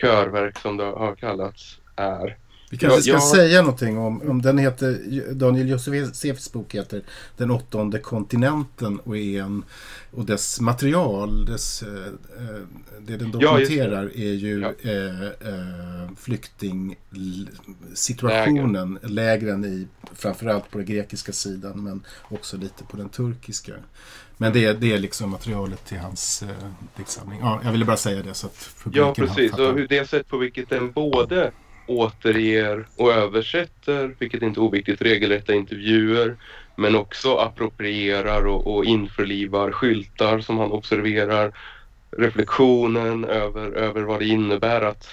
körverk 0.00 0.58
som 0.58 0.76
det 0.76 0.84
har 0.84 1.14
kallats 1.14 1.80
är. 1.96 2.36
Vi 2.70 2.76
kanske 2.76 2.96
Ja, 2.98 3.02
ska 3.02 3.12
jag- 3.12 3.22
säga 3.46 3.62
någonting 3.62 3.98
om, 3.98 4.30
om 4.30 4.42
den 4.42 4.58
heter, 4.58 4.98
Daniel 5.34 5.68
Josefis 5.68 6.52
bok 6.52 6.74
heter 6.74 7.02
Den 7.36 7.50
åttonde 7.50 7.98
kontinenten 7.98 8.98
och, 9.00 9.16
är 9.16 9.42
en, 9.42 9.64
och 10.10 10.24
dess 10.24 10.60
material, 10.60 11.44
dess, 11.46 11.82
eh, 11.82 11.88
eh, 11.88 11.94
det 13.00 13.16
den 13.16 13.30
Ja, 13.40 13.50
dokumenterar 13.50 14.10
är 14.16 14.32
ju 14.34 14.60
Ja. 14.60 14.72
eh, 14.90 15.22
eh, 15.24 16.10
flyktingsituationen, 16.18 18.98
lägren 19.02 19.64
i, 19.64 19.86
framförallt 20.14 20.70
på 20.70 20.78
den 20.78 20.86
grekiska 20.86 21.32
sidan 21.32 21.84
men 21.84 22.02
också 22.28 22.56
lite 22.56 22.84
på 22.84 22.96
den 22.96 23.08
turkiska. 23.08 23.72
Men 24.36 24.52
det 24.52 24.64
är, 24.64 24.74
det 24.74 24.92
är 24.92 24.98
liksom 24.98 25.30
materialet 25.30 25.84
till 25.86 25.98
hans 25.98 26.42
eh, 26.42 26.48
diktsamling. 26.96 27.38
Ja, 27.42 27.60
jag 27.64 27.72
ville 27.72 27.84
bara 27.84 27.96
säga 27.96 28.22
det 28.22 28.34
så 28.34 28.46
att 28.46 28.70
publiken 28.82 29.06
Ja, 29.06 29.14
precis. 29.14 29.52
Och 29.52 29.74
hur 29.74 29.88
det 29.88 30.08
sätt 30.08 30.28
på 30.28 30.38
vilket 30.38 30.68
den 30.70 30.92
både 30.92 31.50
återger 31.88 32.86
och 32.96 33.12
översätter, 33.12 34.14
vilket 34.18 34.42
inte 34.42 34.60
är 34.60 34.62
oviktigt, 34.62 35.02
regelrätta 35.02 35.54
intervjuer, 35.54 36.36
men 36.76 36.96
också 36.96 37.36
approprierar 37.36 38.46
och, 38.46 38.74
och 38.74 38.84
införlivar 38.84 39.72
skyltar 39.72 40.40
som 40.40 40.58
han 40.58 40.72
observerar, 40.72 41.52
reflektionen 42.16 43.24
över, 43.24 43.70
över 43.72 44.02
vad 44.02 44.18
det 44.20 44.26
innebär 44.26 44.80
att 44.82 45.08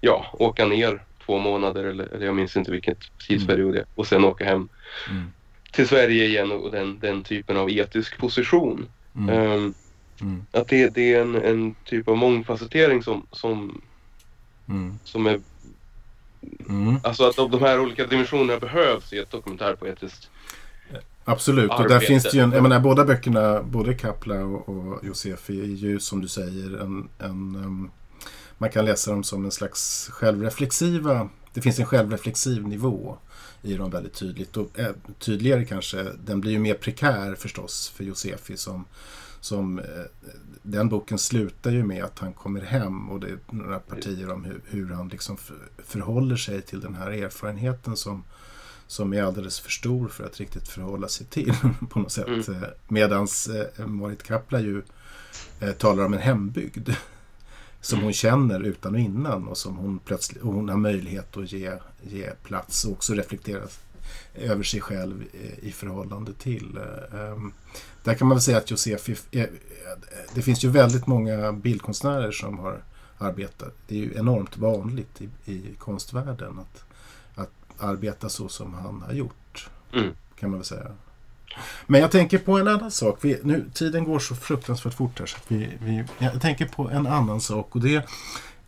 ja, 0.00 0.26
åka 0.32 0.66
ner 0.66 1.02
två 1.26 1.38
månader 1.38 1.84
eller, 1.84 2.04
eller 2.06 2.26
jag 2.26 2.36
minns 2.36 2.56
inte 2.56 2.70
vilken 2.70 2.94
tidsperiod 3.28 3.74
det 3.74 3.80
är 3.80 3.86
och 3.94 4.06
sen 4.06 4.24
åka 4.24 4.44
hem 4.44 4.68
Mm. 5.10 5.32
till 5.72 5.88
Sverige 5.88 6.24
igen 6.26 6.52
och 6.52 6.70
den, 6.70 6.98
den 6.98 7.22
typen 7.24 7.56
av 7.56 7.70
etisk 7.70 8.18
position. 8.18 8.88
Mm. 9.16 9.28
Ehm, 9.36 9.74
Mm. 10.22 10.46
att 10.52 10.68
det, 10.68 10.94
det 10.94 11.14
är 11.14 11.20
en, 11.22 11.34
en 11.34 11.74
typ 11.84 12.08
av 12.08 12.16
mångfacetering 12.16 13.02
som, 13.02 13.26
som, 13.32 13.80
Mm. 14.68 14.98
som 15.04 15.26
är 15.26 15.40
Mm. 16.68 16.96
Alltså 17.02 17.24
att 17.24 17.36
de, 17.36 17.50
de 17.50 17.60
här 17.60 17.80
olika 17.80 18.06
dimensionerna 18.06 18.60
behövs 18.60 19.12
i 19.12 19.18
ett 19.18 19.30
dokumentärpoetiskt. 19.30 20.30
Absolut, 21.24 21.70
och 21.70 21.88
där 21.88 22.00
finns 22.00 22.22
det 22.22 22.36
ju 22.36 22.42
en, 22.42 22.52
jag 22.52 22.62
menar 22.62 22.80
båda 22.80 23.04
böckerna, 23.04 23.62
både 23.62 23.94
Kapla 23.94 24.44
och, 24.44 24.68
och 24.68 25.04
Josefi 25.04 25.60
är 25.60 25.64
ju 25.64 26.00
som 26.00 26.20
du 26.20 26.28
säger 26.28 26.80
en, 26.80 27.08
en 27.18 27.56
um, 27.56 27.90
man 28.58 28.70
kan 28.70 28.84
läsa 28.84 29.10
dem 29.10 29.24
som 29.24 29.44
en 29.44 29.50
slags 29.50 30.08
självreflexiva, 30.12 31.28
det 31.52 31.60
finns 31.60 31.78
en 31.78 31.86
självreflexiv 31.86 32.68
nivå 32.68 33.16
i 33.62 33.74
dem 33.74 33.90
väldigt 33.90 34.14
tydligt 34.14 34.56
och 34.56 34.78
eh, 34.78 34.92
tydligare 35.18 35.64
kanske, 35.64 36.06
den 36.24 36.40
blir 36.40 36.52
ju 36.52 36.58
mer 36.58 36.74
prekär 36.74 37.34
förstås 37.34 37.92
för 37.96 38.04
Josefi 38.04 38.56
som, 38.56 38.84
som 39.40 39.78
eh, 39.78 39.84
den 40.62 40.88
boken 40.88 41.18
slutar 41.18 41.70
ju 41.70 41.84
med 41.84 42.04
att 42.04 42.18
han 42.18 42.32
kommer 42.32 42.60
hem 42.60 43.10
och 43.10 43.20
det 43.20 43.28
är 43.28 43.38
några 43.50 43.78
partier 43.78 44.30
om 44.30 44.44
hur, 44.44 44.60
hur 44.66 44.90
han 44.90 45.08
liksom 45.08 45.36
för, 45.36 45.56
förhåller 45.78 46.36
sig 46.36 46.62
till 46.62 46.80
den 46.80 46.94
här 46.94 47.10
erfarenheten 47.10 47.96
som 47.96 48.24
som 48.90 49.12
är 49.12 49.22
alldeles 49.22 49.60
för 49.60 49.70
stor 49.70 50.08
för 50.08 50.24
att 50.24 50.40
riktigt 50.40 50.68
förhålla 50.68 51.08
sig 51.08 51.26
till 51.26 51.54
på 51.90 51.98
något 51.98 52.12
sätt. 52.12 52.48
Mm. 52.48 52.64
Medans 52.88 53.48
eh, 53.48 53.86
Marit 53.86 54.22
Kapla 54.22 54.60
ju 54.60 54.82
eh, 55.60 55.72
talar 55.72 56.04
om 56.04 56.14
en 56.14 56.20
hembygd 56.20 56.90
som 57.80 58.00
hon 58.00 58.12
känner 58.12 58.60
utan 58.60 58.94
och 58.94 59.00
innan 59.00 59.48
och 59.48 59.58
som 59.58 59.76
hon 59.76 59.98
plötsligt 59.98 60.42
och 60.42 60.52
hon 60.52 60.68
har 60.68 60.76
möjlighet 60.76 61.36
att 61.36 61.52
ge, 61.52 61.72
ge 62.02 62.30
plats 62.42 62.84
och 62.84 62.92
också 62.92 63.14
reflektera 63.14 63.62
över 64.40 64.62
sig 64.62 64.80
själv 64.80 65.24
eh, 65.32 65.68
i 65.68 65.72
förhållande 65.72 66.32
till. 66.32 66.76
Eh, 66.76 67.20
ehm, 67.20 67.52
Där 68.04 68.14
kan 68.14 68.28
man 68.28 68.36
väl 68.36 68.42
säga 68.42 68.58
att 68.58 68.70
Josefi, 68.70 69.16
eh, 69.30 69.46
det 70.34 70.42
finns 70.42 70.64
ju 70.64 70.68
väldigt 70.68 71.06
många 71.06 71.52
bildkonstnärer 71.52 72.32
som 72.32 72.58
har 72.58 72.82
arbetat. 73.18 73.74
Det 73.88 73.94
är 73.94 73.98
ju 73.98 74.14
enormt 74.16 74.56
vanligt 74.56 75.20
i, 75.20 75.52
i 75.52 75.74
konstvärlden 75.78 76.58
att, 76.58 76.84
att 77.34 77.50
arbeta 77.78 78.28
så 78.28 78.48
som 78.48 78.74
han 78.74 79.02
har 79.06 79.12
gjort. 79.12 79.68
Mm. 79.92 80.10
Kan 80.38 80.50
man 80.50 80.58
väl 80.58 80.66
säga. 80.66 80.86
Men 81.86 82.00
jag 82.00 82.10
tänker 82.10 82.38
på 82.38 82.58
en 82.58 82.68
annan 82.68 82.90
sak. 82.90 83.18
Vi, 83.20 83.40
nu, 83.42 83.70
tiden 83.74 84.04
går 84.04 84.18
så 84.18 84.34
fruktansvärt 84.34 84.94
fort 84.94 85.18
här 85.18 85.26
så 85.26 85.38
vi, 85.48 85.68
vi, 85.80 86.04
jag 86.18 86.40
tänker 86.40 86.66
på 86.66 86.90
en 86.90 87.06
annan 87.06 87.40
sak 87.40 87.74
och 87.74 87.80
det 87.80 87.94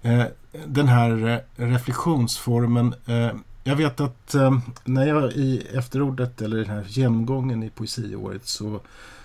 är 0.03 0.21
eh, 0.21 0.27
den 0.67 0.89
här 0.89 1.43
reflektionsformen. 1.57 2.95
Eh, 3.07 3.31
jag 3.65 3.77
vet 3.77 4.01
att 4.01 4.35
eh, 4.35 4.59
när 4.85 5.07
jag 5.07 5.33
i 5.33 5.67
efterordet 5.73 6.43
eller 6.43 6.57
den 6.57 6.71
här 6.71 6.85
genomgången 6.89 7.63
i 7.63 7.71
poesiåret 7.71 8.47
så, 8.47 8.81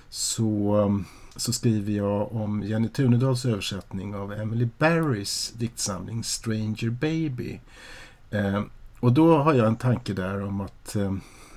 så, 0.10 0.80
eh, 0.82 0.98
så 1.36 1.54
skriver 1.54 1.94
jag 1.94 2.36
om 2.36 2.64
Jenny 2.64 2.90
Tunedals 2.90 3.46
översättning 3.46 4.16
av 4.16 4.34
Emily 4.34 4.68
Barrys 4.78 5.54
diktsamling 5.58 6.24
Stranger 6.24 6.90
Baby. 6.90 7.60
Eh, 8.32 8.64
och 9.00 9.14
då 9.14 9.38
har 9.38 9.54
jag 9.54 9.68
en 9.68 9.76
tanke 9.76 10.14
där 10.14 10.44
om 10.44 10.62
att 10.62 10.96
eh, 10.96 11.14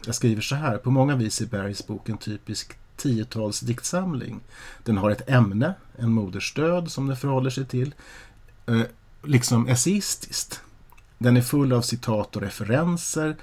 jag 0.06 0.14
skriver 0.14 0.42
så 0.42 0.54
här. 0.54 0.78
På 0.78 0.90
många 0.90 1.16
vis 1.16 1.40
är 1.40 1.46
Barrys 1.46 1.86
bok 1.86 2.08
en 2.08 2.18
typisk 2.18 2.76
tiotals 2.96 3.60
diktsamling. 3.60 4.40
Den 4.84 4.98
har 4.98 5.10
ett 5.10 5.30
ämne, 5.30 5.74
en 5.98 6.12
modersdöd 6.12 6.90
som 6.90 7.06
den 7.06 7.16
förhåller 7.16 7.50
sig 7.50 7.64
till, 7.64 7.94
eh, 8.66 8.82
liksom 9.22 9.68
essayistiskt. 9.68 10.60
Den 11.22 11.36
är 11.36 11.42
full 11.42 11.72
av 11.72 11.82
citat 11.82 12.36
och 12.36 12.42
referenser. 12.42 13.36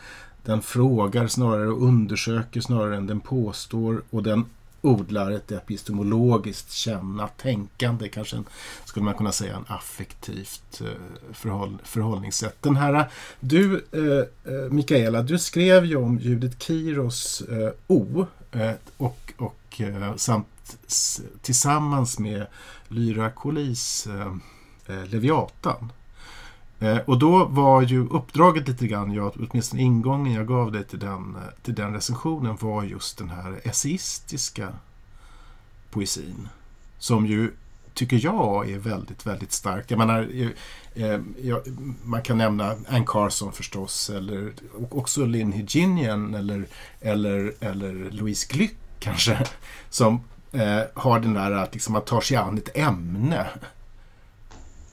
Den 0.43 0.61
frågar 0.61 1.27
snarare 1.27 1.67
och 1.67 1.83
undersöker 1.83 2.61
snarare 2.61 2.97
än 2.97 3.07
den 3.07 3.19
påstår 3.19 4.03
och 4.09 4.23
den 4.23 4.45
odlar 4.81 5.31
ett 5.31 5.51
epistemologiskt 5.51 6.71
känna, 6.71 7.27
tänkande, 7.27 8.09
kanske 8.09 8.37
en, 8.37 8.45
skulle 8.85 9.05
man 9.05 9.13
kunna 9.13 9.31
säga 9.31 9.55
en 9.55 9.65
affektivt 9.67 10.81
eh, 10.81 11.33
förhåll, 11.33 11.77
förhållningssätt. 11.83 12.61
Den 12.61 12.75
här, 12.75 13.09
du 13.39 13.85
eh, 13.91 14.53
eh 14.53 14.71
Mikaela, 14.71 15.21
du 15.21 15.39
skrev 15.39 15.85
ju 15.85 15.95
om 15.95 16.19
Judith 16.19 16.57
Kiros 16.57 17.41
eh, 17.41 17.71
O 17.87 18.25
eh, 18.51 18.71
och, 18.97 19.33
och 19.37 19.81
eh, 19.81 20.15
samt 20.15 20.77
tillsammans 21.41 22.19
med 22.19 22.47
Lyra 22.87 23.29
Colis 23.29 24.07
eh, 24.87 25.05
Leviatan. 25.05 25.91
Eh, 26.79 26.97
och 26.97 27.19
då 27.19 27.45
var 27.45 27.81
ju 27.81 28.07
uppdraget 28.09 28.67
lite 28.67 28.87
grann, 28.87 29.13
jag, 29.13 29.31
åtminstone 29.49 29.81
ingången 29.81 30.33
jag 30.33 30.47
gav 30.47 30.71
dig 30.71 30.83
till 30.83 30.99
den, 30.99 31.35
eh, 31.35 31.63
till 31.63 31.75
den 31.75 31.93
recensionen 31.93 32.57
var 32.61 32.83
just 32.83 33.17
den 33.17 33.29
här 33.29 33.61
essayistiska 33.63 34.69
poesin. 35.89 36.49
Som 36.99 37.25
ju, 37.25 37.51
tycker 37.93 38.19
jag, 38.23 38.69
är 38.69 38.77
väldigt, 38.77 39.25
väldigt 39.25 39.51
stark. 39.51 39.91
Jag 39.91 39.97
menar, 39.97 40.29
eh, 40.33 40.49
eh 41.03 41.21
jag, 41.41 41.61
man 42.03 42.21
kan 42.21 42.37
nämna 42.37 42.75
Anne 42.89 43.05
Carson 43.07 43.53
förstås, 43.53 44.09
eller 44.09 44.53
också 44.89 45.25
Lynn 45.25 45.51
Higinian 45.51 46.33
eller, 46.33 46.65
eller, 47.01 47.53
eller 47.59 48.11
Louise 48.11 48.53
Glück 48.53 48.75
kanske. 48.99 49.47
Som 49.89 50.21
eh, 50.51 50.81
har 50.93 51.19
den 51.19 51.33
där 51.33 51.51
att 51.51 51.73
liksom, 51.73 51.93
man 51.93 52.01
tar 52.01 52.21
sig 52.21 52.37
an 52.37 52.57
ett 52.57 52.77
ämne 52.77 53.47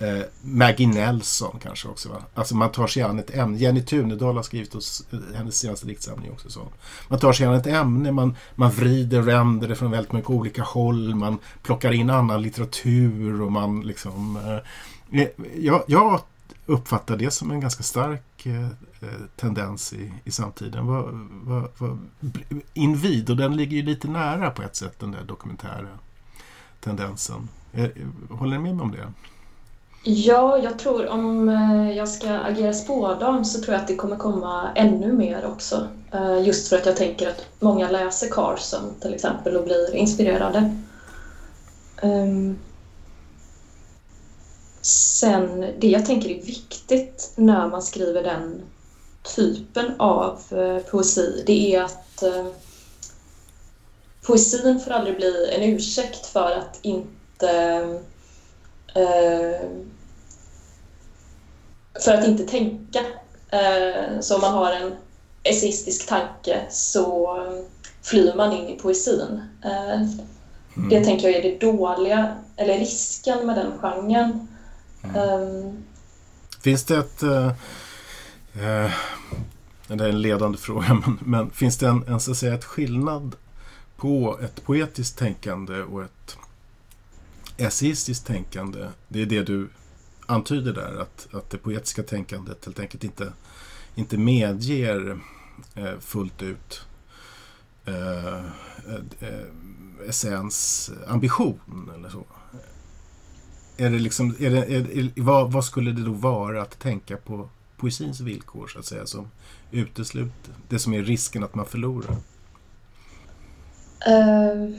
Eh, 0.04 0.24
Maggie 0.42 0.86
Nelson 0.86 1.58
kanske 1.62 1.88
också. 1.88 2.08
Va? 2.08 2.22
Alltså 2.34 2.56
man 2.56 2.72
tar 2.72 2.86
sig 2.86 3.02
an 3.02 3.18
ett 3.18 3.34
ämne. 3.34 3.58
Jenny 3.58 3.82
Tunedal 3.82 4.36
har 4.36 4.42
skrivit 4.42 4.74
hos, 4.74 5.06
eh, 5.12 5.18
hennes 5.34 5.58
senaste 5.58 5.86
diktsamling 5.86 6.32
också. 6.32 6.50
Så. 6.50 6.68
Man 7.08 7.18
tar 7.18 7.32
sig 7.32 7.46
an 7.46 7.54
ett 7.54 7.66
ämne, 7.66 8.12
man, 8.12 8.36
man 8.54 8.70
vrider 8.70 9.18
och 9.18 9.28
vänder 9.28 9.68
det 9.68 9.76
från 9.76 9.90
väldigt 9.90 10.12
mycket 10.12 10.30
olika 10.30 10.62
håll. 10.62 11.14
Man 11.14 11.38
plockar 11.62 11.92
in 11.92 12.10
annan 12.10 12.42
litteratur 12.42 13.42
och 13.42 13.52
man 13.52 13.80
liksom... 13.80 14.36
Eh, 14.36 15.20
eh 15.20 15.28
jag, 15.56 15.84
jag 15.86 16.20
uppfattar 16.66 17.16
det 17.16 17.30
som 17.30 17.50
en 17.50 17.60
ganska 17.60 17.82
stark 17.82 18.46
eh, 18.46 18.64
eh, 19.00 19.20
tendens 19.36 19.92
i, 19.92 20.12
i 20.24 20.30
samtiden. 20.30 20.86
Vad, 20.86 21.28
vad, 21.44 21.68
vad, 21.78 21.98
invid, 22.74 23.30
och 23.30 23.36
den 23.36 23.56
ligger 23.56 23.76
ju 23.76 23.82
lite 23.82 24.08
nära 24.08 24.50
på 24.50 24.62
ett 24.62 24.76
sätt 24.76 24.98
den 24.98 25.10
där 25.10 25.24
dokumentära 25.24 25.88
tendensen. 26.80 27.48
Eh, 27.72 27.90
håller 28.30 28.58
ni 28.58 28.62
med 28.62 28.76
mig 28.76 28.84
om 28.84 28.92
det? 28.92 29.12
Ja, 30.06 30.58
jag 30.58 30.78
tror 30.78 31.06
om 31.06 31.48
eh, 31.48 31.96
jag 31.96 32.08
ska 32.08 32.30
agera 32.30 32.72
spådam 32.72 33.44
så 33.44 33.60
tror 33.60 33.74
jag 33.74 33.80
att 33.82 33.88
det 33.88 33.96
kommer 33.96 34.16
komma 34.16 34.72
ännu 34.74 35.12
mer 35.12 35.46
också. 35.46 35.88
Eh, 36.12 36.46
just 36.46 36.68
för 36.68 36.76
att 36.76 36.86
jag 36.86 36.96
tänker 36.96 37.28
att 37.28 37.46
många 37.58 37.90
läser 37.90 38.28
Carson 38.28 38.94
till 39.00 39.14
exempel 39.14 39.56
och 39.56 39.64
blir 39.64 39.94
inspirerade. 39.94 40.78
Ehm, 42.02 42.58
sen, 44.82 45.66
det 45.78 45.88
jag 45.88 46.06
tänker 46.06 46.30
är 46.30 46.42
viktigt 46.42 47.32
när 47.36 47.68
man 47.68 47.82
skriver 47.82 48.22
den 48.22 48.62
typen 49.36 50.00
av 50.00 50.40
eh, 50.50 50.78
poesi, 50.78 51.42
det 51.46 51.74
är 51.74 51.82
att 51.82 52.22
poesin 54.26 54.80
får 54.80 54.90
aldrig 54.90 55.16
bli 55.16 55.50
en 55.52 55.62
ursäkt 55.62 56.26
för 56.26 56.52
att 56.52 56.78
inte 56.82 57.80
för 62.04 62.14
att 62.14 62.26
inte 62.26 62.44
tänka. 62.44 63.00
Eh, 63.50 64.20
så 64.20 64.34
om 64.34 64.40
man 64.40 64.52
har 64.52 64.72
en 64.72 64.94
essayistisk 65.42 66.08
tanke 66.08 66.66
så 66.70 67.36
flyr 68.02 68.34
man 68.34 68.52
in 68.52 68.68
i 68.68 68.78
poesin. 68.78 69.42
Eh, 69.64 69.94
mm. 70.76 70.88
Det 70.88 71.04
tänker 71.04 71.28
jag 71.28 71.36
är 71.36 71.42
det 71.42 71.60
dåliga, 71.60 72.36
eller 72.56 72.78
risken 72.78 73.46
med 73.46 73.56
den 73.56 73.78
genren. 73.78 74.48
Mm. 75.02 75.40
Um, 75.40 75.84
finns 76.62 76.84
det 76.84 76.96
ett... 76.96 77.22
Uh, 77.22 77.52
det 79.88 80.04
är 80.04 80.08
en 80.08 80.22
ledande 80.22 80.58
fråga, 80.58 80.94
men, 81.06 81.18
men 81.20 81.50
finns 81.50 81.78
det 81.78 81.88
en, 81.88 82.04
en, 82.08 82.20
så 82.20 82.30
att 82.30 82.36
säga, 82.36 82.54
ett 82.54 82.64
skillnad 82.64 83.36
på 83.96 84.38
ett 84.42 84.64
poetiskt 84.64 85.18
tänkande 85.18 85.82
och 85.82 86.02
ett 86.02 86.36
essayistiskt 87.56 88.26
tänkande? 88.26 88.88
Det 89.08 89.22
är 89.22 89.26
det 89.26 89.42
du 89.42 89.68
antyder 90.26 90.72
där 90.72 91.00
att, 91.00 91.34
att 91.34 91.50
det 91.50 91.58
poetiska 91.58 92.02
tänkandet 92.02 92.64
helt 92.64 92.80
enkelt 92.80 93.04
inte, 93.04 93.32
inte 93.94 94.18
medger 94.18 95.18
eh, 95.74 95.98
fullt 96.00 96.42
ut 96.42 96.86
eh, 97.84 98.44
eh, 99.20 100.08
essens 100.08 100.90
ambition 101.06 101.90
eller 101.94 102.08
så. 102.08 102.24
Är 103.76 103.90
det 103.90 103.98
liksom, 103.98 104.36
är 104.38 104.50
det, 104.50 104.58
är, 104.58 104.98
är, 104.98 105.22
vad, 105.22 105.52
vad, 105.52 105.64
skulle 105.64 105.92
det 105.92 106.04
då 106.04 106.12
vara 106.12 106.62
att 106.62 106.78
tänka 106.78 107.16
på 107.16 107.48
poesins 107.76 108.20
villkor 108.20 108.66
så 108.66 108.78
att 108.78 108.84
säga 108.84 109.06
som 109.06 109.30
utesluter 109.70 110.54
det 110.68 110.78
som 110.78 110.94
är 110.94 111.02
risken 111.02 111.44
att 111.44 111.54
man 111.54 111.66
förlorar? 111.66 112.16
Uh, 114.08 114.76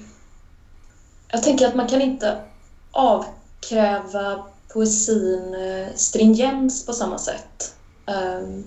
jag 1.27 1.43
tänker 1.43 1.67
att 1.67 1.75
man 1.75 1.87
kan 1.87 2.01
inte 2.01 2.41
avkräva 2.95 4.45
poesin 4.73 5.55
eh, 5.55 5.95
stringens 5.95 6.85
på 6.85 6.93
samma 6.93 7.17
sätt. 7.17 7.75
Ehm, 8.05 8.63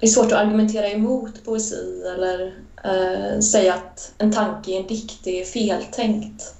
det 0.00 0.06
är 0.06 0.10
svårt 0.10 0.26
att 0.26 0.38
argumentera 0.38 0.88
emot 0.88 1.44
poesi 1.44 2.02
eller 2.14 2.54
eh, 2.84 3.40
säga 3.40 3.74
att 3.74 4.14
en 4.18 4.32
tanke 4.32 4.70
i 4.70 4.76
en 4.76 4.86
dikt 4.86 5.26
är 5.26 5.44
feltänkt. 5.44 6.54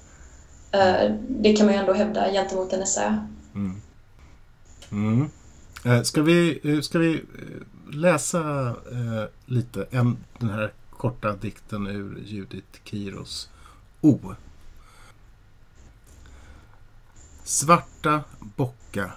Eh, 0.71 1.15
det 1.29 1.53
kan 1.53 1.65
man 1.65 1.75
ju 1.75 1.81
ändå 1.81 1.93
hävda 1.93 2.31
gentemot 2.31 2.73
en 2.73 2.81
essä. 2.81 3.27
Mm. 3.55 3.81
Mm. 4.91 5.29
Ska, 6.03 6.21
vi, 6.21 6.59
ska 6.83 6.99
vi 6.99 7.21
läsa 7.93 8.75
lite 9.45 9.85
en, 9.91 10.17
den 10.37 10.49
här 10.49 10.73
korta 10.89 11.35
dikten 11.35 11.87
ur 11.87 12.23
Judith 12.25 12.79
Kiros 12.83 13.49
O? 14.01 14.19
Svarta 17.49 18.23
bocka, 18.39 19.11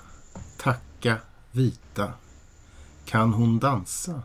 tacka 0.58 1.18
vita. 1.50 2.12
Kan 3.04 3.32
hon 3.32 3.58
dansa? 3.58 4.22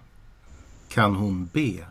Kan 0.89 1.15
hon 1.15 1.45
be? 1.53 1.85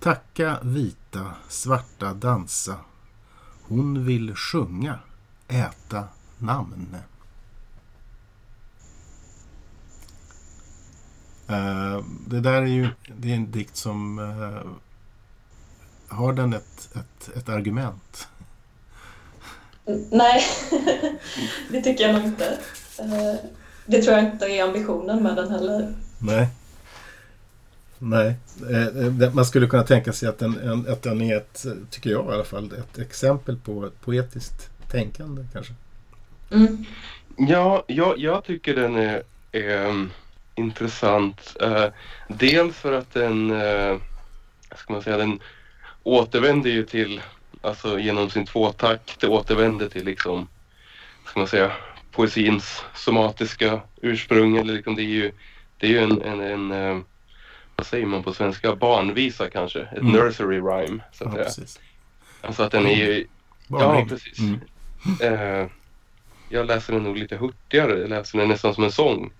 Tacka 0.00 0.58
vita, 0.62 1.34
svarta 1.48 2.14
dansa. 2.14 2.76
Hon 3.62 4.04
vill 4.04 4.34
sjunga, 4.34 4.98
äta 5.48 6.08
namn. 6.38 6.96
Uh, 11.50 12.04
det 12.26 12.40
där 12.40 12.62
är 12.62 12.66
ju 12.66 12.88
det 13.16 13.30
är 13.30 13.36
en 13.36 13.50
dikt 13.50 13.76
som 13.76 14.18
uh, 14.18 14.72
har 16.08 16.32
den 16.32 16.52
ett, 16.52 16.96
ett, 16.96 17.36
ett 17.36 17.48
argument? 17.48 18.29
Nej, 20.10 20.42
det 21.70 21.82
tycker 21.82 22.04
jag 22.04 22.14
nog 22.14 22.24
inte. 22.24 22.58
Eh, 22.98 23.34
det 23.86 24.02
tror 24.02 24.16
jag 24.16 24.24
inte 24.24 24.46
är 24.46 24.64
ambitionen 24.64 25.22
med 25.22 25.36
den 25.36 25.50
heller. 25.50 25.94
Nej. 26.18 26.48
Nej, 27.98 28.34
eh, 28.70 29.34
man 29.34 29.44
skulle 29.44 29.66
kunna 29.66 29.82
tänka 29.82 30.12
sig 30.12 30.28
att 30.28 30.38
den, 30.38 30.86
att 30.88 31.02
den 31.02 31.20
är 31.20 31.36
ett, 31.36 31.66
tycker 31.90 32.10
jag 32.10 32.26
i 32.26 32.34
alla 32.34 32.44
fall, 32.44 32.72
ett 32.78 32.98
exempel 32.98 33.56
på 33.56 33.86
ett 33.86 34.00
poetiskt 34.00 34.70
tänkande 34.90 35.44
kanske. 35.52 35.72
Mm. 36.50 36.84
Ja, 37.36 37.84
jag, 37.86 38.18
jag 38.18 38.44
tycker 38.44 38.74
den 38.74 38.96
är, 38.96 39.22
är 39.52 39.86
um, 39.86 40.10
intressant. 40.54 41.56
Dels 42.28 42.76
för 42.76 42.92
att 42.92 43.14
den, 43.14 43.52
ska 44.76 44.92
man 44.92 45.02
säga, 45.02 45.16
den 45.16 45.40
återvänder 46.02 46.70
ju 46.70 46.86
till 46.86 47.20
alltså 47.62 47.98
genom 47.98 48.30
sin 48.30 48.46
tvåtakt 48.46 49.24
återvänder 49.24 49.88
till 49.88 50.04
liksom, 50.04 50.48
ska 51.26 51.40
man 51.40 51.48
säga, 51.48 51.72
poesins 52.12 52.84
somatiska 52.94 53.80
ursprung. 54.02 54.56
Eller 54.56 54.74
liksom, 54.74 54.94
det 54.94 55.02
är 55.02 55.04
ju, 55.04 55.32
det 55.78 55.86
är 55.86 55.90
ju 55.90 55.98
en, 55.98 56.22
en, 56.22 56.40
en 56.40 56.72
uh, 56.72 57.02
vad 57.76 57.86
säger 57.86 58.06
man 58.06 58.22
på 58.22 58.34
svenska, 58.34 58.76
barnvisa 58.76 59.50
kanske, 59.50 59.80
ett 59.80 59.98
mm. 59.98 60.12
nursery 60.12 60.60
rhyme. 60.60 61.02
Så 61.12 61.28
att 61.28 61.36
ja, 61.38 61.50
säga. 61.50 61.66
Alltså 62.40 62.62
att 62.62 62.72
den 62.72 62.86
är 62.86 62.96
ju, 62.96 63.26
ja 63.68 64.06
precis. 64.08 64.38
Mm. 64.38 64.60
Uh, 65.22 65.66
jag 66.48 66.66
läser 66.66 66.92
den 66.92 67.02
nog 67.02 67.16
lite 67.16 67.36
hurtigare. 67.36 67.98
Jag 67.98 68.08
läser 68.08 68.38
den 68.38 68.48
nästan 68.48 68.74
som 68.74 68.84
en 68.84 68.92
sång. 68.92 69.32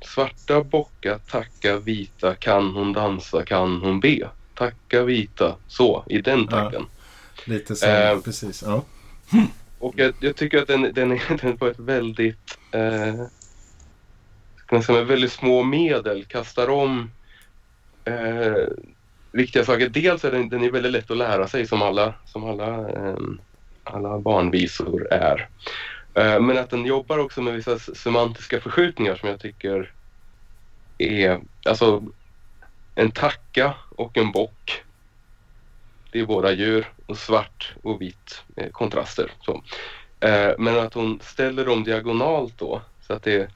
Svarta 0.00 0.62
bocka, 0.62 1.18
tacka 1.18 1.78
vita, 1.78 2.34
kan 2.34 2.70
hon 2.70 2.92
dansa, 2.92 3.44
kan 3.44 3.76
hon 3.76 4.00
be. 4.00 4.28
Tacka 4.54 5.02
vita, 5.02 5.56
så, 5.66 6.04
i 6.06 6.20
den 6.20 6.46
takten. 6.48 6.86
Lite 7.44 7.76
så, 7.76 7.86
Eh, 7.86 8.20
precis. 8.20 8.62
Ja. 8.62 8.84
Och 9.78 9.94
jag, 9.96 10.14
jag 10.20 10.36
tycker 10.36 10.58
att 10.58 10.68
den, 10.68 10.92
den, 10.94 11.12
är, 11.12 11.36
den 11.42 11.56
på 11.56 11.66
ett 11.66 11.78
väldigt, 11.78 12.58
eh, 12.70 13.26
ska 14.56 14.76
man 14.76 14.82
säga, 14.82 14.98
med 14.98 15.06
väldigt 15.06 15.32
små 15.32 15.62
medel 15.62 16.24
kastar 16.24 16.70
om 16.70 17.10
eh, 18.04 18.68
viktiga 19.32 19.64
saker. 19.64 19.88
Dels 19.88 20.24
är 20.24 20.30
den, 20.30 20.48
den 20.48 20.62
är 20.62 20.70
väldigt 20.70 20.92
lätt 20.92 21.10
att 21.10 21.16
lära 21.16 21.48
sig 21.48 21.66
som 21.66 21.82
alla, 21.82 22.14
som 22.26 22.44
alla, 22.44 22.88
eh, 22.88 23.16
alla 23.84 24.18
barnvisor 24.18 25.12
är. 25.12 25.48
Eh, 26.14 26.40
men 26.40 26.58
att 26.58 26.70
den 26.70 26.84
jobbar 26.84 27.18
också 27.18 27.42
med 27.42 27.54
vissa 27.54 27.78
semantiska 27.78 28.60
förskjutningar 28.60 29.16
som 29.16 29.28
jag 29.28 29.40
tycker 29.40 29.92
är, 30.98 31.40
alltså 31.64 32.02
en 32.94 33.10
tacka 33.10 33.74
och 33.90 34.16
en 34.16 34.32
bock. 34.32 34.83
Det 36.14 36.20
är 36.20 36.26
båda 36.26 36.52
djur 36.52 36.92
och 37.06 37.18
svart 37.18 37.74
och 37.82 38.02
vitt 38.02 38.42
eh, 38.56 38.70
kontraster. 38.70 39.30
Så. 39.40 39.62
Eh, 40.20 40.52
men 40.58 40.78
att 40.78 40.94
hon 40.94 41.20
ställer 41.22 41.66
dem 41.66 41.84
diagonalt 41.84 42.58
då 42.58 42.82
så 43.06 43.12
att 43.12 43.22
det 43.22 43.50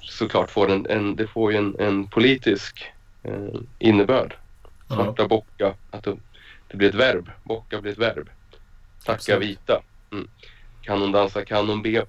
såklart 0.00 0.50
får 0.50 0.70
en, 0.70 0.86
en, 0.86 1.16
det 1.16 1.26
får 1.26 1.52
ju 1.52 1.58
en, 1.58 1.76
en 1.78 2.06
politisk 2.06 2.92
eh, 3.22 3.60
innebörd. 3.78 4.36
Ja. 4.88 4.94
Svarta 4.94 5.28
bocka, 5.28 5.74
att 5.90 6.04
det, 6.04 6.16
det 6.68 6.76
blir 6.76 6.88
ett 6.88 6.94
verb. 6.94 7.30
Bocka 7.42 7.80
blir 7.80 7.92
ett 7.92 7.98
verb. 7.98 8.30
Tacka 9.04 9.12
Absolut. 9.12 9.42
vita. 9.42 9.82
Mm. 10.12 10.28
Kan 10.82 11.00
hon 11.00 11.12
dansa, 11.12 11.44
kan 11.44 11.68
hon 11.68 11.82
be. 11.82 12.06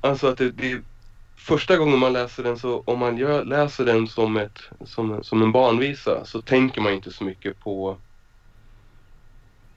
Alltså 0.00 0.26
att 0.26 0.38
det, 0.38 0.50
det 0.50 0.80
första 1.36 1.76
gången 1.76 1.98
man 1.98 2.12
läser 2.12 2.42
den 2.42 2.58
så 2.58 2.82
om 2.86 2.98
man 2.98 3.18
gör, 3.18 3.44
läser 3.44 3.84
den 3.84 4.08
som, 4.08 4.36
ett, 4.36 4.58
som, 4.84 5.24
som 5.24 5.42
en 5.42 5.52
barnvisa 5.52 6.24
så 6.24 6.42
tänker 6.42 6.80
man 6.80 6.92
inte 6.92 7.12
så 7.12 7.24
mycket 7.24 7.60
på 7.60 7.98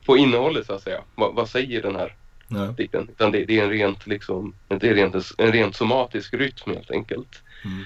på 0.08 0.18
innehållet 0.18 0.66
så 0.66 0.74
att 0.74 0.82
säga. 0.84 1.04
Vad, 1.16 1.36
vad 1.36 1.50
säger 1.50 1.82
den 1.82 1.96
här 1.96 2.16
Ja. 2.50 2.66
dikten? 2.78 3.10
Utan 3.12 3.32
det, 3.32 3.46
det 3.46 3.60
är 3.60 3.64
en 3.64 3.70
rent 3.70 4.08
liksom, 4.08 4.56
det 4.68 4.84
är 4.88 4.94
rent, 4.96 5.16
en 5.38 5.52
rent 5.52 5.76
somatisk 5.76 6.34
rytm 6.34 6.72
helt 6.74 6.92
enkelt. 6.92 7.44
Mm. 7.66 7.86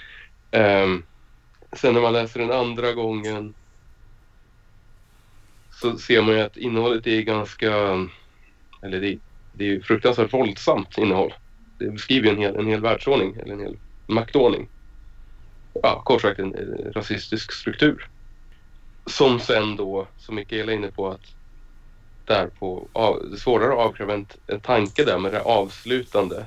Ehm, 0.52 1.04
sen 1.74 1.94
när 1.94 2.02
man 2.02 2.14
läser 2.14 2.40
den 2.40 2.52
andra 2.52 2.94
gången 2.94 3.54
så 5.72 5.98
ser 5.98 6.22
man 6.22 6.36
ju 6.36 6.42
att 6.42 6.58
innehållet 6.58 7.08
är 7.08 7.22
ganska, 7.22 7.72
eller 8.82 9.02
det, 9.02 9.20
det 9.54 9.64
är 9.64 9.68
ju 9.70 9.82
fruktansvärt 9.82 10.34
våldsamt 10.34 10.98
innehåll. 10.98 11.34
Det 11.80 11.92
beskriver 11.92 12.32
en 12.32 12.38
hel, 12.38 12.56
en 12.56 12.68
hel 12.68 12.82
världsordning 12.82 13.36
eller 13.36 13.54
en 13.54 13.60
hel 13.60 13.78
maktordning. 14.08 14.70
Ja, 15.74 16.02
kort 16.06 16.22
sagt 16.22 16.40
en 16.40 16.54
rasistisk 16.96 17.52
struktur. 17.52 18.08
Som 19.06 19.40
sen 19.40 19.76
då, 19.76 20.08
som 20.18 20.36
Mikaela 20.36 20.72
är 20.72 20.76
inne 20.76 20.92
på, 20.92 21.10
att 21.10 21.22
där 22.26 22.48
på, 22.60 22.88
av, 22.94 23.36
svårare 23.38 23.74
att 23.74 23.80
avkräva 23.80 24.14
en, 24.14 24.26
en 24.48 24.60
tanke 24.60 25.06
där 25.06 25.18
med 25.18 25.32
det 25.32 25.42
avslutande. 25.42 26.46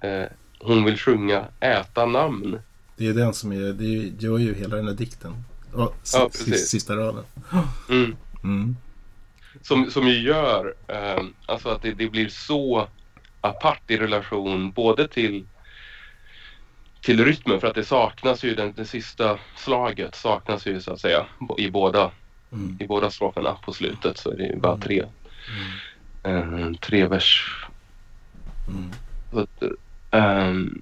Eh, 0.00 0.24
hon 0.58 0.84
vill 0.84 0.98
sjunga 0.98 1.44
äta 1.60 2.06
namn. 2.06 2.58
Det 2.96 3.06
är 3.06 3.14
den 3.14 3.34
som 3.34 3.52
är, 3.52 3.72
det 3.72 4.24
gör 4.26 4.38
ju 4.38 4.54
hela 4.54 4.76
den 4.76 4.86
här 4.86 4.94
dikten. 4.94 5.44
Och, 5.72 5.94
Ja, 6.12 6.28
precis. 6.32 6.68
sista 6.68 6.96
raden. 6.96 7.24
Mm. 7.88 8.16
Mm. 8.44 8.76
Som, 9.62 9.90
som 9.90 10.08
ju 10.08 10.20
gör 10.20 10.74
eh, 10.88 11.24
alltså 11.46 11.68
att 11.68 11.82
det, 11.82 11.92
det 11.92 12.08
blir 12.08 12.28
så 12.28 12.88
apart 13.40 13.90
i 13.90 13.96
relation 13.96 14.72
både 14.72 15.08
till 15.08 15.46
till 17.00 17.24
rytmen 17.24 17.60
för 17.60 17.66
att 17.66 17.74
det 17.74 17.84
saknas 17.84 18.44
ju 18.44 18.54
den, 18.54 18.72
det 18.76 18.84
sista 18.84 19.38
slaget 19.56 20.14
saknas 20.14 20.66
ju 20.66 20.80
så 20.80 20.92
att 20.92 21.00
säga 21.00 21.26
i 21.58 21.70
båda 21.70 22.10
Mm. 22.52 22.76
i 22.80 22.86
båda 22.86 23.10
stroferna 23.10 23.56
på 23.64 23.72
slutet 23.72 24.18
så 24.18 24.30
är 24.30 24.36
det 24.36 24.46
ju 24.46 24.56
bara 24.56 24.76
tre 24.76 25.04
eh, 26.22 26.72
tre 26.80 27.06
vers 27.06 27.44
Mm. 28.70 28.90
Så 29.32 29.40
att, 29.40 29.62
ehm, 30.10 30.80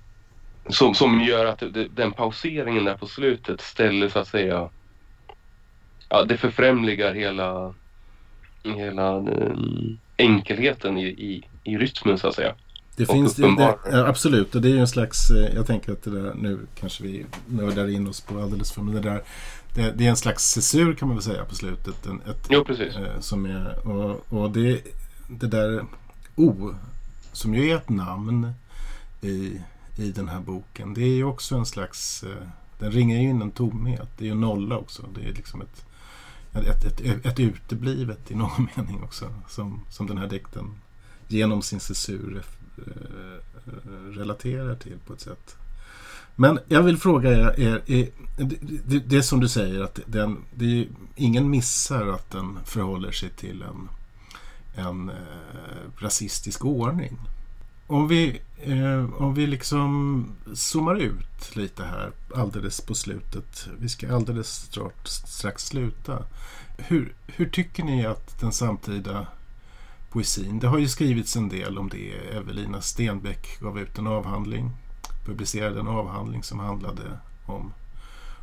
som, 0.68 0.94
som 0.94 1.20
gör 1.20 1.46
att 1.46 1.58
det, 1.58 1.88
den 1.94 2.12
pauseringen 2.12 2.84
där 2.84 2.94
på 2.94 3.06
slutet 3.06 3.60
ställer 3.60 4.08
så 4.08 4.18
att 4.18 4.28
säga 4.28 4.68
ja, 6.08 6.24
det 6.24 6.36
förfrämligar 6.36 7.14
hela 7.14 7.74
hela 8.62 9.16
ehm, 9.16 9.98
enkelheten 10.16 10.98
i, 10.98 11.06
i, 11.06 11.44
i 11.64 11.78
rytmen 11.78 12.18
så 12.18 12.28
att 12.28 12.34
säga. 12.34 12.54
Det 12.96 13.08
Och 13.08 13.14
finns 13.14 13.34
det, 13.36 13.78
absolut 14.06 14.54
och 14.54 14.62
det 14.62 14.68
är 14.68 14.72
ju 14.72 14.80
en 14.80 14.88
slags, 14.88 15.30
eh, 15.30 15.54
jag 15.54 15.66
tänker 15.66 15.92
att 15.92 16.02
det 16.02 16.10
där, 16.10 16.34
nu 16.34 16.66
kanske 16.80 17.02
vi 17.02 17.26
nördar 17.46 17.88
in 17.88 18.08
oss 18.08 18.20
på 18.20 18.40
alldeles 18.40 18.72
för, 18.72 18.82
men 18.82 18.94
det 18.94 19.00
där, 19.00 19.22
det, 19.78 19.92
det 19.92 20.06
är 20.06 20.10
en 20.10 20.16
slags 20.16 20.44
cesur 20.50 20.94
kan 20.94 21.08
man 21.08 21.16
väl 21.16 21.24
säga 21.24 21.44
på 21.44 21.54
slutet. 21.54 22.06
En, 22.06 22.20
ett, 22.20 22.46
Jo 22.50 22.64
precis. 22.64 22.96
eh, 22.96 23.20
som 23.20 23.46
är, 23.46 23.88
och, 23.88 24.32
och 24.32 24.50
det, 24.50 24.82
det 25.28 25.46
där 25.46 25.84
O, 26.36 26.74
som 27.32 27.54
ju 27.54 27.70
är 27.70 27.76
ett 27.76 27.88
namn 27.88 28.52
i, 29.20 29.60
i 29.96 30.12
den 30.12 30.28
här 30.28 30.40
boken, 30.40 30.94
det 30.94 31.02
är 31.02 31.14
ju 31.14 31.24
också 31.24 31.56
en 31.56 31.66
slags, 31.66 32.22
eh, 32.22 32.48
den 32.78 32.92
ringar 32.92 33.16
ju 33.20 33.28
in 33.28 33.42
en 33.42 33.50
tomhet. 33.50 34.08
Det 34.18 34.24
är 34.24 34.28
ju 34.28 34.34
nolla 34.34 34.76
också. 34.76 35.02
Det 35.14 35.28
är 35.28 35.32
liksom 35.32 35.62
ett, 35.62 35.84
ett, 36.54 36.84
ett, 36.84 37.26
ett 37.26 37.40
uteblivet 37.40 38.30
i 38.30 38.34
någon 38.34 38.68
mening 38.76 39.02
också, 39.02 39.34
som, 39.48 39.80
som 39.90 40.06
den 40.06 40.18
här 40.18 40.28
dikten 40.28 40.74
genom 41.28 41.62
sin 41.62 41.80
censur 41.80 42.42
eh, 42.76 42.82
relaterar 44.10 44.74
till 44.74 44.98
på 45.06 45.12
ett 45.12 45.20
sätt. 45.20 45.56
Men 46.40 46.58
jag 46.68 46.82
vill 46.82 46.96
fråga 46.96 47.30
er, 47.30 47.60
er, 47.60 47.82
er 47.86 48.08
det, 48.36 48.58
det, 48.86 48.98
det 48.98 49.16
är 49.16 49.22
som 49.22 49.40
du 49.40 49.48
säger 49.48 49.80
att 49.80 50.00
den, 50.06 50.44
det 50.54 50.80
är, 50.80 50.88
ingen 51.16 51.50
missar 51.50 52.06
att 52.06 52.30
den 52.30 52.58
förhåller 52.64 53.10
sig 53.10 53.30
till 53.30 53.62
en, 53.62 53.88
en 54.74 55.08
eh, 55.08 55.16
rasistisk 55.96 56.64
ordning. 56.64 57.18
Om 57.86 58.08
vi, 58.08 58.40
eh, 58.62 59.14
om 59.22 59.34
vi 59.34 59.46
liksom 59.46 60.26
zoomar 60.54 60.94
ut 60.94 61.56
lite 61.56 61.82
här 61.82 62.12
alldeles 62.34 62.80
på 62.80 62.94
slutet. 62.94 63.68
Vi 63.78 63.88
ska 63.88 64.14
alldeles 64.14 64.48
strax, 64.48 65.10
strax 65.10 65.66
sluta. 65.66 66.22
Hur, 66.76 67.14
hur 67.26 67.46
tycker 67.46 67.84
ni 67.84 68.06
att 68.06 68.40
den 68.40 68.52
samtida 68.52 69.26
poesin. 70.10 70.58
Det 70.58 70.66
har 70.66 70.78
ju 70.78 70.88
skrivits 70.88 71.36
en 71.36 71.48
del 71.48 71.78
om 71.78 71.88
det. 71.88 72.12
Evelina 72.36 72.80
Stenbeck 72.80 73.60
gav 73.60 73.78
ut 73.78 73.98
en 73.98 74.06
avhandling, 74.06 74.70
publicerade 75.28 75.80
en 75.80 75.88
avhandling 75.88 76.42
som 76.42 76.58
handlade 76.58 77.02
om, 77.46 77.72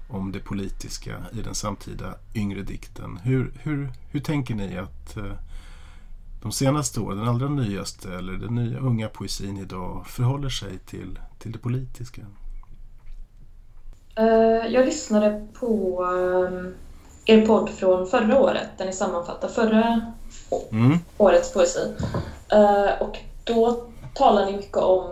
om 0.10 0.32
det 0.32 0.40
politiska 0.40 1.16
i 1.34 1.42
den 1.42 1.56
samtida 1.56 2.14
yngre 2.36 2.62
dikten. 2.62 3.18
Hur, 3.24 3.54
hur, 3.64 3.92
hur 4.12 4.20
tänker 4.20 4.56
ni 4.56 4.78
att 4.78 5.18
eh, 5.18 5.24
de 6.42 6.52
senaste 6.52 7.00
åren, 7.00 7.18
den 7.18 7.28
allra 7.28 7.50
nyaste 7.50 8.14
eller 8.14 8.34
den 8.34 8.56
nya 8.56 8.80
unga 8.80 9.10
poesin 9.10 9.58
idag 9.58 10.08
förhåller 10.08 10.50
sig 10.50 10.78
till, 10.80 11.20
till 11.40 11.52
det 11.52 11.60
politiska? 11.60 12.22
Eh, 14.16 14.74
Jag 14.74 14.86
lyssnade 14.86 15.48
på 15.60 16.00
eh, 16.04 17.36
er 17.36 17.46
podd 17.48 17.70
från 17.70 18.08
förra 18.08 18.40
året 18.40 18.70
där 18.78 18.86
ni 18.86 18.94
sammanfattar 18.94 19.48
förra 19.48 20.02
Mm. 20.72 20.98
årets 21.18 21.54
poesi. 21.54 21.94
Och 23.00 23.18
då 23.44 23.88
talar 24.14 24.46
ni 24.46 24.58
mycket 24.58 24.78
om 24.78 25.12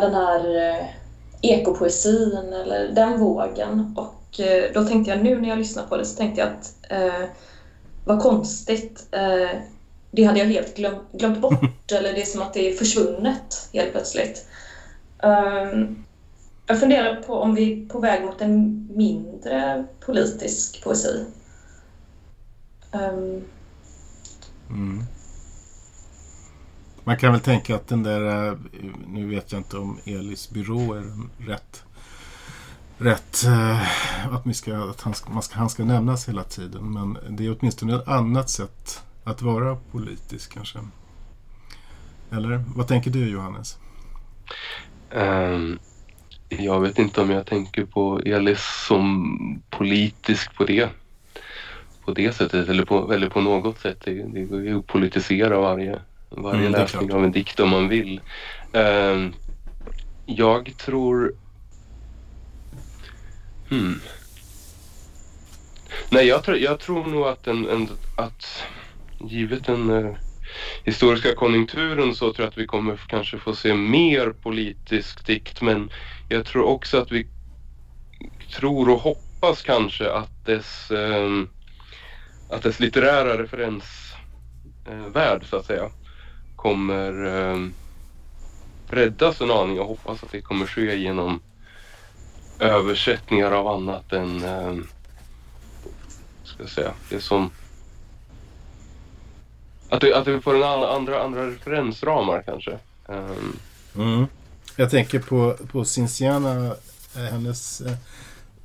den 0.00 0.14
här 0.14 0.56
eh, 0.56 0.86
ekopoesin 1.42 2.52
eller 2.52 2.88
den 2.88 3.20
vågen. 3.20 3.94
Och 3.96 4.40
eh, 4.40 4.72
då 4.74 4.84
tänkte 4.84 5.10
jag 5.10 5.24
nu 5.24 5.40
när 5.40 5.48
jag 5.48 5.58
lyssnar 5.58 5.86
på 5.86 5.96
det 5.96 6.04
så 6.04 6.16
tänkte 6.16 6.40
jag 6.40 6.50
att 6.50 6.76
eh, 6.88 7.28
vad 8.04 8.22
konstigt. 8.22 9.06
Eh, 9.10 9.50
det 10.10 10.24
hade 10.24 10.38
jag 10.38 10.46
helt 10.46 10.76
glöm, 10.76 10.94
glömt 11.12 11.40
bort 11.40 11.92
eller 11.92 12.12
det 12.12 12.20
är 12.20 12.26
som 12.26 12.42
att 12.42 12.54
det 12.54 12.70
är 12.70 12.74
försvunnet 12.74 13.68
helt 13.72 13.92
plötsligt. 13.92 14.46
Um, 15.22 16.04
jag 16.66 16.80
funderar 16.80 17.22
på 17.22 17.34
om 17.34 17.54
vi 17.54 17.84
är 17.84 17.88
på 17.88 17.98
väg 17.98 18.24
mot 18.24 18.40
en 18.40 18.88
mindre 18.94 19.84
politisk 20.00 20.84
poesi. 20.84 21.24
Um, 22.92 23.44
Mm. 24.72 25.04
Man 27.04 27.16
kan 27.16 27.32
väl 27.32 27.40
tänka 27.40 27.76
att 27.76 27.88
den 27.88 28.02
där, 28.02 28.48
eh, 28.48 28.58
nu 29.06 29.26
vet 29.26 29.52
jag 29.52 29.60
inte 29.60 29.78
om 29.78 29.98
Elis 30.04 30.50
byrå 30.50 30.94
är 30.94 31.04
rätt, 31.38 31.84
rätt 32.98 33.44
eh, 33.44 34.34
att, 34.34 34.46
vi 34.46 34.54
ska, 34.54 34.76
att 34.76 35.00
han, 35.00 35.14
ska, 35.14 35.30
man 35.30 35.42
ska, 35.42 35.58
han 35.58 35.70
ska 35.70 35.84
nämnas 35.84 36.28
hela 36.28 36.44
tiden. 36.44 36.92
Men 36.92 37.36
det 37.36 37.46
är 37.46 37.56
åtminstone 37.58 37.96
ett 37.96 38.08
annat 38.08 38.50
sätt 38.50 39.02
att 39.24 39.42
vara 39.42 39.76
politisk 39.92 40.52
kanske. 40.52 40.78
Eller 42.30 42.64
vad 42.74 42.88
tänker 42.88 43.10
du 43.10 43.30
Johannes? 43.30 43.78
Um, 45.10 45.78
jag 46.48 46.80
vet 46.80 46.98
inte 46.98 47.20
om 47.20 47.30
jag 47.30 47.46
tänker 47.46 47.84
på 47.84 48.20
Elis 48.20 48.84
som 48.86 49.62
politisk 49.70 50.54
på 50.54 50.64
det. 50.64 50.88
På 52.04 52.12
det 52.12 52.32
sättet 52.32 52.68
eller 52.68 52.84
på, 52.84 53.12
eller 53.12 53.28
på 53.28 53.40
något 53.40 53.78
sätt. 53.78 54.00
Det, 54.04 54.22
det 54.22 54.42
går 54.42 54.60
ju 54.60 54.78
att 54.78 54.86
politisera 54.86 55.60
varje, 55.60 56.00
varje 56.36 56.60
Mm, 56.60 56.72
läsning 56.72 57.12
av 57.12 57.24
en 57.24 57.32
dikt 57.32 57.60
om 57.60 57.68
man 57.68 57.88
vill. 57.88 58.20
Eh, 58.72 59.28
jag 60.26 60.76
tror... 60.76 61.34
Hmm. 63.68 64.00
Nej, 66.10 66.26
jag 66.26 66.44
tror, 66.44 66.56
jag 66.56 66.80
tror 66.80 67.06
nog 67.06 67.26
att, 67.26 67.46
en, 67.46 67.68
en, 67.68 67.88
att 68.16 68.64
givet 69.18 69.64
den 69.64 69.90
eh, 69.90 70.14
historiska 70.84 71.34
konjunkturen 71.34 72.14
så 72.14 72.32
tror 72.32 72.44
jag 72.44 72.48
att 72.48 72.58
vi 72.58 72.66
kommer 72.66 72.96
kanske 72.96 73.38
få 73.38 73.54
se 73.54 73.74
mer 73.74 74.30
politisk 74.30 75.26
dikt 75.26 75.62
men 75.62 75.90
jag 76.28 76.46
tror 76.46 76.64
också 76.64 76.98
att 76.98 77.12
vi 77.12 77.26
tror 78.52 78.88
och 78.88 79.00
hoppas 79.00 79.62
kanske 79.62 80.12
att 80.12 80.46
dess, 80.46 80.90
ehm, 80.90 81.48
att 82.50 82.62
dess 82.62 82.80
litterära 82.80 83.42
referensvärld 83.42 85.44
så 85.44 85.56
att 85.56 85.66
säga 85.66 85.90
kommer 86.62 87.24
eh, 87.26 87.66
räddas 88.88 89.40
en 89.40 89.50
aning 89.50 89.80
och 89.80 89.86
hoppas 89.86 90.22
att 90.22 90.32
det 90.32 90.40
kommer 90.40 90.66
ske 90.66 90.96
genom 90.96 91.40
översättningar 92.58 93.52
av 93.52 93.68
annat 93.68 94.12
än 94.12 94.44
eh, 94.44 94.74
ska 96.44 96.62
jag 96.62 96.70
säga, 96.70 96.92
det 97.10 97.20
som 97.20 97.50
att 99.88 100.00
det, 100.00 100.14
att 100.14 100.26
vi 100.28 100.40
får 100.40 100.56
en 100.56 100.62
annan, 100.62 100.84
andra, 100.96 101.22
andra 101.22 101.46
referensramar 101.46 102.42
kanske. 102.46 102.78
Ehm, 103.08 103.56
Mm. 103.96 104.26
Jag 104.76 104.90
tänker 104.90 105.18
på, 105.18 105.56
på 105.72 105.84
Cinciana, 105.84 106.76
eh, 107.16 107.22
hennes 107.22 107.80
eh, 107.80 107.92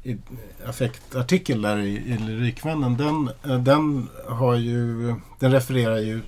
i- 0.04 0.18
affektartikel 0.66 1.62
där 1.62 1.78
i, 1.78 1.90
i 1.96 2.18
Lyrikvännen. 2.18 2.98
Den, 2.98 3.30
eh, 3.52 3.60
den, 3.64 4.10
har 4.28 4.56
ju, 4.56 5.16
den 5.40 5.52
refererar 5.52 5.98
ju, 5.98 6.22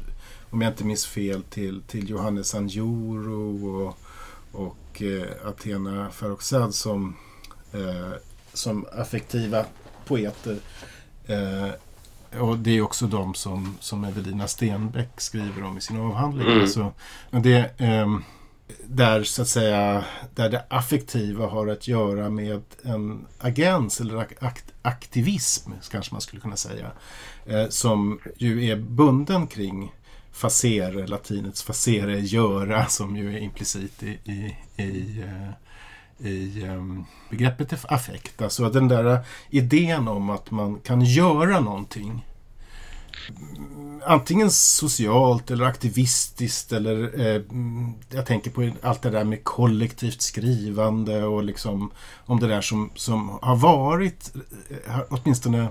om 0.50 0.62
jag 0.62 0.72
inte 0.72 0.84
minns 0.86 1.06
fel, 1.06 1.44
till, 1.44 1.82
till 1.82 2.10
Johannes 2.10 2.56
Anjuro 2.56 3.88
och, 3.88 3.98
och 4.52 5.02
eh, 5.02 5.48
Athena 5.48 6.10
Farrokhzad 6.12 6.76
som, 6.76 7.16
eh, 7.74 8.14
som 8.54 8.86
affektiva 8.94 9.66
poeter. 10.06 10.58
Eh, 11.26 11.70
och 12.42 12.58
det 12.58 12.72
är 12.72 12.82
också 12.82 13.08
de 13.08 13.34
som, 13.34 13.78
som 13.80 14.04
Evelina 14.04 14.48
Stenbeck 14.48 15.22
skriver 15.22 15.64
om 15.64 15.78
i 15.78 15.82
sin 15.82 16.00
avhandling. 16.00 16.48
Mm. 16.48 16.62
Alltså, 16.62 16.94
det, 17.32 17.72
ehm, 17.78 18.24
där 18.86 19.24
så 19.24 19.42
att 19.42 19.48
säga 19.48 20.04
där 20.36 20.50
det 20.50 20.66
affektiva 20.70 21.48
har 21.48 21.68
att 21.68 21.88
göra 21.88 22.30
med 22.30 22.62
en 22.84 23.26
agens 23.40 24.02
eller 24.02 24.16
ak- 24.16 24.46
akt, 24.46 24.66
aktivism 24.82 25.72
kanske 25.92 26.14
man 26.14 26.22
skulle 26.22 26.42
kunna 26.42 26.56
säga. 26.56 26.92
Eh, 27.46 27.68
som 27.70 28.20
ju 28.38 28.66
är 28.66 28.76
bunden 28.76 29.48
kring 29.48 29.94
facere, 30.40 31.08
latinets 31.08 31.64
facere, 31.64 32.20
göra 32.20 32.86
som 32.86 33.16
ju 33.16 33.36
är 33.36 33.40
implicit 33.40 34.04
i, 34.04 34.20
i, 34.24 34.56
i, 34.84 35.24
eh, 35.24 36.28
i 36.28 36.64
ehm, 36.64 37.06
begreppet 37.30 37.86
affekt. 37.86 38.42
Alltså 38.42 38.70
den 38.70 38.88
där 38.88 39.20
idén 39.50 40.08
om 40.08 40.30
att 40.30 40.52
man 40.52 40.80
kan 40.80 41.02
göra 41.02 41.60
någonting 41.60 42.26
antingen 44.06 44.52
socialt 44.52 45.52
eller 45.52 45.66
aktivistiskt 45.66 46.72
eller 46.72 47.20
eh, 47.20 47.42
jag 48.10 48.26
tänker 48.26 48.52
på 48.52 48.72
allt 48.82 49.02
det 49.02 49.10
där 49.10 49.24
med 49.24 49.44
kollektivt 49.44 50.22
skrivande 50.22 51.24
och 51.24 51.44
liksom 51.44 51.92
om 52.26 52.40
det 52.40 52.48
där 52.48 52.62
som, 52.62 52.92
som 52.96 53.40
har 53.42 53.56
varit 53.56 54.34
eh, 54.70 55.00
åtminstone 55.10 55.68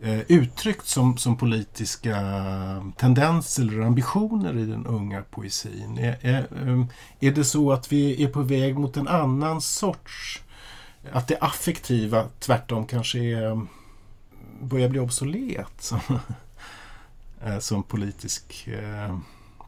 eh, 0.00 0.20
uttryckt 0.28 0.86
som, 0.86 1.16
som 1.16 1.36
politiska 1.36 2.16
eh, 2.16 2.84
tendenser 2.96 3.62
eller 3.62 3.80
ambitioner 3.80 4.58
i 4.58 4.64
den 4.64 4.86
unga 4.86 5.22
poesin. 5.22 5.98
Är, 5.98 6.18
är, 6.20 6.46
ehm, 6.62 6.86
är 7.20 7.30
det 7.30 7.44
så 7.44 7.72
att 7.72 7.92
vi 7.92 8.24
är 8.24 8.28
på 8.28 8.42
väg 8.42 8.78
mot 8.78 8.96
en 8.96 9.08
annan 9.08 9.60
sorts 9.60 10.42
att 11.12 11.28
det 11.28 11.38
affektiva 11.40 12.28
tvärtom 12.38 12.86
kanske 12.86 13.18
är, 13.18 13.52
ehm, 13.52 13.68
börjar 14.60 14.88
bli 14.88 15.00
obsolet 15.00 15.72
som, 15.78 16.00
eh, 17.44 17.58
som 17.58 17.82
politisk 17.82 18.68
eh, 18.68 19.18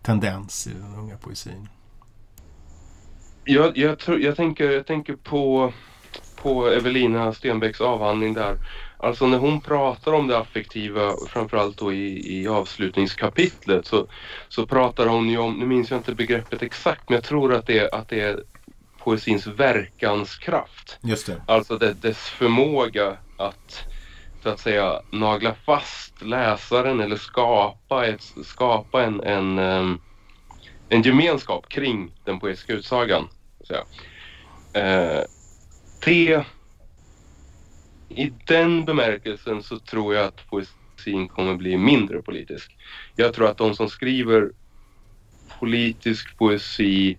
tendens 0.03 0.67
i 0.67 0.71
den 0.71 0.95
unga 0.95 1.17
poesin. 1.17 1.69
Jag, 3.45 3.79
jag, 3.79 3.99
tror, 3.99 4.21
jag, 4.21 4.37
tänker, 4.37 4.71
jag 4.71 4.87
tänker 4.87 5.17
på, 5.17 5.73
på 6.37 6.67
Evelina 6.67 7.33
Stenbecks 7.33 7.81
avhandling 7.81 8.35
där. 8.35 8.57
Alltså 8.99 9.27
när 9.27 9.39
hon 9.39 9.61
pratar 9.61 10.13
om 10.13 10.27
det 10.27 10.39
affektiva, 10.39 11.17
framförallt 11.29 11.79
då 11.79 11.93
i, 11.93 12.41
i 12.43 12.49
avslutningskapitlet, 12.49 13.87
så, 13.87 14.09
så 14.49 14.67
pratar 14.67 15.07
hon 15.07 15.29
ju 15.29 15.39
om, 15.39 15.55
nu 15.59 15.67
minns 15.67 15.91
jag 15.91 16.01
inte 16.01 16.15
begreppet 16.15 16.63
exakt, 16.63 17.03
men 17.09 17.15
jag 17.15 17.25
tror 17.25 17.55
att 17.55 17.67
det, 17.67 17.79
är- 17.79 17.95
att 17.95 18.09
det 18.09 18.21
är 18.21 18.45
poesins 19.05 19.47
verkanskraft. 19.47 20.99
Just 21.03 21.27
det. 21.27 21.43
Alltså 21.47 21.79
det, 21.79 21.95
dess 21.95 22.19
förmåga 22.19 23.19
att 23.37 23.87
så 24.43 24.49
att 24.49 24.61
säga 24.61 25.03
nagla 25.13 25.55
fast 25.55 26.23
läsaren 26.23 27.01
eller 27.01 27.17
skapa, 27.17 28.07
ett, 28.07 28.23
skapa 28.45 29.05
en, 29.05 29.21
en, 29.21 29.59
ehm, 29.59 29.99
en 30.89 31.03
gemenskap 31.03 31.69
kring 31.69 32.15
den 32.25 32.41
poetiska 32.41 32.73
utsagan. 32.73 33.29
Så. 33.65 33.75
Eh, 34.81 35.23
det, 36.07 36.45
I 38.09 38.33
den 38.45 38.85
bemärkelsen 38.85 39.63
så 39.63 39.79
tror 39.79 40.15
jag 40.15 40.25
att 40.25 40.51
poesin 40.51 41.29
kommer 41.29 41.55
bli 41.55 41.77
mindre 41.77 42.23
politisk. 42.23 42.77
Jag 43.17 43.35
tror 43.35 43.49
att 43.49 43.59
de 43.59 43.75
som 43.75 43.89
skriver 43.89 44.51
politisk 45.59 46.39
poesi 46.39 47.19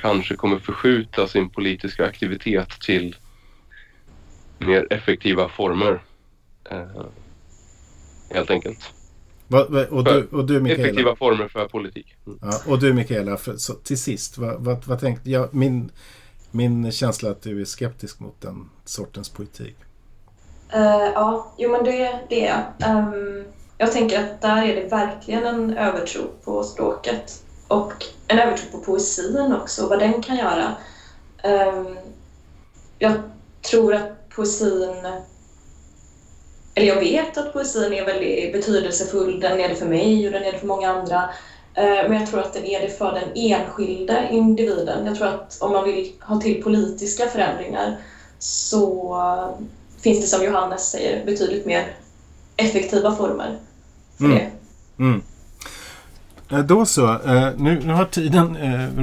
kanske 0.00 0.36
kommer 0.36 0.58
förskjuta 0.58 1.28
sin 1.28 1.50
politiska 1.50 2.06
aktivitet 2.06 2.80
till 2.80 3.16
mer 4.58 4.86
effektiva 4.90 5.48
former. 5.48 6.02
Eh, 6.70 7.04
helt 8.30 8.50
enkelt. 8.50 8.94
Va, 9.48 9.66
va, 9.68 9.86
och, 9.86 10.04
du, 10.04 10.26
och 10.30 10.46
du 10.46 10.60
Mikaela? 10.60 10.82
Effektiva 10.82 11.16
former 11.16 11.48
för 11.48 11.68
politik. 11.68 12.14
Mm. 12.26 12.38
Ja, 12.42 12.60
och 12.66 12.80
du 12.80 12.92
Mikaela, 12.92 13.36
för, 13.36 13.56
så, 13.56 13.74
till 13.74 13.98
sist, 13.98 14.38
vad, 14.38 14.64
vad, 14.64 14.86
vad 14.86 15.00
tänkte 15.00 15.30
jag? 15.30 15.54
Min, 15.54 15.90
min 16.52 16.92
känsla 16.92 17.28
är 17.28 17.32
att 17.32 17.42
du 17.42 17.60
är 17.60 17.64
skeptisk 17.64 18.20
mot 18.20 18.40
den 18.40 18.70
sortens 18.84 19.28
poetik. 19.28 19.76
Uh, 20.74 20.82
eh, 20.82 21.10
ja, 21.14 21.52
jo 21.58 21.70
men 21.70 21.84
det, 21.84 22.18
det 22.28 22.46
är 22.46 22.64
jag. 22.78 22.96
Um, 22.96 23.44
jag 23.78 23.92
tänker 23.92 24.24
att 24.24 24.40
där 24.40 24.62
är 24.62 24.76
det 24.76 24.88
verkligen 24.88 25.46
en 25.46 25.76
övertro 25.76 26.22
på 26.44 26.62
språket 26.64 27.42
och 27.68 27.92
en 28.28 28.38
övertro 28.38 28.70
på 28.70 28.78
poesin 28.78 29.52
också, 29.62 29.88
vad 29.88 29.98
den 29.98 30.22
kan 30.22 30.36
göra. 30.36 30.76
Um, 31.44 31.98
jag 32.98 33.12
tror 33.62 33.94
att 33.94 34.28
poesin, 34.28 34.96
eller 36.74 36.86
jag 36.86 37.00
vet 37.00 37.38
att 37.38 37.52
poesin 37.52 37.92
är 37.92 38.04
väldigt 38.04 38.52
betydelsefull, 38.52 39.40
den 39.40 39.60
är 39.60 39.68
det 39.68 39.74
för 39.74 39.86
mig 39.86 40.26
och 40.26 40.32
den 40.32 40.42
är 40.42 40.52
det 40.52 40.58
för 40.58 40.66
många 40.66 40.90
andra. 40.90 41.30
Eh, 41.74 42.08
Men 42.08 42.12
jag 42.12 42.26
tror 42.30 42.40
att 42.40 42.52
den 42.52 42.64
är 42.64 42.80
det 42.80 42.88
för 42.98 43.12
den 43.12 43.28
enskilda 43.34 44.28
individen. 44.28 45.06
Jag 45.06 45.16
tror 45.16 45.26
att 45.28 45.58
om 45.60 45.72
man 45.72 45.84
vill 45.84 46.12
ha 46.20 46.40
till 46.40 46.62
politiska 46.62 47.26
förändringar 47.26 47.96
så 48.38 49.14
eh, 49.20 49.64
finns 50.02 50.20
det 50.20 50.26
som 50.26 50.44
Johannes 50.44 50.90
säger 50.90 51.24
betydligt 51.26 51.66
mer 51.66 51.86
effektiva 52.56 53.16
former 53.16 53.56
för 54.18 54.24
Mm. 54.24 54.38
det. 54.38 54.50
Mm. 55.04 55.22
Eh, 56.50 56.58
Då 56.58 56.86
så, 56.86 57.18
nu, 57.56 57.80
nu 57.84 57.92
har 57.92 58.04
tiden 58.04 58.56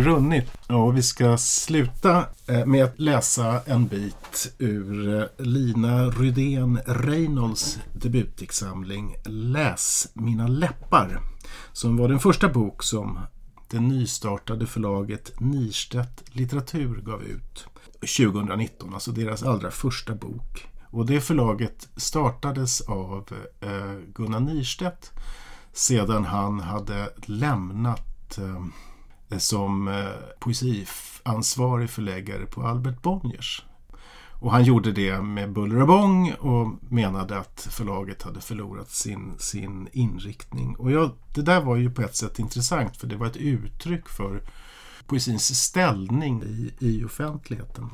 runnit 0.04 0.52
och 0.68 0.98
vi 0.98 1.02
ska 1.04 1.38
sluta 1.38 2.24
med 2.66 2.84
att 2.86 3.00
läsa 3.00 3.62
en 3.66 3.88
bit 3.88 4.54
ur 4.58 5.28
Lina 5.38 6.06
Rydén 6.10 6.80
Reynolds 6.86 7.78
debutdiktsamling 7.94 9.16
Läs 9.26 10.08
mina 10.14 10.48
läppar 10.48 11.20
som 11.74 11.98
var 11.98 12.10
den 12.10 12.20
första 12.20 12.50
bok 12.50 12.84
som 12.84 13.20
det 13.72 13.80
nystartade 13.80 14.66
förlaget 14.66 15.40
Nirstedt 15.40 16.36
litteratur 16.36 17.02
gav 17.02 17.24
ut 17.24 17.68
2019, 17.94 18.94
alltså 18.94 19.12
deras 19.12 19.44
allra 19.44 19.72
första 19.72 20.16
bok. 20.16 20.68
Och 20.92 21.06
det 21.06 21.22
förlaget 21.22 21.90
startades 21.96 22.82
av 22.82 23.28
eh, 23.62 23.96
Gunnar 24.14 24.40
Nirstedt 24.40 25.12
sedan 25.74 26.26
han 26.26 26.60
hade 26.60 27.10
lämnat 27.26 28.38
eh, 28.38 29.38
som 29.38 29.88
eh, 29.88 30.10
poesiansvarig 30.40 31.90
förläggare 31.90 32.46
på 32.46 32.62
Albert 32.62 33.02
Bonniers. 33.02 33.64
Och 34.40 34.52
han 34.52 34.64
gjorde 34.64 34.92
det 34.92 35.22
med 35.22 35.54
buller 35.54 35.82
och 35.82 35.88
bång 35.88 36.32
och 36.32 36.68
menade 36.90 37.38
att 37.38 37.68
förlaget 37.72 38.22
hade 38.22 38.42
förlorat 38.42 38.92
sin, 38.92 39.34
sin 39.38 39.88
inriktning. 39.92 40.76
Och 40.76 40.92
jag, 40.92 41.12
det 41.36 41.42
där 41.42 41.62
var 41.62 41.76
ju 41.76 41.92
på 41.92 42.02
ett 42.02 42.16
sätt 42.16 42.40
intressant 42.40 42.98
för 42.98 43.08
det 43.08 43.16
var 43.16 43.28
ett 43.28 43.38
uttryck 43.38 44.10
för 44.10 44.42
poesins 45.08 45.64
ställning 45.64 46.44
i, 46.44 46.74
i 46.80 47.04
offentligheten. 47.04 47.90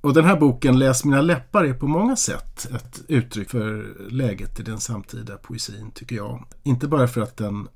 Och 0.00 0.14
den 0.14 0.24
här 0.24 0.36
boken 0.36 0.78
Läs 0.78 1.04
mina 1.04 1.20
läppar 1.20 1.64
är 1.64 1.74
på 1.74 1.86
många 1.86 2.16
sätt 2.16 2.68
ett 2.74 3.02
uttryck 3.08 3.50
för 3.50 3.96
läget 4.10 4.60
i 4.60 4.62
den 4.62 4.80
samtida 4.80 5.36
poesin 5.36 5.90
tycker 5.94 6.16
jag. 6.16 6.44
Inte 6.62 6.88
bara 6.88 7.08
för 7.08 7.20
att 7.20 7.36
den 7.36 7.68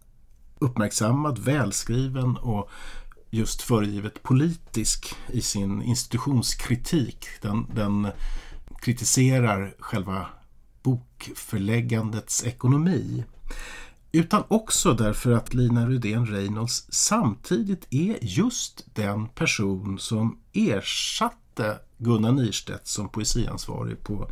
uppmärksammad, 0.59 1.39
välskriven 1.39 2.37
och 2.37 2.71
just 3.37 3.63
föregivet 3.63 4.23
politisk 4.23 5.15
i 5.29 5.41
sin 5.41 5.83
institutionskritik. 5.83 7.27
Den, 7.41 7.67
den 7.75 8.09
kritiserar 8.81 9.75
själva 9.79 10.27
bokförläggandets 10.83 12.45
ekonomi. 12.45 13.25
Utan 14.13 14.43
också 14.49 14.93
därför 14.95 15.33
att 15.33 15.55
Lina 15.55 15.89
Rydén 15.89 16.27
Reynolds 16.27 16.87
samtidigt 16.89 17.87
är 17.91 18.19
just 18.21 18.87
den 18.95 19.29
person 19.29 19.99
som 19.99 20.39
ersatte 20.53 21.79
Gunnar 21.99 22.33
Nirstedt 22.33 22.87
som 22.87 23.09
poesiansvarig 23.09 24.03
på 24.03 24.31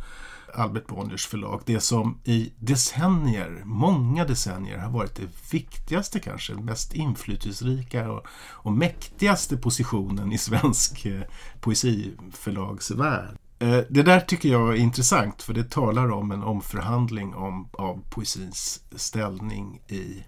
Albert 0.55 0.87
Bonniers 0.87 1.27
förlag. 1.27 1.61
Det 1.65 1.79
som 1.79 2.19
i 2.23 2.53
decennier, 2.59 3.61
många 3.65 4.25
decennier 4.25 4.77
har 4.77 4.91
varit 4.91 5.15
det 5.15 5.53
viktigaste 5.53 6.19
kanske, 6.19 6.53
mest 6.53 6.93
inflytelserika 6.93 8.11
och, 8.11 8.27
och 8.51 8.71
mäktigaste 8.71 9.57
positionen 9.57 10.31
i 10.31 10.37
svensk 10.37 11.05
eh, 11.05 11.21
poesiförlagsvärld. 11.59 13.37
Eh, 13.59 13.79
det 13.89 14.03
där 14.03 14.19
tycker 14.19 14.49
jag 14.49 14.69
är 14.69 14.75
intressant 14.75 15.41
för 15.41 15.53
det 15.53 15.69
talar 15.69 16.11
om 16.11 16.31
en 16.31 16.43
omförhandling 16.43 17.35
om, 17.35 17.69
av 17.73 18.03
poesins 18.09 18.81
ställning 18.95 19.81
i, 19.87 20.23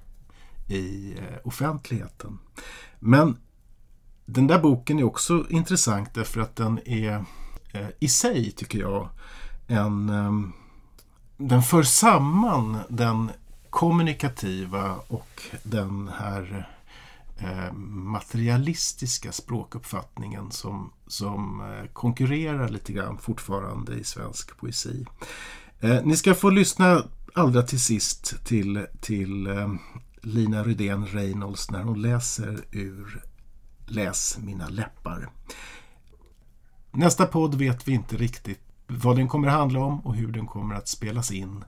i 0.74 1.16
eh, 1.18 1.38
offentligheten. 1.44 2.40
Men 3.00 3.38
den 4.26 4.48
där 4.48 4.60
boken 4.60 5.00
är 5.00 5.04
också 5.04 5.46
intressant 5.50 6.14
därför 6.14 6.42
att 6.42 6.56
den 6.56 6.80
är 6.86 7.26
eh, 7.74 7.88
i 8.00 8.08
sig, 8.08 8.52
tycker 8.52 8.80
jag, 8.80 9.10
en... 9.68 10.10
Ehm, 10.10 10.54
den 11.38 11.64
för 11.64 11.84
samman 11.84 12.78
den 12.90 13.32
kommunikativa 13.70 14.96
och 15.08 15.42
den 15.64 16.10
här 16.20 16.70
eh, 17.38 17.74
materialistiska 17.74 19.32
språkuppfattningen 19.32 20.52
som, 20.52 20.94
som 21.08 21.62
eh, 21.62 21.90
konkurrerar 21.94 22.70
lite 22.70 22.94
grann 22.94 23.18
fortfarande 23.18 23.94
i 23.96 24.04
svensk 24.04 24.58
poesi. 24.58 25.06
Eh, 25.80 26.04
ni 26.04 26.16
ska 26.18 26.34
få 26.36 26.50
lyssna 26.50 27.04
allra 27.34 27.62
till 27.62 27.82
sist 27.82 28.46
till, 28.46 28.86
till 29.02 29.48
ehm, 29.48 29.80
Lina 30.22 30.64
Rydén 30.64 31.06
Reynolds 31.06 31.72
när 31.72 31.84
hon 31.84 32.02
läser 32.02 32.60
ur 32.72 33.24
Läs 33.86 34.38
mina 34.38 34.70
läppar. 34.70 35.30
Nästa 36.92 37.26
podd 37.26 37.56
vet 37.56 37.88
vi 37.88 37.92
inte 37.92 38.18
riktigt 38.18 38.67
vad 38.88 39.16
den 39.16 39.28
kommer 39.28 39.48
att 39.48 39.54
handla 39.54 39.80
om 39.80 40.00
och 40.00 40.16
hur 40.16 40.32
den 40.32 40.48
kommer 40.48 40.76
att 40.76 40.88
spelas 40.88 41.32
in 41.32 41.64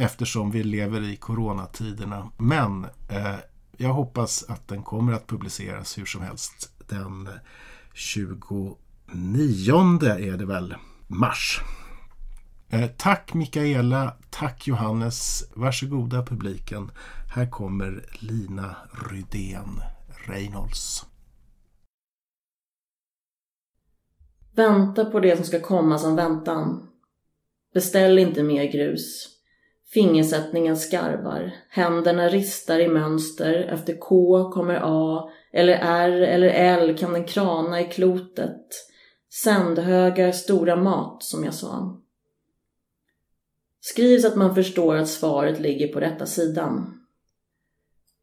eftersom 0.00 0.50
vi 0.50 0.62
lever 0.62 1.02
i 1.02 1.16
coronatiderna. 1.16 2.30
Men 2.36 2.84
eh, 3.08 3.36
jag 3.76 3.92
hoppas 3.92 4.44
att 4.48 4.68
den 4.68 4.82
kommer 4.82 5.12
att 5.12 5.26
publiceras 5.26 5.98
hur 5.98 6.04
som 6.04 6.22
helst 6.22 6.70
den 6.88 7.28
29 7.94 8.76
är 10.02 10.36
det 10.36 10.46
väl, 10.46 10.74
mars. 11.06 11.60
Eh, 12.68 12.90
tack 12.96 13.34
Mikaela, 13.34 14.16
tack 14.30 14.66
Johannes, 14.66 15.44
varsågoda 15.54 16.26
publiken. 16.26 16.90
Här 17.34 17.50
kommer 17.50 18.04
Lina 18.12 18.76
Rydén 19.10 19.80
Reynolds. 20.26 21.06
Vänta 24.56 25.04
på 25.04 25.20
det 25.20 25.36
som 25.36 25.44
ska 25.44 25.60
komma 25.60 25.98
som 25.98 26.16
väntan. 26.16 26.88
Beställ 27.74 28.18
inte 28.18 28.42
mer 28.42 28.64
grus. 28.64 29.28
Fingersättningen 29.92 30.76
skarvar, 30.76 31.54
händerna 31.68 32.28
ristar 32.28 32.78
i 32.78 32.88
mönster, 32.88 33.54
efter 33.54 33.96
K 33.98 34.50
kommer 34.50 34.80
A, 34.82 35.30
eller 35.52 35.78
R 35.82 36.12
eller 36.12 36.48
L 36.48 36.96
kan 36.98 37.12
den 37.12 37.24
krana 37.24 37.80
i 37.80 37.84
klotet. 37.84 38.66
Sändhögar 39.42 40.32
stora 40.32 40.76
mat, 40.76 41.22
som 41.22 41.44
jag 41.44 41.54
sa. 41.54 42.00
Skriv 43.80 44.18
så 44.18 44.28
att 44.28 44.36
man 44.36 44.54
förstår 44.54 44.96
att 44.96 45.08
svaret 45.08 45.60
ligger 45.60 45.88
på 45.88 46.00
rätta 46.00 46.26
sidan. 46.26 47.00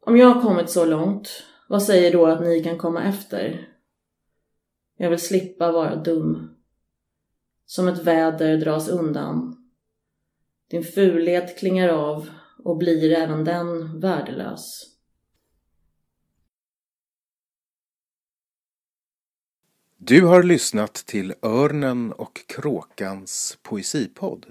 Om 0.06 0.18
jag 0.18 0.28
har 0.28 0.42
kommit 0.42 0.70
så 0.70 0.86
långt, 0.86 1.44
vad 1.70 1.84
säger 1.84 2.12
då 2.12 2.26
att 2.26 2.42
ni 2.42 2.64
kan 2.64 2.78
komma 2.78 3.04
efter? 3.04 3.73
Jag 5.04 5.10
vill 5.10 5.20
slippa 5.20 5.72
vara 5.72 5.96
dum. 5.96 6.56
Som 7.66 7.88
ett 7.88 8.04
väder 8.04 8.58
dras 8.58 8.90
undan 8.90 9.58
din 10.70 10.84
fulhet 10.84 11.60
klingar 11.60 11.90
av 11.90 12.30
och 12.64 12.78
blir 12.78 13.12
även 13.12 13.44
den 13.44 14.00
värdelös. 14.00 14.84
Du 19.98 20.26
har 20.26 20.44
lyssnat 20.44 20.94
till 20.94 21.34
Örnen 21.42 22.12
och 22.12 22.48
kråkans 22.48 23.58
poesipodd. 23.62 24.46